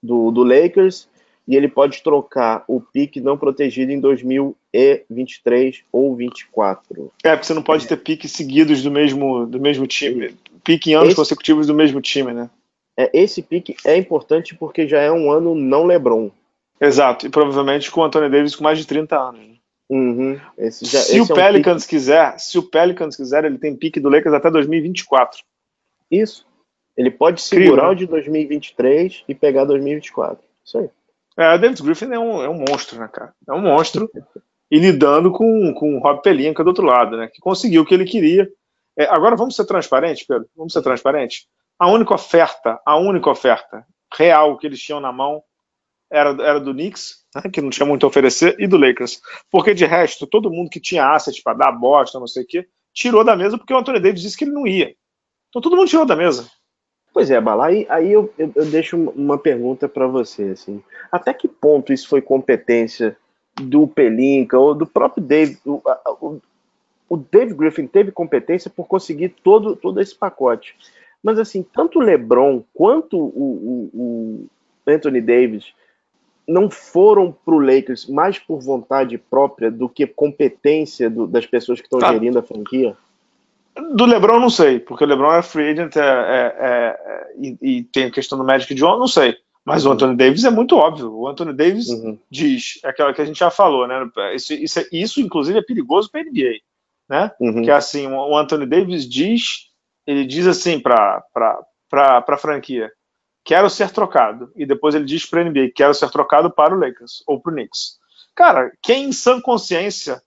do, 0.02 0.32
do 0.32 0.44
Lakers 0.44 1.08
e 1.48 1.56
ele 1.56 1.68
pode 1.68 2.02
trocar 2.02 2.64
o 2.68 2.82
pique 2.82 3.22
não 3.22 3.38
protegido 3.38 3.91
em 3.91 4.00
2023 4.00 5.84
ou 5.91 6.16
24. 6.16 7.12
É, 7.24 7.32
porque 7.32 7.46
você 7.46 7.54
não 7.54 7.62
pode 7.62 7.88
ter 7.88 7.98
piques 7.98 8.32
seguidos 8.32 8.82
do 8.82 8.89
mesmo, 8.89 9.46
do 9.46 9.60
mesmo 9.60 9.86
time. 9.86 10.36
Pique 10.64 10.91
em 10.91 10.96
anos 10.96 11.10
esse, 11.10 11.16
consecutivos 11.16 11.68
do 11.68 11.76
mesmo 11.76 12.02
time, 12.02 12.34
né? 12.34 12.50
É, 12.98 13.10
esse 13.14 13.41
pique 13.41 13.76
é 13.86 13.96
importante 13.96 14.56
porque 14.56 14.88
já 14.88 15.00
é 15.00 15.12
um 15.12 15.32
ano 15.32 15.54
não 15.54 15.86
LeBron. 15.86 16.32
Exato, 16.82 17.28
e 17.28 17.30
provavelmente 17.30 17.91
com 17.91 18.02
o 18.02 18.04
Anthony 18.04 18.30
Davis 18.30 18.56
com 18.56 18.64
mais 18.64 18.80
de 18.80 18.88
30 18.88 19.18
anos. 19.18 19.39
Né? 19.39 19.56
Uhum. 19.88 20.39
Já, 20.82 21.00
se 21.00 21.22
o 21.22 21.24
é 21.24 21.28
Pelicans 21.28 21.86
quiser, 21.86 22.39
se 22.39 22.58
o 22.58 22.64
Pelicans 22.64 23.16
quiser, 23.16 23.46
ele 23.46 23.60
tem 23.60 23.76
pique 23.76 24.00
do 24.00 24.10
Lakers 24.10 24.34
até 24.34 24.50
2024. 24.50 25.43
Isso. 26.10 26.46
Ele 26.98 27.12
pode 27.12 27.41
segurar 27.41 27.91
Incrível. 27.91 27.91
o 27.91 27.96
de 27.96 28.06
2023 28.08 29.24
e 29.28 29.36
pegar 29.36 29.66
2024. 29.66 30.43
Isso 30.66 30.78
aí. 30.80 30.89
É, 31.38 31.54
o 31.54 31.58
David 31.58 31.82
Griffin 31.84 32.12
é 32.12 32.20
um, 32.20 32.42
é 32.42 32.50
um 32.50 32.64
monstro, 32.70 33.00
né, 33.00 33.10
cara? 33.12 33.34
É 33.48 33.54
um 33.54 33.62
monstro. 33.62 34.10
e 34.72 34.80
lidando 34.80 35.32
com, 35.32 35.74
com 35.74 35.98
o 35.98 36.00
Rob 36.00 36.22
Pelinka 36.22 36.64
do 36.64 36.68
outro 36.68 36.86
lado, 36.86 37.18
né? 37.18 37.28
Que 37.28 37.40
conseguiu 37.40 37.82
o 37.82 37.86
que 37.86 37.94
ele 37.94 38.06
queria. 38.06 38.50
É, 38.98 39.06
agora 39.06 39.36
vamos 39.36 39.56
ser 39.56 39.66
transparentes, 39.66 40.26
Pedro. 40.26 40.48
Vamos 40.56 40.74
ser 40.74 40.82
transparentes. 40.82 41.46
A 41.78 41.90
única 41.90 42.14
oferta, 42.14 42.80
a 42.86 42.98
única 42.98 43.30
oferta 43.30 43.86
real 44.18 44.58
que 44.58 44.66
eles 44.66 44.80
tinham 44.80 45.02
na 45.02 45.12
mão 45.12 45.44
era, 46.10 46.30
era 46.42 46.60
do 46.60 46.74
Knicks, 46.74 47.26
né, 47.36 47.50
que 47.52 47.62
não 47.62 47.70
tinha 47.70 47.86
muito 47.86 48.06
a 48.06 48.10
oferecer, 48.10 48.56
e 48.60 48.68
do 48.68 48.78
Lakers. 48.78 49.20
Porque 49.52 49.74
de 49.74 49.86
resto, 49.86 50.26
todo 50.26 50.50
mundo 50.50 50.70
que 50.70 50.80
tinha 50.80 51.12
assets 51.12 51.44
para 51.44 51.58
dar 51.58 51.72
bosta, 51.74 52.20
não 52.20 52.28
sei 52.28 52.44
o 52.44 52.48
quê, 52.48 52.68
tirou 52.94 53.24
da 53.24 53.36
mesa 53.36 53.58
porque 53.58 53.74
o 53.74 53.78
Anthony 53.78 54.00
Davis 54.00 54.22
disse 54.22 54.38
que 54.38 54.46
ele 54.46 54.54
não 54.54 54.66
ia. 54.66 54.96
Então 55.50 55.62
todo 55.62 55.76
mundo 55.76 55.90
tirou 55.90 56.06
da 56.06 56.16
mesa. 56.16 56.50
Pois 57.16 57.32
é, 57.32 57.39
Bala, 57.39 57.68
aí, 57.68 57.88
aí 57.88 58.11
eu, 58.11 58.30
eu, 58.38 58.51
eu 58.53 58.66
deixo 58.66 58.97
uma 58.97 59.38
pergunta 59.38 59.88
para 59.88 60.05
você, 60.05 60.49
assim, 60.49 60.84
até 61.09 61.34
que 61.34 61.47
ponto 61.47 61.93
isso 61.93 62.09
foi 62.09 62.22
competência 62.22 63.16
do 63.55 63.88
Pelinka 63.88 64.59
ou 64.59 64.76
do 64.76 64.86
próprio 64.86 65.24
Dave, 65.24 65.57
o, 65.66 65.82
o, 66.20 66.41
o 67.07 67.16
Dave 67.16 67.53
Griffin 67.53 67.88
teve 67.88 68.11
competência 68.11 68.70
por 68.70 68.86
conseguir 68.86 69.30
todo, 69.30 69.78
todo 69.78 70.01
esse 70.01 70.13
pacote, 70.13 70.76
mas 71.24 71.39
assim, 71.39 71.63
tanto 71.63 71.99
o 71.99 72.01
LeBron 72.01 72.61
quanto 72.74 73.18
o, 73.18 73.22
o, 73.24 73.89
o 73.93 74.47
Anthony 74.86 75.22
Davis 75.22 75.74
não 76.45 76.70
foram 76.70 77.32
para 77.32 77.55
o 77.55 77.59
Lakers 77.59 78.07
mais 78.07 78.38
por 78.39 78.59
vontade 78.59 79.18
própria 79.18 79.72
do 79.72 79.88
que 79.88 80.05
competência 80.05 81.09
do, 81.09 81.26
das 81.26 81.45
pessoas 81.45 81.80
que 81.80 81.86
estão 81.86 81.99
tá. 81.99 82.11
gerindo 82.11 82.39
a 82.39 82.43
franquia? 82.43 82.93
Do 83.76 84.06
LeBron, 84.06 84.40
não 84.40 84.50
sei, 84.50 84.80
porque 84.80 85.04
o 85.04 85.08
LeBron 85.08 85.34
é 85.34 85.42
free 85.42 85.72
agent 85.72 85.98
é, 85.98 86.00
é, 86.00 86.56
é, 86.60 87.34
e, 87.38 87.58
e, 87.62 87.84
tem 87.84 88.06
a 88.06 88.12
questão 88.12 88.38
do 88.38 88.44
Magic 88.44 88.74
John, 88.74 88.98
não 88.98 89.08
sei. 89.08 89.38
Mas 89.66 89.84
uhum. 89.84 89.92
o 89.92 89.94
Anthony 89.94 90.16
Davis 90.16 90.44
é 90.46 90.50
muito 90.50 90.78
óbvio. 90.78 91.12
O 91.12 91.28
Anthony 91.28 91.52
Davis 91.52 91.90
uhum. 91.90 92.18
diz, 92.30 92.80
é 92.84 92.90
aquela 92.90 93.14
que 93.14 93.22
a 93.22 93.26
gente 93.26 93.40
já 93.40 93.50
falou, 93.50 93.86
né? 93.88 94.10
Isso, 94.34 94.54
isso, 94.54 94.80
é, 94.80 94.86
isso 94.92 95.20
inclusive, 95.20 95.60
é 95.60 95.64
perigoso 95.64 96.10
para 96.10 96.22
a 96.22 96.24
NBA, 96.24 96.60
né? 97.10 97.32
Uhum. 97.40 97.64
Que 97.64 97.72
é 97.72 97.74
assim, 97.74 98.08
o 98.08 98.38
Anthony 98.38 98.66
Davis 98.66 99.10
diz, 99.10 99.72
ele 100.08 100.26
diz 100.26 100.48
assim 100.48 100.80
para 100.80 101.24
a 101.92 102.38
franquia, 102.38 102.92
quero 103.44 103.70
ser 103.70 103.92
trocado. 103.92 104.52
E 104.56 104.66
depois 104.66 104.96
ele 104.96 105.06
diz 105.06 105.26
para 105.26 105.42
a 105.42 105.44
NBA, 105.44 105.72
quero 105.76 105.94
ser 105.94 106.10
trocado 106.10 106.50
para 106.50 106.74
o 106.74 106.80
Lakers 106.80 107.24
ou 107.28 107.42
para 107.42 107.52
o 107.52 107.56
Knicks. 107.56 108.00
Cara, 108.36 108.72
quem 108.82 109.06
em 109.06 109.12
sã 109.12 109.42
consciência 109.42 110.22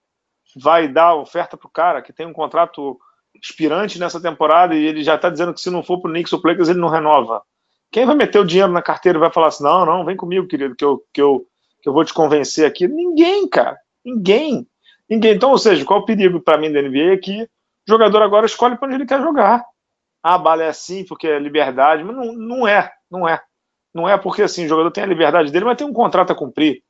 vai 0.56 0.88
dar 0.88 1.14
oferta 1.14 1.56
para 1.56 1.66
o 1.66 1.70
cara 1.70 2.02
que 2.02 2.12
tem 2.12 2.26
um 2.26 2.32
contrato 2.32 2.98
expirante 3.42 3.98
nessa 3.98 4.20
temporada 4.20 4.74
e 4.74 4.84
ele 4.84 5.02
já 5.02 5.14
está 5.14 5.30
dizendo 5.30 5.54
que 5.54 5.60
se 5.60 5.70
não 5.70 5.82
for 5.82 6.00
para 6.00 6.10
o 6.10 6.12
Knicks 6.12 6.32
ou 6.32 6.40
Lakers 6.42 6.68
ele 6.68 6.80
não 6.80 6.88
renova. 6.88 7.42
Quem 7.90 8.04
vai 8.04 8.14
meter 8.14 8.38
o 8.38 8.44
dinheiro 8.44 8.72
na 8.72 8.82
carteira 8.82 9.18
e 9.18 9.20
vai 9.20 9.32
falar 9.32 9.48
assim, 9.48 9.64
não, 9.64 9.86
não, 9.86 10.04
vem 10.04 10.16
comigo, 10.16 10.46
querido, 10.46 10.76
que 10.76 10.84
eu, 10.84 11.02
que 11.12 11.22
eu, 11.22 11.46
que 11.82 11.88
eu 11.88 11.92
vou 11.92 12.04
te 12.04 12.12
convencer 12.12 12.66
aqui? 12.66 12.86
Ninguém, 12.86 13.48
cara. 13.48 13.78
Ninguém. 14.04 14.66
Ninguém. 15.08 15.34
Então, 15.34 15.50
ou 15.50 15.58
seja, 15.58 15.84
qual 15.84 16.00
o 16.00 16.04
perigo 16.04 16.40
para 16.40 16.58
mim 16.58 16.70
da 16.70 16.82
NBA 16.82 17.14
é 17.14 17.16
que 17.16 17.42
o 17.42 17.48
jogador 17.88 18.22
agora 18.22 18.44
escolhe 18.44 18.76
para 18.76 18.86
onde 18.86 18.96
ele 18.96 19.06
quer 19.06 19.20
jogar. 19.22 19.64
Ah, 20.22 20.34
a 20.34 20.38
bala 20.38 20.64
é 20.64 20.68
assim 20.68 21.04
porque 21.04 21.26
é 21.26 21.38
liberdade, 21.38 22.04
mas 22.04 22.14
não, 22.14 22.32
não 22.32 22.68
é, 22.68 22.92
não 23.10 23.26
é. 23.26 23.40
Não 23.94 24.08
é 24.08 24.18
porque 24.18 24.42
assim, 24.42 24.66
o 24.66 24.68
jogador 24.68 24.90
tem 24.90 25.04
a 25.04 25.06
liberdade 25.06 25.50
dele, 25.50 25.64
mas 25.64 25.78
tem 25.78 25.86
um 25.86 25.92
contrato 25.92 26.32
a 26.32 26.36
cumprir. 26.36 26.82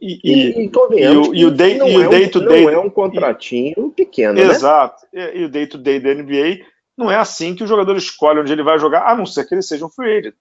E, 0.00 0.20
e, 0.22 0.64
e, 0.64 0.64
e, 0.64 1.16
o, 1.16 1.34
e 1.34 1.46
o 1.46 1.50
day, 1.50 1.78
e 1.78 1.96
o 1.96 2.10
day 2.10 2.28
to 2.28 2.40
day 2.40 2.64
não 2.64 2.70
é 2.70 2.78
um 2.78 2.90
contratinho 2.90 3.90
pequeno, 3.90 4.38
Exato. 4.38 5.06
Né? 5.12 5.36
E, 5.36 5.44
o 5.44 5.48
day 5.48 5.66
to 5.66 5.78
day 5.78 6.00
da 6.00 6.14
NBA 6.14 6.64
não 6.96 7.10
é 7.10 7.16
assim 7.16 7.54
que 7.54 7.62
o 7.62 7.66
jogador 7.66 7.96
escolhe 7.96 8.40
onde 8.40 8.52
ele 8.52 8.62
vai 8.62 8.78
jogar, 8.78 9.06
a 9.06 9.16
não 9.16 9.24
ser 9.24 9.46
que 9.46 9.54
ele 9.54 9.62
seja 9.62 9.86
um 9.86 9.90
free 9.90 10.18
agent. 10.18 10.36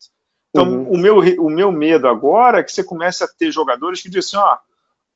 Então, 0.50 0.68
uhum. 0.68 0.92
o, 0.92 0.98
meu, 0.98 1.18
o 1.40 1.50
meu 1.50 1.72
medo 1.72 2.08
agora 2.08 2.60
é 2.60 2.64
que 2.64 2.72
você 2.72 2.84
comece 2.84 3.24
a 3.24 3.28
ter 3.28 3.52
jogadores 3.52 4.02
que 4.02 4.10
dizem 4.10 4.40
assim, 4.40 4.50
ó, 4.50 4.58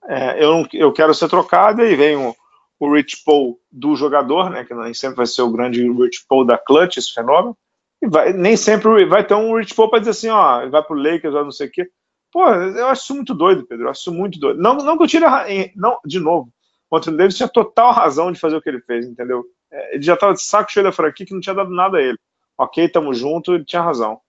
é, 0.07 0.43
eu, 0.43 0.51
não, 0.51 0.67
eu 0.73 0.91
quero 0.93 1.13
ser 1.13 1.29
trocado, 1.29 1.83
e 1.83 1.95
vem 1.95 2.15
o, 2.15 2.35
o 2.79 2.93
Rich 2.93 3.23
Paul 3.25 3.59
do 3.71 3.95
jogador, 3.95 4.49
né, 4.49 4.63
que 4.63 4.73
nem 4.73 4.93
sempre 4.93 5.17
vai 5.17 5.25
ser 5.25 5.41
o 5.41 5.51
grande 5.51 5.81
Rich 5.91 6.25
Paul 6.27 6.45
da 6.45 6.57
clutch, 6.57 6.97
esse 6.97 7.13
fenômeno, 7.13 7.57
e 8.01 8.07
vai, 8.07 8.33
nem 8.33 8.57
sempre 8.57 9.05
vai 9.05 9.25
ter 9.25 9.35
um 9.35 9.55
Rich 9.57 9.73
Paul 9.73 9.89
para 9.89 9.99
dizer 9.99 10.11
assim, 10.11 10.29
ó, 10.29 10.67
vai 10.67 10.83
pro 10.83 10.95
Lakers, 10.95 11.33
ou 11.33 11.43
não 11.43 11.51
sei 11.51 11.67
o 11.67 11.71
quê. 11.71 11.89
Pô, 12.31 12.47
eu 12.47 12.87
acho 12.87 13.03
isso 13.03 13.15
muito 13.15 13.33
doido, 13.33 13.65
Pedro. 13.65 13.85
Eu 13.85 13.89
acho 13.89 14.01
isso 14.01 14.13
muito 14.13 14.39
doido. 14.39 14.61
Não, 14.61 14.75
não 14.75 14.97
que 14.97 15.03
eu 15.03 15.07
tire. 15.07 15.25
A, 15.25 15.45
não, 15.75 15.99
de 16.05 16.19
novo, 16.19 16.51
o 16.89 16.97
Anthony 16.97 17.17
Davis 17.17 17.35
tinha 17.35 17.49
total 17.49 17.91
razão 17.91 18.31
de 18.31 18.39
fazer 18.39 18.55
o 18.55 18.61
que 18.61 18.69
ele 18.69 18.81
fez, 18.81 19.05
entendeu? 19.05 19.43
É, 19.71 19.95
ele 19.95 20.03
já 20.03 20.13
estava 20.13 20.33
de 20.33 20.41
saco 20.41 20.71
cheio 20.71 20.85
da 20.85 20.91
franquia 20.91 21.25
que 21.25 21.33
não 21.33 21.41
tinha 21.41 21.55
dado 21.55 21.69
nada 21.69 21.97
a 21.97 22.01
ele. 22.01 22.17
Ok, 22.57 22.87
tamo 22.89 23.13
junto, 23.13 23.53
ele 23.53 23.65
tinha 23.65 23.81
razão. 23.81 24.19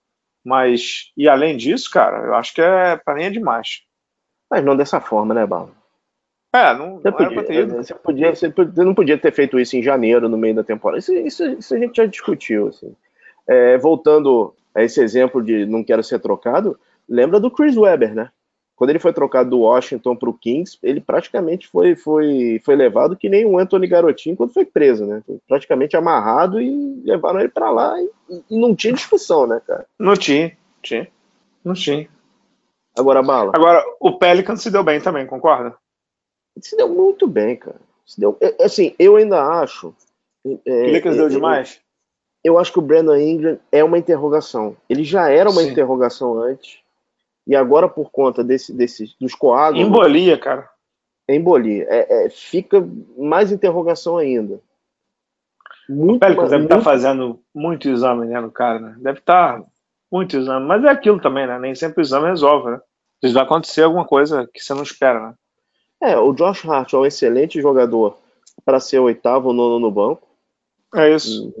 Mas, 0.43 1.11
e 1.15 1.29
além 1.29 1.55
disso, 1.55 1.89
cara, 1.89 2.27
eu 2.27 2.35
acho 2.35 2.53
que 2.53 2.61
é, 2.61 2.97
pra 2.97 3.15
mim 3.15 3.23
é 3.23 3.29
demais. 3.29 3.83
Mas 4.49 4.63
não 4.63 4.75
dessa 4.75 4.99
forma, 4.99 5.33
né, 5.33 5.45
Bala? 5.45 5.71
É, 6.53 6.73
não, 6.75 6.99
você, 6.99 7.09
não 7.09 7.17
podia, 7.17 7.43
ter 7.43 7.53
ido. 7.55 7.75
Você, 7.77 7.95
podia, 7.95 8.35
você 8.35 8.53
não 8.83 8.93
podia 8.93 9.17
ter 9.17 9.33
feito 9.33 9.59
isso 9.59 9.75
em 9.75 9.81
janeiro, 9.81 10.29
no 10.29 10.37
meio 10.37 10.53
da 10.53 10.63
temporada. 10.63 10.99
Isso, 10.99 11.11
isso, 11.13 11.43
isso 11.45 11.73
a 11.73 11.79
gente 11.79 11.95
já 11.95 12.05
discutiu. 12.05 12.67
Assim. 12.67 12.95
É, 13.47 13.77
voltando 13.77 14.53
a 14.75 14.83
esse 14.83 15.01
exemplo 15.01 15.41
de 15.41 15.65
não 15.65 15.83
quero 15.83 16.03
ser 16.03 16.19
trocado, 16.19 16.79
lembra 17.07 17.39
do 17.39 17.51
Chris 17.51 17.77
Webber, 17.77 18.13
né? 18.13 18.31
Quando 18.75 18.89
ele 18.89 18.99
foi 18.99 19.13
trocado 19.13 19.51
do 19.51 19.59
Washington 19.59 20.15
para 20.15 20.29
o 20.29 20.33
Kings, 20.33 20.77
ele 20.81 20.99
praticamente 20.99 21.67
foi, 21.67 21.95
foi, 21.95 22.59
foi 22.65 22.75
levado 22.75 23.15
que 23.15 23.29
nem 23.29 23.45
o 23.45 23.57
Anthony 23.57 23.87
Garotinho 23.87 24.35
quando 24.35 24.53
foi 24.53 24.65
preso, 24.65 25.05
né? 25.05 25.21
Foi 25.25 25.39
praticamente 25.47 25.95
amarrado 25.95 26.59
e 26.59 27.01
levaram 27.05 27.39
ele 27.39 27.49
para 27.49 27.69
lá 27.69 27.95
e, 28.01 28.09
e, 28.49 28.59
não 28.59 28.75
tinha 28.75 28.93
discussão, 28.93 29.45
né, 29.45 29.61
cara? 29.65 29.85
Não 29.97 30.15
tinha, 30.15 30.57
tinha. 30.81 31.07
Não 31.63 31.73
tinha. 31.75 32.09
Agora, 32.97 33.21
Bala. 33.21 33.51
Agora, 33.55 33.83
o 33.99 34.17
Pelican 34.17 34.55
se 34.55 34.71
deu 34.71 34.83
bem 34.83 34.99
também, 34.99 35.25
concorda? 35.25 35.75
Se 36.59 36.75
deu 36.75 36.89
muito 36.89 37.27
bem, 37.27 37.55
cara. 37.55 37.79
Se 38.05 38.19
deu, 38.19 38.37
é, 38.41 38.63
assim, 38.63 38.93
eu 38.97 39.15
ainda 39.15 39.41
acho. 39.61 39.95
É, 40.65 40.91
Lakers 40.91 41.15
é, 41.15 41.19
deu 41.19 41.29
demais? 41.29 41.79
Eu, 42.43 42.55
eu 42.55 42.59
acho 42.59 42.73
que 42.73 42.79
o 42.79 42.83
Brandon 42.83 43.15
Ingram 43.15 43.59
é 43.71 43.83
uma 43.83 43.97
interrogação. 43.97 44.75
Ele 44.89 45.03
já 45.03 45.29
era 45.29 45.49
uma 45.49 45.61
Sim. 45.61 45.71
interrogação 45.71 46.37
antes 46.37 46.82
e 47.45 47.55
agora, 47.55 47.89
por 47.89 48.09
conta 48.09 48.43
desse, 48.43 48.73
desse, 48.73 49.15
dos 49.19 49.35
coágulos. 49.35 49.85
Embolia, 49.85 50.37
cara. 50.37 50.69
Embolia. 51.27 51.85
É, 51.89 52.25
é, 52.25 52.29
fica 52.29 52.85
mais 53.17 53.51
interrogação 53.51 54.17
ainda. 54.17 54.59
Muito, 55.89 56.15
o 56.15 56.19
Pelicans 56.19 56.49
deve 56.49 56.63
estar 56.63 56.77
tá 56.77 56.81
fazendo 56.81 57.39
muito 57.53 57.89
exame 57.89 58.25
né, 58.25 58.39
no 58.39 58.51
cara, 58.51 58.79
né? 58.79 58.95
Deve 58.99 59.19
estar 59.19 59.59
tá 59.59 59.65
muito 60.11 60.37
exame. 60.37 60.65
Mas 60.65 60.83
é 60.83 60.89
aquilo 60.89 61.19
também, 61.19 61.45
né? 61.45 61.59
Nem 61.59 61.75
sempre 61.75 62.01
o 62.01 62.03
exame 62.03 62.27
resolve, 62.27 62.71
né? 62.71 62.81
Vezes 63.21 63.33
vai 63.33 63.43
acontecer 63.43 63.83
alguma 63.83 64.05
coisa 64.05 64.49
que 64.53 64.61
você 64.61 64.73
não 64.73 64.83
espera, 64.83 65.29
né? 65.29 65.33
É, 66.01 66.17
o 66.17 66.33
Josh 66.33 66.65
Hart 66.65 66.93
é 66.93 66.97
um 66.97 67.05
excelente 67.05 67.61
jogador 67.61 68.17
para 68.65 68.79
ser 68.79 68.99
oitavo 68.99 69.49
ou 69.49 69.53
nono 69.53 69.79
no 69.79 69.91
banco. 69.91 70.27
É 70.95 71.13
isso. 71.13 71.53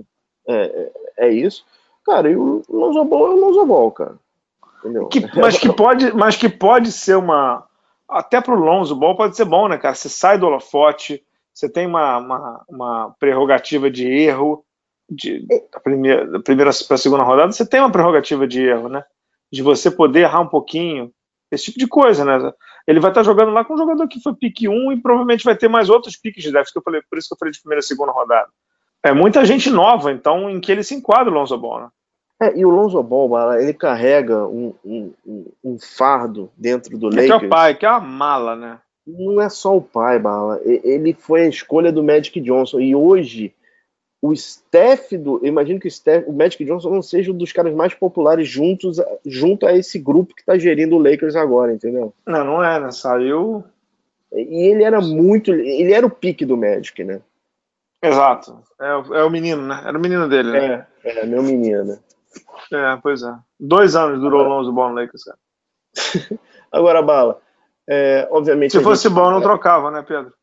É, 0.47 0.53
é, 0.55 0.91
é 1.27 1.29
isso. 1.33 1.65
Cara, 2.05 2.29
e 2.29 2.35
o 2.35 2.61
Lonzo 2.69 3.03
Ball 3.05 3.27
é 3.27 3.29
o 3.29 3.39
Lonzo 3.39 3.65
Ball, 3.65 3.91
cara. 3.91 4.19
Que, 5.09 5.39
mas, 5.39 5.57
que 5.57 5.71
pode, 5.71 6.13
mas 6.13 6.35
que 6.35 6.49
pode 6.49 6.91
ser 6.91 7.15
uma. 7.15 7.65
Até 8.09 8.41
pro 8.41 8.55
Lonzo, 8.55 8.95
bom 8.95 9.15
pode 9.15 9.35
ser 9.35 9.45
bom, 9.45 9.67
né, 9.67 9.77
cara? 9.77 9.95
Você 9.95 10.09
sai 10.09 10.37
do 10.37 10.45
holofote, 10.45 11.23
você 11.53 11.69
tem 11.69 11.87
uma, 11.87 12.17
uma, 12.17 12.65
uma 12.69 13.15
prerrogativa 13.19 13.89
de 13.89 14.07
erro 14.07 14.63
de, 15.09 15.45
da 15.71 15.79
primeira, 15.79 16.27
da 16.27 16.39
primeira 16.39 16.71
para 16.87 16.95
a 16.95 16.97
segunda 16.97 17.23
rodada, 17.23 17.51
você 17.51 17.65
tem 17.65 17.79
uma 17.79 17.91
prerrogativa 17.91 18.47
de 18.47 18.61
erro, 18.61 18.89
né? 18.89 19.03
De 19.51 19.61
você 19.61 19.91
poder 19.91 20.21
errar 20.21 20.41
um 20.41 20.47
pouquinho, 20.47 21.11
esse 21.51 21.65
tipo 21.65 21.79
de 21.79 21.87
coisa, 21.87 22.25
né? 22.25 22.51
Ele 22.87 22.99
vai 22.99 23.11
estar 23.11 23.23
jogando 23.23 23.51
lá 23.51 23.63
com 23.63 23.75
um 23.75 23.77
jogador 23.77 24.07
que 24.07 24.21
foi 24.21 24.33
pique 24.35 24.67
1 24.67 24.91
e 24.91 25.01
provavelmente 25.01 25.45
vai 25.45 25.55
ter 25.55 25.67
mais 25.67 25.89
outros 25.89 26.17
piques 26.17 26.43
de 26.43 26.51
draft, 26.51 26.71
que 26.71 26.77
eu 26.77 26.83
falei, 26.83 27.01
por 27.09 27.17
isso 27.17 27.27
que 27.27 27.33
eu 27.33 27.37
falei 27.37 27.51
de 27.51 27.61
primeira 27.61 27.79
e 27.79 27.83
segunda 27.83 28.11
rodada. 28.11 28.49
É 29.03 29.13
muita 29.13 29.45
gente 29.45 29.69
nova, 29.69 30.11
então, 30.11 30.49
em 30.49 30.59
que 30.59 30.71
ele 30.71 30.83
se 30.83 30.95
enquadra 30.95 31.31
o 31.31 31.33
Lonzo 31.33 31.57
Ball, 31.57 31.81
né? 31.81 31.89
É, 32.41 32.57
e 32.57 32.65
o 32.65 32.69
Lonzo 32.69 33.01
Ball, 33.01 33.53
ele 33.53 33.73
carrega 33.73 34.47
um, 34.47 34.73
um, 34.83 35.13
um 35.63 35.77
fardo 35.79 36.51
dentro 36.57 36.97
do 36.97 37.07
Lakers. 37.07 37.29
É 37.29 37.39
que 37.39 37.45
é 37.45 37.47
o 37.47 37.49
pai, 37.49 37.75
que 37.75 37.85
é 37.85 37.89
uma 37.89 38.01
mala, 38.01 38.55
né? 38.55 38.79
Não 39.05 39.41
é 39.41 39.49
só 39.49 39.75
o 39.75 39.81
pai, 39.81 40.17
Bala. 40.17 40.61
Ele 40.63 41.13
foi 41.13 41.41
a 41.43 41.49
escolha 41.49 41.91
do 41.91 42.03
Magic 42.03 42.39
Johnson. 42.39 42.79
E 42.79 42.95
hoje, 42.95 43.53
o 44.21 44.31
staff 44.31 45.17
do. 45.17 45.39
Eu 45.43 45.47
imagino 45.47 45.79
que 45.79 45.87
o, 45.87 45.89
staff, 45.89 46.25
o 46.27 46.31
Magic 46.31 46.63
Johnson 46.63 46.89
não 46.89 47.01
seja 47.01 47.31
um 47.31 47.37
dos 47.37 47.51
caras 47.51 47.73
mais 47.73 47.93
populares 47.93 48.47
juntos, 48.47 49.01
junto 49.25 49.67
a 49.67 49.73
esse 49.73 49.99
grupo 49.99 50.33
que 50.33 50.41
está 50.41 50.57
gerindo 50.57 50.95
o 50.95 50.99
Lakers 50.99 51.35
agora, 51.35 51.73
entendeu? 51.73 52.13
Não, 52.25 52.45
não 52.45 52.63
é, 52.63 52.79
né? 52.79 52.91
Saiu. 52.91 53.63
E 54.31 54.71
ele 54.71 54.83
era 54.83 55.01
muito. 55.01 55.53
Ele 55.53 55.91
era 55.91 56.05
o 56.05 56.09
pique 56.09 56.45
do 56.45 56.55
Magic, 56.55 57.03
né? 57.03 57.21
Exato. 58.01 58.57
É, 58.79 59.19
é 59.19 59.23
o 59.23 59.29
menino, 59.29 59.61
né? 59.61 59.83
Era 59.85 59.97
o 59.97 60.01
menino 60.01 60.29
dele, 60.29 60.51
né? 60.51 60.87
É, 61.03 61.19
é 61.19 61.25
meu 61.25 61.43
menino, 61.43 61.83
né? 61.83 61.99
É, 62.71 62.97
pois 63.01 63.21
é. 63.23 63.33
Dois 63.59 63.95
anos 63.95 64.19
durou 64.19 64.45
o 64.45 64.49
Lonzo 64.49 64.71
Ball 64.71 64.89
no 64.89 64.95
Lakers, 64.95 65.23
cara. 65.23 65.37
Agora, 66.71 67.01
Bala, 67.01 67.39
é, 67.87 68.27
obviamente. 68.31 68.71
Se 68.71 68.81
fosse 68.81 69.03
gente... 69.03 69.13
bom, 69.13 69.29
não 69.29 69.41
trocava, 69.41 69.91
né, 69.91 70.01
Pedro? 70.01 70.33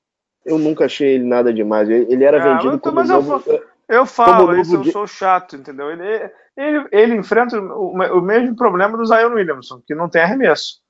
Eu 0.44 0.58
nunca 0.58 0.84
achei 0.84 1.14
ele 1.14 1.24
nada 1.24 1.52
demais. 1.52 1.88
Ele 1.88 2.24
era 2.24 2.38
é, 2.38 2.40
vendido 2.40 2.78
como 2.78 2.96
mas 2.96 3.08
novo... 3.08 3.42
eu, 3.46 3.64
eu 3.88 4.06
falo 4.06 4.56
isso, 4.56 4.76
eu 4.76 4.84
sou 4.84 5.06
chato, 5.06 5.56
entendeu? 5.56 5.90
Ele, 5.90 6.30
ele, 6.56 6.88
ele 6.92 7.14
enfrenta 7.16 7.58
o, 7.58 7.92
o, 7.92 8.20
mesmo 8.20 8.56
problema 8.56 8.96
do 8.96 9.04
Zion 9.04 9.34
Williamson, 9.34 9.82
que 9.86 9.94
não 9.94 10.08
tem 10.08 10.22
arremesso. 10.22 10.80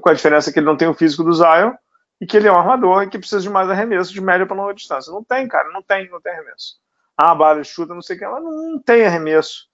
Com 0.00 0.08
a 0.08 0.14
diferença 0.14 0.52
que 0.52 0.58
ele 0.58 0.66
não 0.66 0.76
tem 0.76 0.88
o 0.88 0.94
físico 0.94 1.22
do 1.22 1.32
Zion 1.32 1.72
e 2.20 2.26
que 2.26 2.36
ele 2.36 2.48
é 2.48 2.52
um 2.52 2.58
armador 2.58 3.02
e 3.02 3.08
que 3.08 3.18
precisa 3.18 3.42
de 3.42 3.50
mais 3.50 3.68
arremesso 3.68 4.12
de 4.12 4.20
média 4.20 4.46
para 4.46 4.56
longa 4.56 4.74
distância. 4.74 5.12
Não 5.12 5.22
tem, 5.22 5.46
cara, 5.46 5.70
não 5.72 5.82
tem, 5.82 6.08
não 6.10 6.20
tem 6.20 6.32
arremesso. 6.32 6.76
Ah, 7.16 7.30
a 7.30 7.34
bala 7.34 7.62
chuta, 7.62 7.94
não 7.94 8.02
sei 8.02 8.16
o 8.16 8.18
que, 8.18 8.26
mas 8.26 8.42
não 8.42 8.78
tem 8.80 9.04
arremesso. 9.04 9.68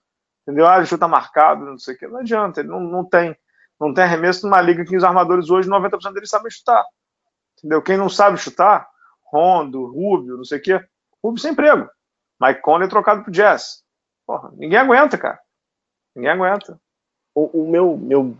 Entendeu? 0.51 0.67
Ah, 0.67 0.77
ele 0.77 0.85
chuta 0.85 1.07
marcado, 1.07 1.63
não 1.63 1.79
sei 1.79 1.95
o 1.95 1.97
que. 1.97 2.07
Não 2.07 2.19
adianta, 2.19 2.59
ele 2.59 2.67
não, 2.67 2.81
não 2.81 3.05
tem. 3.05 3.35
Não 3.79 3.93
tem 3.93 4.03
arremesso 4.03 4.45
numa 4.45 4.61
liga 4.61 4.85
que 4.85 4.95
os 4.95 5.03
armadores 5.03 5.49
hoje, 5.49 5.69
90% 5.69 6.13
deles 6.13 6.29
sabem 6.29 6.51
chutar. 6.51 6.85
Entendeu? 7.57 7.81
Quem 7.81 7.97
não 7.97 8.09
sabe 8.09 8.37
chutar, 8.37 8.87
Rondo, 9.23 9.85
Rubio, 9.85 10.37
não 10.37 10.43
sei 10.43 10.59
o 10.59 10.61
quê, 10.61 10.85
Rubio 11.23 11.41
sem 11.41 11.53
emprego. 11.53 11.89
Mike 12.39 12.61
Conley 12.61 12.89
trocado 12.89 13.23
pro 13.23 13.31
Jazz. 13.31 13.81
Porra, 14.27 14.51
ninguém 14.55 14.77
aguenta, 14.77 15.17
cara. 15.17 15.39
Ninguém 16.15 16.31
aguenta. 16.31 16.79
O, 17.33 17.61
o, 17.61 17.71
meu, 17.71 17.97
meu. 17.97 18.35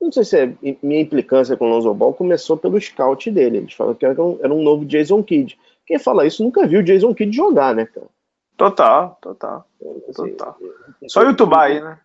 Não 0.00 0.12
sei 0.12 0.24
se 0.24 0.38
é 0.38 0.46
minha 0.82 1.00
implicância 1.00 1.56
com 1.56 1.66
o 1.66 1.68
Lonzo 1.68 1.92
Ball 1.92 2.14
começou 2.14 2.56
pelo 2.56 2.80
scout 2.80 3.30
dele. 3.30 3.58
Eles 3.58 3.74
falam 3.74 3.94
que 3.94 4.06
era 4.06 4.22
um, 4.22 4.38
era 4.40 4.54
um 4.54 4.62
novo 4.62 4.84
Jason 4.84 5.22
Kidd. 5.22 5.58
Quem 5.84 5.98
fala 5.98 6.26
isso 6.26 6.44
nunca 6.44 6.66
viu 6.66 6.80
o 6.80 6.82
Jason 6.82 7.12
Kidd 7.12 7.36
jogar, 7.36 7.74
né, 7.74 7.86
cara? 7.86 8.06
Total, 8.56 9.18
total. 9.20 9.66
Total. 10.14 10.58
Só 11.08 11.22
YouTube 11.22 11.54
aí, 11.54 11.80
né? 11.80 11.98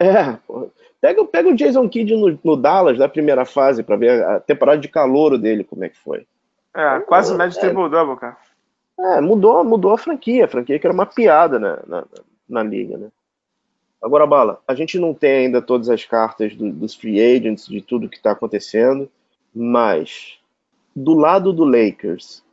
É, 0.00 0.32
porra. 0.46 0.68
Pega, 1.00 1.24
pega 1.24 1.48
o 1.48 1.54
Jason 1.54 1.88
Kidd 1.88 2.16
no, 2.16 2.38
no 2.42 2.56
Dallas 2.56 2.98
da 2.98 3.08
primeira 3.08 3.44
fase 3.44 3.82
para 3.82 3.96
ver 3.96 4.24
a 4.24 4.40
temporada 4.40 4.80
de 4.80 4.88
calouro 4.88 5.38
dele, 5.38 5.62
como 5.62 5.84
é 5.84 5.88
que 5.88 5.98
foi. 5.98 6.26
É, 6.74 7.00
quase 7.00 7.34
médio 7.36 7.56
é, 7.58 7.60
triple 7.60 7.88
double, 7.88 8.16
cara. 8.16 8.36
É, 8.98 9.20
mudou, 9.20 9.62
mudou 9.62 9.92
a 9.92 9.98
franquia, 9.98 10.44
a 10.44 10.48
franquia 10.48 10.78
que 10.78 10.86
era 10.86 10.94
uma 10.94 11.06
piada 11.06 11.58
na, 11.58 11.78
na, 11.86 12.04
na 12.48 12.62
liga, 12.62 12.98
né? 12.98 13.08
Agora, 14.02 14.26
Bala, 14.26 14.60
a 14.66 14.74
gente 14.74 14.98
não 14.98 15.12
tem 15.12 15.46
ainda 15.46 15.60
todas 15.62 15.88
as 15.88 16.04
cartas 16.04 16.54
do, 16.54 16.70
dos 16.72 16.94
free 16.94 17.20
agents, 17.20 17.66
de 17.66 17.80
tudo 17.80 18.08
que 18.08 18.16
está 18.16 18.32
acontecendo, 18.32 19.10
mas 19.54 20.38
do 20.94 21.14
lado 21.14 21.52
do 21.52 21.64
Lakers, 21.64 22.44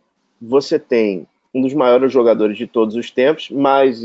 você 0.41 0.79
tem 0.79 1.27
um 1.55 1.61
dos 1.61 1.73
maiores 1.73 2.11
jogadores 2.11 2.57
de 2.57 2.67
todos 2.67 2.95
os 2.95 3.09
tempos, 3.09 3.49
mas 3.49 4.01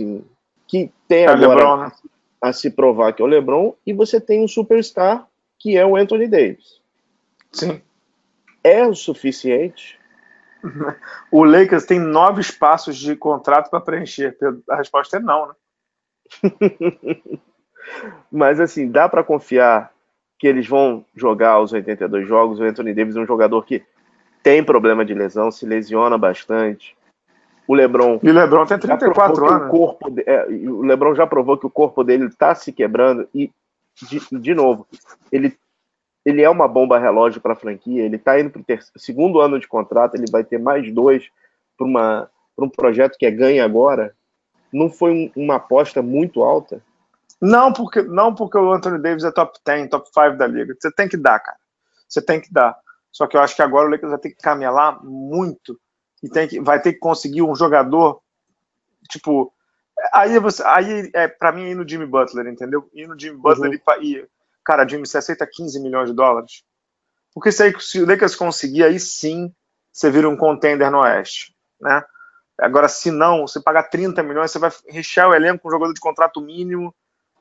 que 0.68 0.92
tem 1.08 1.24
é 1.24 1.28
agora 1.28 1.56
LeBron, 1.56 1.76
né? 1.78 1.92
a 2.40 2.52
se 2.52 2.70
provar 2.70 3.12
que 3.12 3.20
é 3.20 3.24
o 3.24 3.28
LeBron, 3.28 3.74
e 3.84 3.92
você 3.92 4.20
tem 4.20 4.44
um 4.44 4.46
superstar 4.46 5.26
que 5.58 5.76
é 5.76 5.84
o 5.84 5.96
Anthony 5.96 6.28
Davis. 6.28 6.80
Sim. 7.50 7.82
É 8.62 8.86
o 8.86 8.94
suficiente? 8.94 9.98
O 11.32 11.42
Lakers 11.42 11.86
tem 11.86 11.98
nove 11.98 12.42
espaços 12.42 12.96
de 12.96 13.16
contrato 13.16 13.70
para 13.70 13.80
preencher. 13.80 14.36
A 14.68 14.76
resposta 14.76 15.16
é 15.16 15.20
não, 15.20 15.48
né? 15.48 15.54
Mas 18.30 18.60
assim, 18.60 18.90
dá 18.90 19.08
para 19.08 19.24
confiar 19.24 19.90
que 20.38 20.46
eles 20.46 20.66
vão 20.66 21.04
jogar 21.16 21.60
os 21.60 21.72
82 21.72 22.28
jogos. 22.28 22.60
O 22.60 22.64
Anthony 22.64 22.92
Davis 22.92 23.16
é 23.16 23.20
um 23.20 23.26
jogador 23.26 23.64
que 23.64 23.82
tem 24.42 24.62
problema 24.62 25.02
de 25.02 25.14
lesão, 25.14 25.50
se 25.50 25.64
lesiona 25.64 26.18
bastante. 26.18 26.94
O 27.70 27.74
LeBron. 27.74 28.18
E 28.20 28.28
o 28.28 28.34
LeBron 28.34 28.66
tem 28.66 28.80
34 28.80 29.46
anos. 29.46 29.68
O, 29.68 29.70
corpo, 29.70 30.12
é, 30.26 30.44
o 30.48 30.82
LeBron 30.82 31.14
já 31.14 31.24
provou 31.24 31.56
que 31.56 31.66
o 31.66 31.70
corpo 31.70 32.02
dele 32.02 32.26
está 32.26 32.52
se 32.52 32.72
quebrando 32.72 33.28
e, 33.32 33.48
de, 34.08 34.40
de 34.40 34.54
novo, 34.56 34.88
ele, 35.30 35.56
ele 36.26 36.42
é 36.42 36.50
uma 36.50 36.66
bomba 36.66 36.98
relógio 36.98 37.40
para 37.40 37.52
a 37.52 37.56
franquia. 37.56 38.02
Ele 38.02 38.16
está 38.16 38.40
indo 38.40 38.50
para 38.50 38.60
o 38.74 38.98
segundo 38.98 39.40
ano 39.40 39.60
de 39.60 39.68
contrato, 39.68 40.16
ele 40.16 40.28
vai 40.28 40.42
ter 40.42 40.58
mais 40.58 40.92
dois 40.92 41.30
para 41.78 42.28
um 42.58 42.68
projeto 42.68 43.16
que 43.16 43.24
é 43.24 43.30
ganha 43.30 43.64
agora. 43.64 44.16
Não 44.72 44.90
foi 44.90 45.12
um, 45.12 45.40
uma 45.40 45.54
aposta 45.54 46.02
muito 46.02 46.42
alta? 46.42 46.82
Não 47.40 47.72
porque, 47.72 48.02
não 48.02 48.34
porque 48.34 48.58
o 48.58 48.72
Anthony 48.72 49.00
Davis 49.00 49.22
é 49.22 49.30
top 49.30 49.56
10, 49.64 49.90
top 49.90 50.08
5 50.12 50.36
da 50.36 50.48
liga. 50.48 50.74
Você 50.76 50.90
tem 50.90 51.08
que 51.08 51.16
dar, 51.16 51.38
cara. 51.38 51.58
Você 52.08 52.20
tem 52.20 52.40
que 52.40 52.52
dar. 52.52 52.76
Só 53.12 53.28
que 53.28 53.36
eu 53.36 53.40
acho 53.40 53.54
que 53.54 53.62
agora 53.62 53.86
o 53.86 53.90
Lakers 53.92 54.10
vai 54.10 54.18
ter 54.18 54.30
que 54.30 54.42
caminhar 54.42 55.04
muito 55.04 55.78
e 56.22 56.28
tem 56.28 56.46
que, 56.46 56.60
vai 56.60 56.80
ter 56.80 56.92
que 56.92 56.98
conseguir 56.98 57.42
um 57.42 57.54
jogador, 57.54 58.20
tipo, 59.08 59.52
aí 60.12 60.38
você, 60.38 60.62
aí 60.64 61.10
é 61.14 61.28
para 61.28 61.52
mim 61.52 61.70
ir 61.70 61.74
no 61.74 61.88
Jimmy 61.88 62.06
Butler, 62.06 62.46
entendeu? 62.46 62.88
Ir 62.92 63.06
no 63.06 63.18
Jimmy 63.18 63.38
Butler 63.38 63.70
uhum. 63.70 64.02
e, 64.02 64.26
cara, 64.64 64.86
Jimmy, 64.86 65.06
você 65.06 65.18
aceita 65.18 65.46
15 65.46 65.80
milhões 65.80 66.08
de 66.08 66.14
dólares? 66.14 66.62
Porque 67.34 67.52
se, 67.52 67.62
aí, 67.62 67.80
se 67.80 68.00
o 68.00 68.06
Lakers 68.06 68.34
conseguir, 68.34 68.84
aí 68.84 68.98
sim 68.98 69.54
você 69.92 70.10
vira 70.10 70.28
um 70.28 70.36
contender 70.36 70.90
no 70.90 71.00
Oeste, 71.00 71.54
né? 71.80 72.02
Agora, 72.58 72.88
se 72.88 73.10
não, 73.10 73.46
você 73.46 73.60
pagar 73.60 73.84
30 73.84 74.22
milhões, 74.22 74.50
você 74.50 74.58
vai 74.58 74.70
rechear 74.88 75.28
o 75.28 75.34
elenco 75.34 75.62
com 75.62 75.68
um 75.68 75.72
jogador 75.72 75.94
de 75.94 76.00
contrato 76.00 76.42
mínimo, 76.42 76.94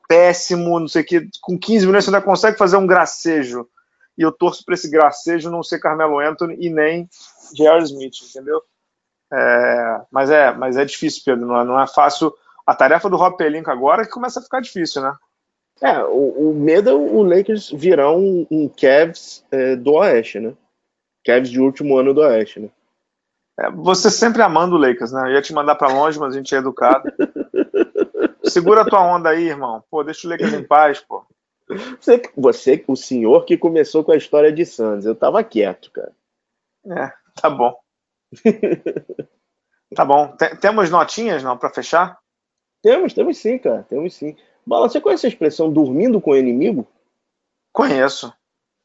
péssimo, 0.08 0.80
não 0.80 0.88
sei 0.88 1.02
o 1.02 1.04
que. 1.04 1.28
Com 1.42 1.58
15 1.58 1.86
milhões 1.86 2.04
você 2.04 2.10
ainda 2.10 2.22
consegue 2.22 2.56
fazer 2.56 2.76
um 2.78 2.86
gracejo. 2.86 3.68
E 4.20 4.22
eu 4.22 4.30
torço 4.30 4.62
para 4.66 4.74
esse 4.74 4.90
gracejo 4.90 5.50
não 5.50 5.62
ser 5.62 5.78
Carmelo 5.78 6.18
Anthony 6.18 6.54
e 6.60 6.68
nem 6.68 7.08
J.R. 7.54 7.82
Smith, 7.84 8.16
entendeu? 8.28 8.62
É, 9.32 10.02
mas 10.10 10.28
é, 10.28 10.52
mas 10.52 10.76
é 10.76 10.84
difícil, 10.84 11.22
Pedro. 11.24 11.46
Não 11.46 11.58
é, 11.58 11.64
não 11.64 11.80
é 11.80 11.86
fácil. 11.86 12.30
A 12.66 12.74
tarefa 12.74 13.08
do 13.08 13.16
Rob 13.16 13.38
Pelinka 13.38 13.72
agora 13.72 14.02
é 14.02 14.04
que 14.04 14.10
começa 14.10 14.38
a 14.38 14.42
ficar 14.42 14.60
difícil, 14.60 15.00
né? 15.00 15.16
É, 15.80 16.04
o, 16.04 16.50
o 16.50 16.54
medo 16.54 16.90
é 16.90 16.92
o 16.92 17.22
Lakers 17.22 17.70
virar 17.70 18.12
um, 18.12 18.46
um 18.50 18.68
Cavs 18.68 19.42
é, 19.50 19.74
do 19.74 19.94
Oeste, 19.94 20.38
né? 20.38 20.52
Cavs 21.24 21.48
de 21.48 21.58
último 21.58 21.96
ano 21.96 22.12
do 22.12 22.20
Oeste, 22.20 22.60
né? 22.60 22.68
É, 23.58 23.70
você 23.70 24.10
sempre 24.10 24.42
amando 24.42 24.76
o 24.76 24.78
Lakers, 24.78 25.12
né? 25.12 25.30
Eu 25.30 25.32
ia 25.36 25.42
te 25.42 25.54
mandar 25.54 25.76
para 25.76 25.94
longe, 25.94 26.18
mas 26.18 26.34
a 26.34 26.36
gente 26.36 26.54
é 26.54 26.58
educado. 26.58 27.10
Segura 28.44 28.82
a 28.82 28.84
tua 28.84 29.02
onda 29.02 29.30
aí, 29.30 29.48
irmão. 29.48 29.82
Pô, 29.90 30.04
deixa 30.04 30.26
o 30.26 30.30
Lakers 30.30 30.52
em 30.52 30.62
paz, 30.62 31.00
pô. 31.00 31.24
Você, 32.00 32.22
você, 32.36 32.84
o 32.86 32.96
senhor 32.96 33.44
que 33.44 33.56
começou 33.56 34.02
com 34.02 34.12
a 34.12 34.16
história 34.16 34.52
de 34.52 34.66
Santos, 34.66 35.06
eu 35.06 35.14
tava 35.14 35.42
quieto, 35.44 35.90
cara. 35.90 36.12
É, 36.86 37.12
tá 37.40 37.50
bom. 37.50 37.78
tá 39.94 40.04
bom. 40.04 40.36
temos 40.60 40.90
notinhas, 40.90 41.42
não, 41.42 41.56
para 41.56 41.70
fechar? 41.70 42.18
Temos, 42.82 43.12
temos 43.12 43.38
sim, 43.38 43.58
cara. 43.58 43.84
Temos 43.84 44.14
sim. 44.14 44.36
Bala, 44.66 44.88
você 44.88 45.00
conhece 45.00 45.26
a 45.26 45.28
expressão 45.28 45.72
dormindo 45.72 46.20
com 46.20 46.30
o 46.30 46.36
inimigo? 46.36 46.86
Conheço. 47.72 48.32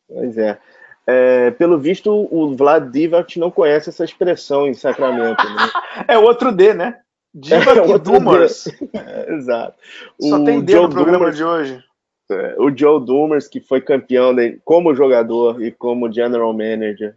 Pois 0.07 0.37
é. 0.37 0.59
é 1.07 1.51
pelo 1.51 1.79
visto, 1.79 2.11
o 2.11 2.55
Vlad 2.55 2.91
Divac 2.91 3.39
não 3.39 3.49
conhece 3.49 3.89
essa 3.89 4.03
expressão 4.03 4.67
em 4.67 4.73
Sacramento. 4.73 5.43
Né? 5.43 5.69
é 6.07 6.17
outro 6.17 6.51
D, 6.51 6.73
né? 6.73 7.01
Divac 7.33 7.79
é, 7.79 7.87
e 7.87 7.99
Dumers. 7.99 8.67
É, 8.93 9.33
exato. 9.33 9.77
Só 10.21 10.37
o 10.37 10.45
tem 10.45 10.61
D 10.61 10.73
Joe 10.73 10.83
no 10.83 10.89
programa 10.89 11.31
Dumers, 11.31 11.37
de 11.37 11.43
hoje. 11.43 11.83
É, 12.29 12.55
o 12.57 12.75
Joe 12.75 13.03
Dumers, 13.05 13.47
que 13.47 13.59
foi 13.59 13.81
campeão 13.81 14.33
de, 14.33 14.59
como 14.65 14.95
jogador 14.95 15.61
e 15.61 15.71
como 15.71 16.11
general 16.11 16.53
manager 16.53 17.15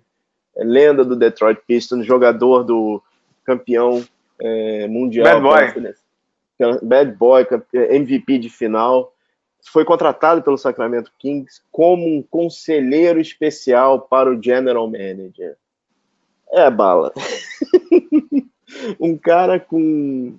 é 0.59 0.65
lenda 0.65 1.05
do 1.05 1.15
Detroit 1.15 1.61
Pistons, 1.67 2.05
jogador 2.05 2.65
do 2.65 3.01
campeão 3.45 4.05
é, 4.41 4.89
mundial. 4.89 5.41
Bad 5.41 5.73
Boy. 5.79 5.95
Bad 6.83 7.13
Boy, 7.13 7.47
MVP 7.73 8.39
de 8.39 8.51
final. 8.51 9.15
Foi 9.73 9.85
contratado 9.85 10.43
pelo 10.43 10.59
Sacramento 10.59 11.13
Kings 11.19 11.63
como 11.71 12.07
um 12.07 12.23
conselheiro 12.23 13.21
especial 13.21 14.01
para 14.01 14.31
o 14.31 14.43
General 14.43 14.87
Manager. 14.89 15.57
É, 16.51 16.69
bala. 16.71 17.13
um 18.99 19.17
cara 19.17 19.61
com, 19.61 20.39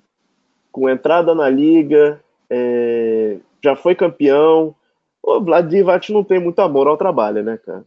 com 0.72 0.90
entrada 0.90 1.34
na 1.34 1.50
liga, 1.50 2.22
é, 2.50 3.38
já 3.64 3.76
foi 3.76 3.96
campeão. 3.96 4.76
O 5.22 5.42
Vlad 5.42 5.70
Divac 5.70 6.12
não 6.12 6.24
tem 6.24 6.40
muito 6.40 6.60
amor 6.60 6.88
ao 6.88 6.98
trabalho, 6.98 7.44
né, 7.44 7.58
cara? 7.58 7.84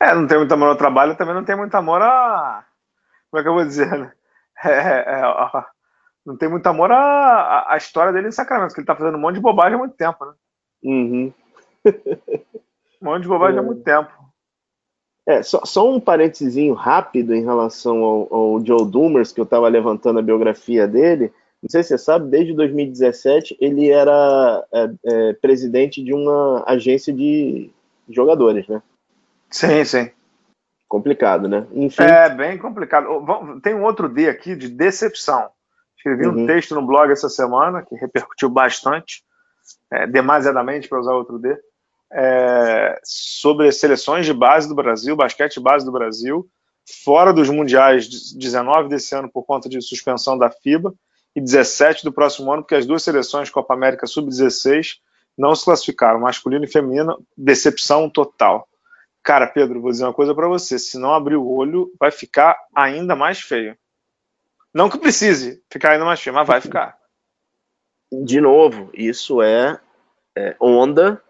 É, 0.00 0.14
não 0.14 0.26
tem 0.26 0.38
muito 0.38 0.52
amor 0.52 0.68
ao 0.68 0.76
trabalho, 0.76 1.16
também 1.16 1.34
não 1.34 1.44
tem 1.44 1.56
muito 1.56 1.74
amor 1.74 2.00
a. 2.00 2.64
Como 3.30 3.40
é 3.40 3.42
que 3.42 3.48
eu 3.48 3.54
vou 3.54 3.64
dizer, 3.64 3.90
né? 3.98 4.12
É, 4.62 4.68
é, 4.68 5.20
é, 5.22 5.64
não 6.26 6.36
tem 6.36 6.46
muito 6.46 6.66
amor 6.66 6.92
à, 6.92 7.72
à 7.72 7.78
história 7.78 8.12
dele 8.12 8.28
em 8.28 8.32
Sacramento, 8.32 8.74
que 8.74 8.80
ele 8.80 8.86
tá 8.86 8.94
fazendo 8.94 9.16
um 9.16 9.20
monte 9.20 9.36
de 9.36 9.40
bobagem 9.40 9.74
há 9.74 9.78
muito 9.78 9.96
tempo, 9.96 10.22
né? 10.26 10.32
Uhum. 10.84 11.32
um 13.00 13.04
monte 13.04 13.22
de 13.22 13.28
bobagem 13.28 13.58
há 13.58 13.62
muito 13.62 13.82
tempo. 13.82 14.12
É, 15.26 15.42
só, 15.42 15.64
só 15.64 15.90
um 15.90 15.98
parênteses 15.98 16.76
rápido 16.76 17.34
em 17.34 17.42
relação 17.42 18.02
ao, 18.02 18.34
ao 18.34 18.64
Joe 18.66 18.84
Dumers, 18.84 19.32
que 19.32 19.40
eu 19.40 19.44
estava 19.44 19.66
levantando 19.68 20.18
a 20.18 20.22
biografia 20.22 20.86
dele. 20.86 21.32
Não 21.62 21.68
sei 21.68 21.82
se 21.82 21.90
você 21.90 21.98
sabe, 21.98 22.30
desde 22.30 22.54
2017 22.54 23.56
ele 23.60 23.90
era 23.90 24.66
é, 24.72 24.90
é, 25.04 25.32
presidente 25.34 26.02
de 26.02 26.14
uma 26.14 26.64
agência 26.66 27.12
de 27.12 27.70
jogadores, 28.08 28.66
né? 28.66 28.82
Sim, 29.50 29.84
sim. 29.84 30.10
Complicado, 30.88 31.48
né? 31.48 31.66
Enfim. 31.72 32.02
É 32.02 32.28
bem 32.30 32.58
complicado. 32.58 33.06
Tem 33.62 33.74
um 33.74 33.84
outro 33.84 34.08
D 34.08 34.28
aqui 34.28 34.56
de 34.56 34.68
decepção. 34.68 35.50
Escrevi 35.96 36.26
uhum. 36.26 36.42
um 36.42 36.46
texto 36.46 36.74
no 36.74 36.86
blog 36.86 37.12
essa 37.12 37.28
semana 37.28 37.82
que 37.82 37.94
repercutiu 37.94 38.48
bastante, 38.48 39.22
é, 39.92 40.06
demasiadamente 40.06 40.88
para 40.88 40.98
usar 40.98 41.12
outro 41.12 41.38
D 41.38 41.56
é, 42.12 43.00
sobre 43.04 43.68
as 43.68 43.76
seleções 43.76 44.26
de 44.26 44.32
base 44.32 44.68
do 44.68 44.74
Brasil, 44.74 45.14
basquete 45.14 45.60
base 45.60 45.84
do 45.84 45.92
Brasil, 45.92 46.48
fora 47.04 47.32
dos 47.32 47.48
mundiais 47.48 48.08
19 48.34 48.88
desse 48.88 49.14
ano 49.14 49.30
por 49.30 49.44
conta 49.44 49.68
de 49.68 49.80
suspensão 49.80 50.36
da 50.36 50.50
FIBA 50.50 50.92
e 51.34 51.40
17 51.40 52.04
do 52.04 52.12
próximo 52.12 52.52
ano, 52.52 52.62
porque 52.62 52.74
as 52.74 52.86
duas 52.86 53.02
seleções 53.02 53.50
Copa 53.50 53.74
América 53.74 54.06
Sub-16 54.06 54.98
não 55.36 55.54
se 55.54 55.64
classificaram, 55.64 56.20
masculino 56.20 56.64
e 56.64 56.70
feminino, 56.70 57.24
decepção 57.36 58.10
total. 58.10 58.68
Cara, 59.22 59.46
Pedro, 59.46 59.80
vou 59.80 59.90
dizer 59.90 60.04
uma 60.04 60.14
coisa 60.14 60.34
para 60.34 60.48
você: 60.48 60.78
se 60.78 60.98
não 60.98 61.14
abrir 61.14 61.36
o 61.36 61.48
olho, 61.48 61.92
vai 61.98 62.10
ficar 62.10 62.56
ainda 62.74 63.14
mais 63.14 63.40
feio. 63.40 63.76
Não 64.72 64.88
que 64.88 64.98
precise 64.98 65.62
ficar 65.70 65.92
ainda 65.92 66.04
mais 66.04 66.20
feio, 66.20 66.34
mas 66.34 66.46
vai 66.46 66.60
ficar. 66.60 66.96
De 68.12 68.40
novo, 68.40 68.90
isso 68.92 69.42
é, 69.42 69.80
é 70.36 70.56
onda 70.60 71.22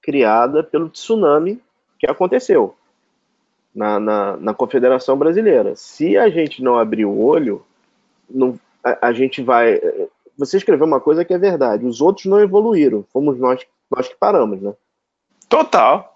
criada 0.00 0.62
pelo 0.62 0.88
tsunami 0.88 1.62
que 1.98 2.10
aconteceu 2.10 2.76
na, 3.74 3.98
na, 3.98 4.36
na 4.36 4.54
Confederação 4.54 5.16
Brasileira. 5.16 5.74
Se 5.76 6.16
a 6.16 6.28
gente 6.28 6.62
não 6.62 6.78
abrir 6.78 7.04
o 7.04 7.18
olho, 7.18 7.64
não, 8.28 8.58
a, 8.84 9.08
a, 9.08 9.12
gente 9.12 9.42
vai. 9.42 9.80
Você 10.36 10.56
escreveu 10.56 10.86
uma 10.86 11.00
coisa 11.00 11.24
que 11.24 11.32
é 11.32 11.38
verdade: 11.38 11.86
os 11.86 12.00
outros 12.00 12.26
não 12.26 12.40
evoluíram, 12.40 13.04
fomos 13.12 13.38
nós, 13.38 13.64
nós 13.90 14.08
que 14.08 14.16
paramos, 14.16 14.60
né? 14.60 14.74
Total. 15.48 16.12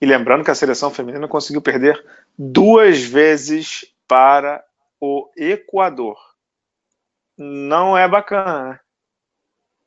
E 0.00 0.06
lembrando 0.06 0.44
que 0.44 0.50
a 0.50 0.54
seleção 0.54 0.90
feminina 0.90 1.26
conseguiu 1.26 1.60
perder 1.60 2.04
duas 2.38 3.02
vezes 3.02 3.92
para 4.06 4.64
o 5.00 5.28
Equador. 5.36 6.16
Não 7.36 7.96
é 7.96 8.08
bacana, 8.08 8.70
né? 8.70 8.80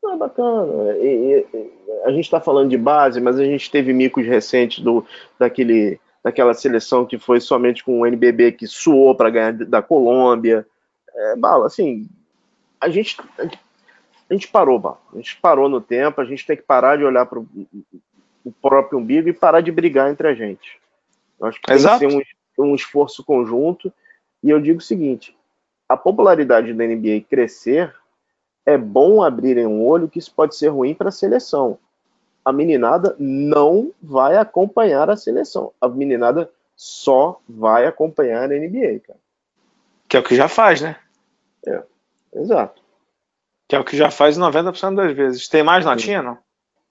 Não 0.04 0.14
é 0.14 0.18
bacana. 0.18 0.98
E, 0.98 1.46
e, 1.54 1.72
a 2.04 2.12
gente 2.12 2.26
está 2.26 2.40
falando 2.40 2.70
de 2.70 2.78
base, 2.78 3.22
mas 3.22 3.40
a 3.40 3.44
gente 3.44 3.70
teve 3.70 3.94
micos 3.94 4.26
recentes 4.26 4.84
do, 4.84 5.06
daquele, 5.38 6.00
daquela 6.24 6.54
seleção 6.54 7.06
que 7.06 7.18
foi 7.18 7.40
somente 7.40 7.84
com 7.84 8.02
o 8.02 8.06
NBB 8.06 8.54
que 8.54 8.68
suou 8.68 9.16
para 9.16 9.30
ganhar 9.30 9.54
da 9.54 9.82
Colômbia. 9.82 10.66
É, 11.14 11.36
bala, 11.36 11.68
assim, 11.68 12.10
a 12.82 12.90
gente, 12.90 13.16
a 13.38 14.34
gente 14.34 14.48
parou, 14.48 14.80
bala. 14.80 15.00
A 15.14 15.18
gente 15.18 15.38
parou 15.38 15.70
no 15.70 15.80
tempo, 15.80 16.20
a 16.20 16.26
gente 16.26 16.46
tem 16.46 16.58
que 16.58 16.64
parar 16.64 16.98
de 16.98 17.04
olhar 17.04 17.28
para 17.28 17.40
o 17.40 18.52
próprio 18.60 18.98
umbigo 18.98 19.30
e 19.30 19.34
parar 19.34 19.62
de 19.62 19.72
brigar 19.72 20.10
entre 20.10 20.28
a 20.28 20.34
gente. 20.34 20.82
Eu 21.40 21.48
acho 21.48 21.62
que 21.62 21.72
Exato. 21.72 22.00
tem 22.00 22.10
que 22.10 22.26
ser 22.26 22.62
um, 22.62 22.72
um 22.72 22.76
esforço 22.76 23.24
conjunto. 23.24 23.94
E 24.44 24.50
eu 24.50 24.60
digo 24.60 24.80
o 24.80 24.84
seguinte: 24.84 25.38
a 25.88 25.96
popularidade 25.96 26.74
da 26.74 26.86
NBA 26.86 27.22
crescer 27.30 27.94
é 28.66 28.78
bom 28.78 29.22
abrirem 29.22 29.68
um 29.68 29.86
olho 29.86 30.10
que 30.10 30.20
isso 30.20 30.34
pode 30.34 30.56
ser 30.56 30.70
ruim 30.70 30.96
para 30.96 31.10
a 31.10 31.12
seleção. 31.12 31.78
A 32.44 32.52
meninada 32.52 33.16
não 33.20 33.92
vai 34.02 34.38
acompanhar 34.38 35.10
a 35.10 35.16
seleção. 35.16 35.72
A 35.80 35.88
meninada 35.88 36.50
só 36.76 37.40
vai 37.48 37.86
acompanhar 37.86 38.46
a 38.46 38.48
NBA, 38.48 39.02
cara. 39.06 39.20
Que 40.08 40.18
é 40.18 40.20
o 40.20 40.24
que 40.24 40.36
já 40.36 40.48
faz, 40.48 40.82
né? 40.82 40.96
É, 41.68 41.84
exato. 42.34 42.82
Que 43.68 43.76
é 43.76 43.80
o 43.80 43.84
que 43.84 43.96
já 43.96 44.12
faz 44.12 44.38
90% 44.38 44.96
das 44.96 45.16
vezes. 45.16 45.48
Tem 45.48 45.64
mais 45.64 45.86
notinha, 45.86 46.22
não? 46.22 46.38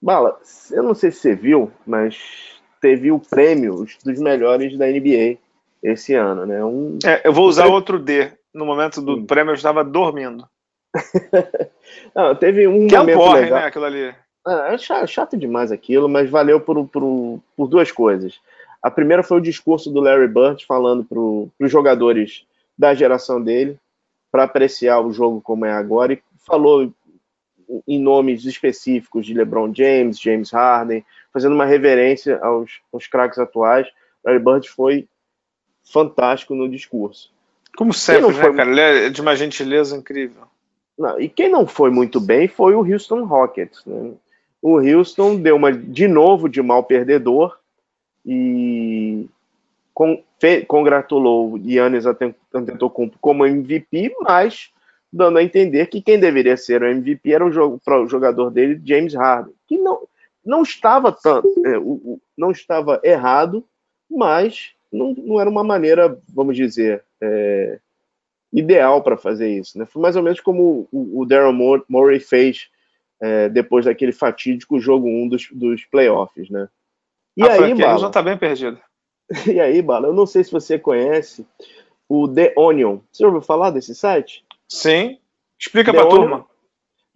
Bala, 0.01 0.39
eu 0.71 0.81
não 0.81 0.95
sei 0.95 1.11
se 1.11 1.19
você 1.19 1.35
viu, 1.35 1.71
mas 1.85 2.59
teve 2.81 3.11
o 3.11 3.19
prêmio 3.19 3.85
dos 4.03 4.19
melhores 4.19 4.75
da 4.77 4.87
NBA 4.87 5.37
esse 5.83 6.15
ano, 6.15 6.45
né? 6.45 6.63
Um... 6.65 6.97
É, 7.05 7.21
eu 7.23 7.31
vou 7.31 7.47
usar 7.47 7.67
outro 7.67 7.99
D. 7.99 8.31
No 8.53 8.65
momento 8.65 9.01
do 9.01 9.23
prêmio 9.23 9.51
eu 9.51 9.55
estava 9.55 9.83
dormindo. 9.83 10.47
Não, 12.15 12.35
teve 12.35 12.67
um 12.67 12.87
que 12.87 12.97
momento 12.97 13.09
é 13.09 13.15
um 13.15 13.19
porre, 13.19 13.41
legal. 13.41 13.59
né, 13.59 13.65
aquilo 13.67 13.85
ali. 13.85 14.15
Ah, 14.45 14.73
é 14.73 14.77
chato, 14.77 15.07
chato 15.07 15.37
demais 15.37 15.71
aquilo, 15.71 16.09
mas 16.09 16.29
valeu 16.29 16.59
por, 16.59 16.87
por, 16.87 17.39
por 17.55 17.67
duas 17.67 17.91
coisas. 17.91 18.39
A 18.81 18.89
primeira 18.89 19.21
foi 19.21 19.37
o 19.37 19.41
discurso 19.41 19.91
do 19.91 20.01
Larry 20.01 20.27
Bird 20.27 20.65
falando 20.65 21.05
para 21.05 21.19
os 21.19 21.71
jogadores 21.71 22.43
da 22.77 22.93
geração 22.95 23.41
dele 23.41 23.79
para 24.31 24.43
apreciar 24.43 25.01
o 25.01 25.11
jogo 25.11 25.41
como 25.41 25.65
é 25.65 25.71
agora 25.71 26.13
e 26.13 26.23
falou 26.45 26.91
em 27.87 27.99
nomes 27.99 28.45
específicos 28.45 29.25
de 29.25 29.33
LeBron 29.33 29.73
James, 29.73 30.19
James 30.19 30.51
Harden, 30.51 31.05
fazendo 31.33 31.55
uma 31.55 31.65
reverência 31.65 32.39
aos, 32.41 32.79
aos 32.91 33.07
craques 33.07 33.39
atuais. 33.39 33.87
Larry 34.23 34.39
Bird 34.39 34.69
foi 34.69 35.07
fantástico 35.83 36.53
no 36.53 36.69
discurso. 36.69 37.31
Como 37.75 37.93
sempre, 37.93 38.33
né, 38.33 38.41
foi... 38.41 38.55
cara? 38.55 38.69
Ele 38.69 38.81
é 38.81 39.09
de 39.09 39.21
uma 39.21 39.35
gentileza 39.35 39.95
incrível. 39.95 40.43
Não, 40.97 41.19
e 41.19 41.29
quem 41.29 41.49
não 41.49 41.65
foi 41.65 41.89
muito 41.89 42.19
bem 42.19 42.47
foi 42.47 42.75
o 42.75 42.83
Houston 42.83 43.23
Rockets. 43.23 43.83
Né? 43.85 44.11
O 44.61 44.77
Houston 44.77 45.37
deu 45.37 45.55
uma 45.55 45.71
de 45.71 46.07
novo 46.07 46.47
de 46.49 46.61
mal 46.61 46.83
perdedor 46.83 47.57
e 48.25 49.27
con, 49.93 50.23
fe, 50.39 50.65
congratulou 50.65 51.57
Yannis 51.57 52.05
Antetokounmpo 52.05 53.17
como 53.19 53.45
MVP, 53.45 54.15
mas 54.21 54.71
dando 55.11 55.37
a 55.37 55.43
entender 55.43 55.87
que 55.87 56.01
quem 56.01 56.19
deveria 56.19 56.55
ser 56.55 56.81
o 56.81 56.87
MVP 56.87 57.31
era 57.31 57.45
o, 57.45 57.49
o 57.49 58.07
jogador 58.07 58.49
dele, 58.49 58.81
James 58.83 59.13
Harden, 59.13 59.53
que 59.67 59.77
não, 59.77 60.07
não 60.45 60.61
estava 60.63 61.11
tanto, 61.11 61.47
é, 61.65 61.77
o, 61.77 62.19
não 62.37 62.51
estava 62.51 62.99
errado, 63.03 63.65
mas 64.09 64.71
não, 64.91 65.13
não 65.13 65.39
era 65.39 65.49
uma 65.49 65.63
maneira, 65.63 66.17
vamos 66.33 66.55
dizer, 66.55 67.03
é, 67.19 67.79
ideal 68.51 69.01
para 69.01 69.17
fazer 69.17 69.49
isso. 69.49 69.77
Né? 69.77 69.85
Foi 69.85 70.01
mais 70.01 70.15
ou 70.15 70.23
menos 70.23 70.39
como 70.39 70.87
o, 70.91 71.21
o 71.21 71.25
Daryl 71.25 71.53
Morey 71.87 72.19
fez 72.19 72.69
é, 73.21 73.47
depois 73.49 73.85
daquele 73.85 74.11
fatídico 74.11 74.79
jogo 74.79 75.07
1 75.07 75.27
dos, 75.29 75.47
dos 75.51 75.85
playoffs. 75.85 76.49
Né? 76.49 76.67
E 77.37 77.43
a 77.43 77.53
aí, 77.53 77.73
Bala, 77.73 77.99
já 77.99 78.07
está 78.07 78.21
bem 78.21 78.37
perdido. 78.37 78.79
E 79.47 79.59
aí, 79.59 79.81
Bala, 79.81 80.07
eu 80.07 80.13
não 80.13 80.25
sei 80.25 80.43
se 80.43 80.51
você 80.51 80.77
conhece 80.77 81.45
o 82.07 82.27
The 82.27 82.53
Onion. 82.57 82.99
Você 83.11 83.25
ouviu 83.25 83.41
falar 83.41 83.71
desse 83.71 83.95
site? 83.95 84.43
Sim. 84.67 85.17
Explica 85.59 85.93
para 85.93 86.03
a 86.03 86.09
turma. 86.09 86.45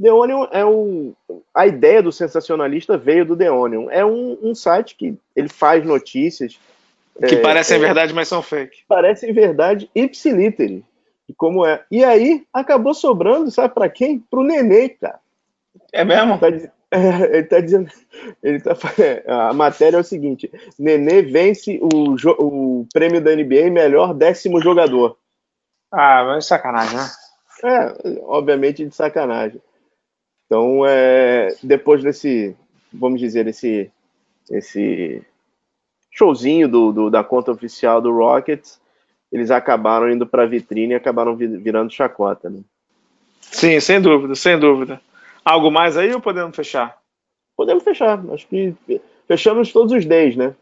The 0.01 0.11
Onion 0.11 0.47
é 0.51 0.65
um. 0.65 1.13
A 1.53 1.67
ideia 1.67 2.01
do 2.01 2.11
sensacionalista 2.11 2.97
veio 2.97 3.25
do 3.25 3.35
The 3.35 3.51
Onion. 3.51 3.89
É 3.89 4.05
um, 4.05 4.37
um 4.41 4.55
site 4.55 4.95
que 4.95 5.17
ele 5.35 5.49
faz 5.49 5.85
notícias. 5.85 6.59
Que 7.27 7.35
é, 7.35 7.41
parecem 7.41 7.77
é, 7.77 7.79
verdade, 7.79 8.13
mas 8.13 8.27
são 8.27 8.41
fake. 8.41 8.83
Parecem 8.87 9.31
verdade 9.33 9.89
ipsiliter 9.95 10.81
de 11.27 11.33
como 11.35 11.65
é. 11.65 11.83
E 11.89 12.03
aí 12.03 12.45
acabou 12.53 12.93
sobrando, 12.93 13.49
sabe 13.49 13.73
para 13.73 13.89
quem? 13.89 14.19
Pro 14.19 14.43
Nenê, 14.43 14.89
cara. 14.89 15.19
É 15.91 16.03
mesmo? 16.03 16.37
Tá, 16.37 16.47
é, 16.95 17.35
ele 17.37 17.43
tá 17.43 17.59
dizendo. 17.59 17.89
Ele 18.41 18.59
tá, 18.59 18.75
a 19.27 19.53
matéria 19.53 19.97
é 19.97 19.99
o 19.99 20.03
seguinte: 20.03 20.51
Nenê 20.79 21.21
vence 21.21 21.79
o, 21.81 22.15
o 22.39 22.87
prêmio 22.93 23.21
da 23.21 23.35
NBA 23.35 23.69
melhor 23.69 24.13
décimo 24.13 24.61
jogador. 24.61 25.17
Ah, 25.91 26.23
mas 26.25 26.43
de 26.43 26.49
sacanagem, 26.49 26.97
né? 26.97 27.09
É, 27.63 28.19
obviamente 28.23 28.85
de 28.85 28.93
sacanagem. 28.93 29.61
Então, 30.45 30.85
é, 30.85 31.55
depois 31.63 32.03
desse, 32.03 32.55
vamos 32.93 33.19
dizer, 33.19 33.47
esse, 33.47 33.89
esse 34.51 35.23
showzinho 36.11 36.67
do, 36.67 36.91
do, 36.91 37.09
da 37.09 37.23
conta 37.23 37.51
oficial 37.51 38.01
do 38.01 38.11
Rockets, 38.11 38.79
eles 39.31 39.49
acabaram 39.51 40.09
indo 40.09 40.27
para 40.27 40.43
a 40.43 40.47
vitrine 40.47 40.93
e 40.93 40.95
acabaram 40.95 41.35
virando 41.35 41.91
chacota. 41.91 42.49
Né? 42.49 42.61
Sim, 43.41 43.79
sem 43.79 43.99
dúvida, 43.99 44.35
sem 44.35 44.59
dúvida. 44.59 45.01
Algo 45.45 45.69
mais 45.69 45.95
aí 45.95 46.11
ou 46.11 46.19
podemos 46.19 46.55
fechar? 46.55 46.97
Podemos 47.55 47.83
fechar. 47.83 48.19
Acho 48.31 48.47
que 48.47 48.75
fechamos 49.27 49.71
todos 49.71 49.93
os 49.93 50.03
10, 50.03 50.35
né? 50.35 50.55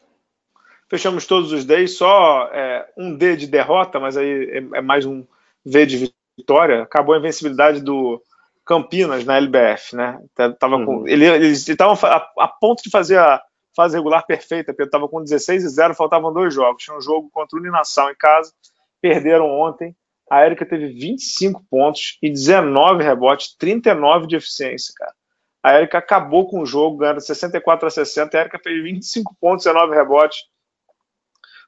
Fechamos 0.89 1.25
todos 1.25 1.51
os 1.51 1.65
Ds, 1.65 1.97
só 1.97 2.49
é, 2.51 2.87
um 2.95 3.15
D 3.15 3.35
de 3.35 3.47
derrota, 3.47 3.99
mas 3.99 4.15
aí 4.15 4.49
é, 4.51 4.77
é, 4.77 4.81
mais 4.81 5.05
um 5.05 5.25
V 5.65 5.85
de 5.85 6.13
vitória. 6.37 6.83
Acabou 6.83 7.15
a 7.15 7.17
invencibilidade 7.17 7.81
do 7.81 8.21
Campinas 8.65 9.25
na 9.25 9.37
LBF, 9.37 9.95
né? 9.95 10.21
Tava 10.59 10.75
uhum. 10.75 10.85
com, 10.85 11.07
ele, 11.07 11.25
eles 11.25 11.67
estavam 11.67 11.97
a, 12.07 12.31
a, 12.37 12.47
ponto 12.47 12.83
de 12.83 12.91
fazer 12.91 13.17
a 13.17 13.41
fase 13.75 13.95
regular 13.95 14.23
perfeita, 14.25 14.71
porque 14.71 14.83
estava 14.83 15.07
com 15.07 15.23
16 15.23 15.63
e 15.63 15.69
0, 15.69 15.95
faltavam 15.95 16.31
dois 16.31 16.53
jogos. 16.53 16.83
Tinha 16.83 16.95
um 16.95 17.01
jogo 17.01 17.27
contra 17.31 17.57
o 17.57 17.61
Uninação 17.61 18.11
em 18.11 18.15
casa, 18.15 18.53
perderam 19.01 19.49
ontem. 19.49 19.95
A 20.29 20.45
Erika 20.45 20.65
teve 20.65 20.87
25 20.87 21.63
pontos 21.69 22.17
e 22.21 22.29
19 22.29 23.03
rebotes, 23.03 23.55
39 23.57 24.27
de 24.27 24.35
eficiência, 24.35 24.93
cara. 24.97 25.13
A 25.61 25.77
Erika 25.77 25.97
acabou 25.97 26.47
com 26.47 26.61
o 26.61 26.65
jogo, 26.65 26.97
ganhando 26.97 27.21
64 27.21 27.87
a 27.87 27.89
60. 27.89 28.37
A 28.37 28.41
Erika 28.41 28.59
fez 28.59 28.83
25 28.83 29.35
pontos 29.39 29.65
e 29.65 29.69
19 29.69 29.95
rebotes 29.95 30.39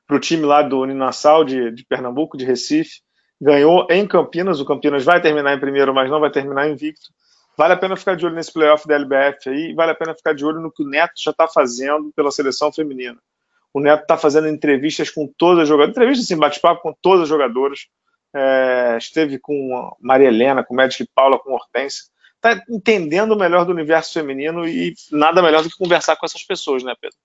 para 0.06 0.18
o 0.18 0.20
time 0.20 0.46
lá 0.46 0.62
do 0.62 0.82
Uninassal 0.82 1.44
de, 1.44 1.72
de 1.72 1.86
Pernambuco, 1.86 2.38
de 2.38 2.46
Recife. 2.46 3.02
Ganhou 3.40 3.88
em 3.90 4.08
Campinas. 4.08 4.60
O 4.60 4.66
Campinas 4.66 5.04
vai 5.04 5.22
terminar 5.22 5.56
em 5.56 5.60
primeiro, 5.60 5.94
mas 5.94 6.10
não 6.10 6.20
vai 6.20 6.30
terminar 6.30 6.70
invicto. 6.70 7.08
Vale 7.58 7.74
a 7.74 7.78
pena 7.78 7.96
ficar 7.96 8.16
de 8.16 8.26
olho 8.26 8.36
nesse 8.36 8.52
playoff 8.52 8.86
da 8.86 8.96
LBF 8.96 9.50
aí. 9.50 9.74
Vale 9.74 9.92
a 9.92 9.96
pena 9.96 10.14
ficar 10.14 10.34
de 10.34 10.46
olho 10.46 10.60
no 10.60 10.72
que 10.72 10.84
o 10.84 10.88
Neto 10.88 11.14
já 11.18 11.32
está 11.32 11.48
fazendo 11.48 12.12
pela 12.14 12.32
seleção 12.32 12.72
feminina. 12.72 13.18
O 13.74 13.80
Neto 13.80 14.02
está 14.02 14.18
fazendo 14.18 14.48
entrevistas 14.48 15.10
com 15.10 15.28
todas 15.38 15.64
as 15.64 15.68
jogadoras, 15.68 15.96
entrevistas 15.96 16.26
assim, 16.26 16.40
bate-papo 16.40 16.82
com 16.82 16.94
todas 17.02 17.24
as 17.24 17.30
jogadoras. 17.30 17.88
É, 18.38 18.98
esteve 18.98 19.40
com 19.40 19.96
Maria 20.02 20.28
Helena, 20.28 20.62
com 20.62 20.76
Magic 20.76 21.10
Paula, 21.16 21.40
com 21.40 21.54
Hortência. 21.54 22.04
Está 22.36 22.62
entendendo 22.70 23.36
melhor 23.36 23.66
do 23.66 23.72
universo 23.72 24.12
feminino 24.12 24.68
e 24.68 24.94
nada 25.10 25.42
melhor 25.42 25.64
do 25.64 25.70
que 25.70 25.78
conversar 25.78 26.18
com 26.18 26.26
essas 26.26 26.44
pessoas, 26.44 26.84
né, 26.84 26.94
Pedro? 27.00 27.18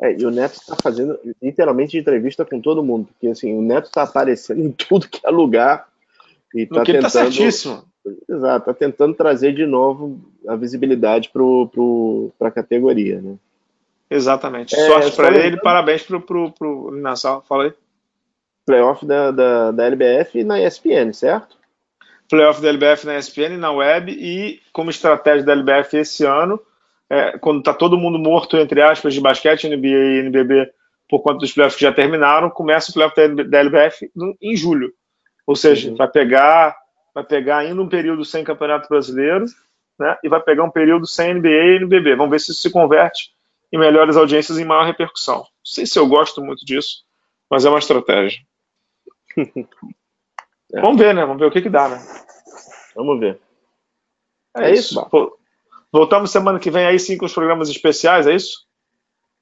É, 0.00 0.16
e 0.16 0.24
o 0.24 0.30
Neto 0.30 0.54
está 0.54 0.76
fazendo 0.80 1.18
literalmente 1.42 1.98
entrevista 1.98 2.44
com 2.44 2.60
todo 2.60 2.82
mundo, 2.82 3.08
porque 3.08 3.26
assim, 3.26 3.52
o 3.52 3.60
Neto 3.60 3.86
está 3.86 4.04
aparecendo 4.04 4.60
em 4.64 4.70
tudo 4.70 5.08
que 5.08 5.20
é 5.24 5.30
lugar 5.30 5.88
e 6.54 6.62
está 6.62 6.76
tá 6.76 6.84
tentando. 6.84 7.02
Tá 7.02 7.10
certíssimo. 7.10 7.84
Exato, 8.28 8.70
está 8.70 8.72
tentando 8.72 9.14
trazer 9.14 9.52
de 9.52 9.66
novo 9.66 10.18
a 10.48 10.56
visibilidade 10.56 11.30
para 11.30 12.48
a 12.48 12.50
categoria, 12.50 13.20
né? 13.20 13.34
Exatamente. 14.08 14.74
É, 14.74 14.86
Sorte 14.86 15.14
para 15.14 15.36
ele, 15.36 15.58
parabéns 15.58 16.02
para 16.02 16.16
o 16.16 16.90
Nassau. 16.92 17.44
Fala 17.46 17.64
aí. 17.64 17.72
Playoff 18.70 19.04
da, 19.04 19.32
da, 19.32 19.70
da 19.72 19.86
LBF 19.86 20.44
na 20.44 20.60
ESPN, 20.60 21.12
certo? 21.12 21.56
Playoff 22.28 22.62
da 22.62 22.68
LBF 22.68 23.04
na 23.04 23.18
ESPN, 23.18 23.56
na 23.58 23.72
web 23.72 24.12
e 24.12 24.60
como 24.72 24.90
estratégia 24.90 25.44
da 25.44 25.52
LBF 25.52 25.96
esse 25.96 26.24
ano, 26.24 26.60
é, 27.10 27.36
quando 27.38 27.58
está 27.58 27.74
todo 27.74 27.98
mundo 27.98 28.16
morto, 28.16 28.56
entre 28.56 28.80
aspas, 28.80 29.12
de 29.12 29.20
basquete, 29.20 29.68
NBA 29.68 29.88
e 29.88 30.18
NBB, 30.20 30.70
por 31.08 31.20
conta 31.20 31.38
dos 31.38 31.52
playoffs 31.52 31.76
que 31.76 31.84
já 31.84 31.92
terminaram, 31.92 32.48
começa 32.48 32.92
o 32.92 32.94
playoff 32.94 33.16
da 33.48 33.58
LBF 33.58 34.08
no, 34.14 34.36
em 34.40 34.54
julho. 34.56 34.92
Ou 35.44 35.56
seja, 35.56 35.90
uhum. 35.90 35.96
vai 35.96 36.06
pegar 36.08 36.76
vai 37.12 37.24
pegar 37.24 37.58
ainda 37.58 37.82
um 37.82 37.88
período 37.88 38.24
sem 38.24 38.44
Campeonato 38.44 38.88
Brasileiro, 38.88 39.46
né? 39.98 40.16
E 40.22 40.28
vai 40.28 40.40
pegar 40.40 40.62
um 40.62 40.70
período 40.70 41.08
sem 41.08 41.34
NBA 41.34 41.48
e 41.48 41.76
NBB. 41.78 42.14
Vamos 42.14 42.30
ver 42.30 42.38
se 42.38 42.52
isso 42.52 42.62
se 42.62 42.70
converte 42.70 43.32
em 43.72 43.78
melhores 43.78 44.16
audiências 44.16 44.60
e 44.60 44.64
maior 44.64 44.86
repercussão. 44.86 45.38
Não 45.38 45.46
sei 45.64 45.86
se 45.86 45.98
eu 45.98 46.06
gosto 46.06 46.40
muito 46.40 46.64
disso, 46.64 47.02
mas 47.50 47.64
é 47.64 47.68
uma 47.68 47.80
estratégia. 47.80 48.38
é. 50.72 50.80
Vamos 50.80 50.98
ver, 50.98 51.14
né? 51.14 51.24
Vamos 51.24 51.38
ver 51.38 51.46
o 51.46 51.50
que, 51.50 51.62
que 51.62 51.70
dá, 51.70 51.88
né? 51.88 51.98
Vamos 52.94 53.20
ver. 53.20 53.40
É, 54.56 54.70
é 54.70 54.72
isso. 54.72 55.00
isso. 55.00 55.38
Voltamos 55.92 56.30
semana 56.30 56.58
que 56.58 56.70
vem 56.70 56.86
aí 56.86 56.98
sim 56.98 57.18
com 57.18 57.26
os 57.26 57.34
programas 57.34 57.68
especiais, 57.68 58.26
é 58.26 58.34
isso? 58.34 58.66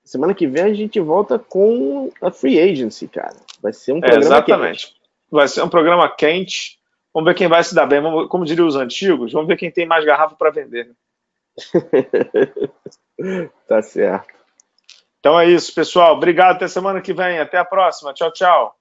Semana 0.05 0.35
que 0.35 0.47
vem 0.47 0.63
a 0.63 0.73
gente 0.73 0.99
volta 1.01 1.39
com 1.39 2.11
a 2.23 2.31
Free 2.31 2.59
Agency, 2.59 3.07
cara. 3.09 3.37
Vai 3.63 3.75
ser 3.75 3.93
um 3.93 4.01
programa 4.01 4.25
é, 4.25 4.27
Exatamente. 4.27 4.87
Quente. 4.87 4.99
Vai 5.31 5.49
ser 5.49 5.63
um 5.63 5.69
programa 5.69 6.09
quente. 6.09 6.79
Vamos 7.13 7.29
ver 7.29 7.35
quem 7.35 7.49
vai 7.49 7.63
se 7.63 7.75
dar 7.75 7.85
bem. 7.85 8.01
Vamos, 8.01 8.29
como 8.29 8.47
diriam 8.47 8.67
os 8.67 8.77
antigos, 8.77 9.33
vamos 9.33 9.49
ver 9.49 9.57
quem 9.57 9.71
tem 9.71 9.87
mais 9.87 10.07
garrafa 10.07 10.35
para 10.35 10.51
vender. 10.51 10.91
tá 13.69 13.83
certo. 13.83 14.33
Então 15.21 15.39
é 15.39 15.47
isso, 15.47 15.75
pessoal. 15.75 16.15
Obrigado. 16.15 16.57
Até 16.57 16.69
semana 16.69 17.03
que 17.03 17.13
vem. 17.13 17.39
Até 17.39 17.59
a 17.59 17.65
próxima. 17.65 18.15
Tchau, 18.15 18.33
tchau. 18.33 18.78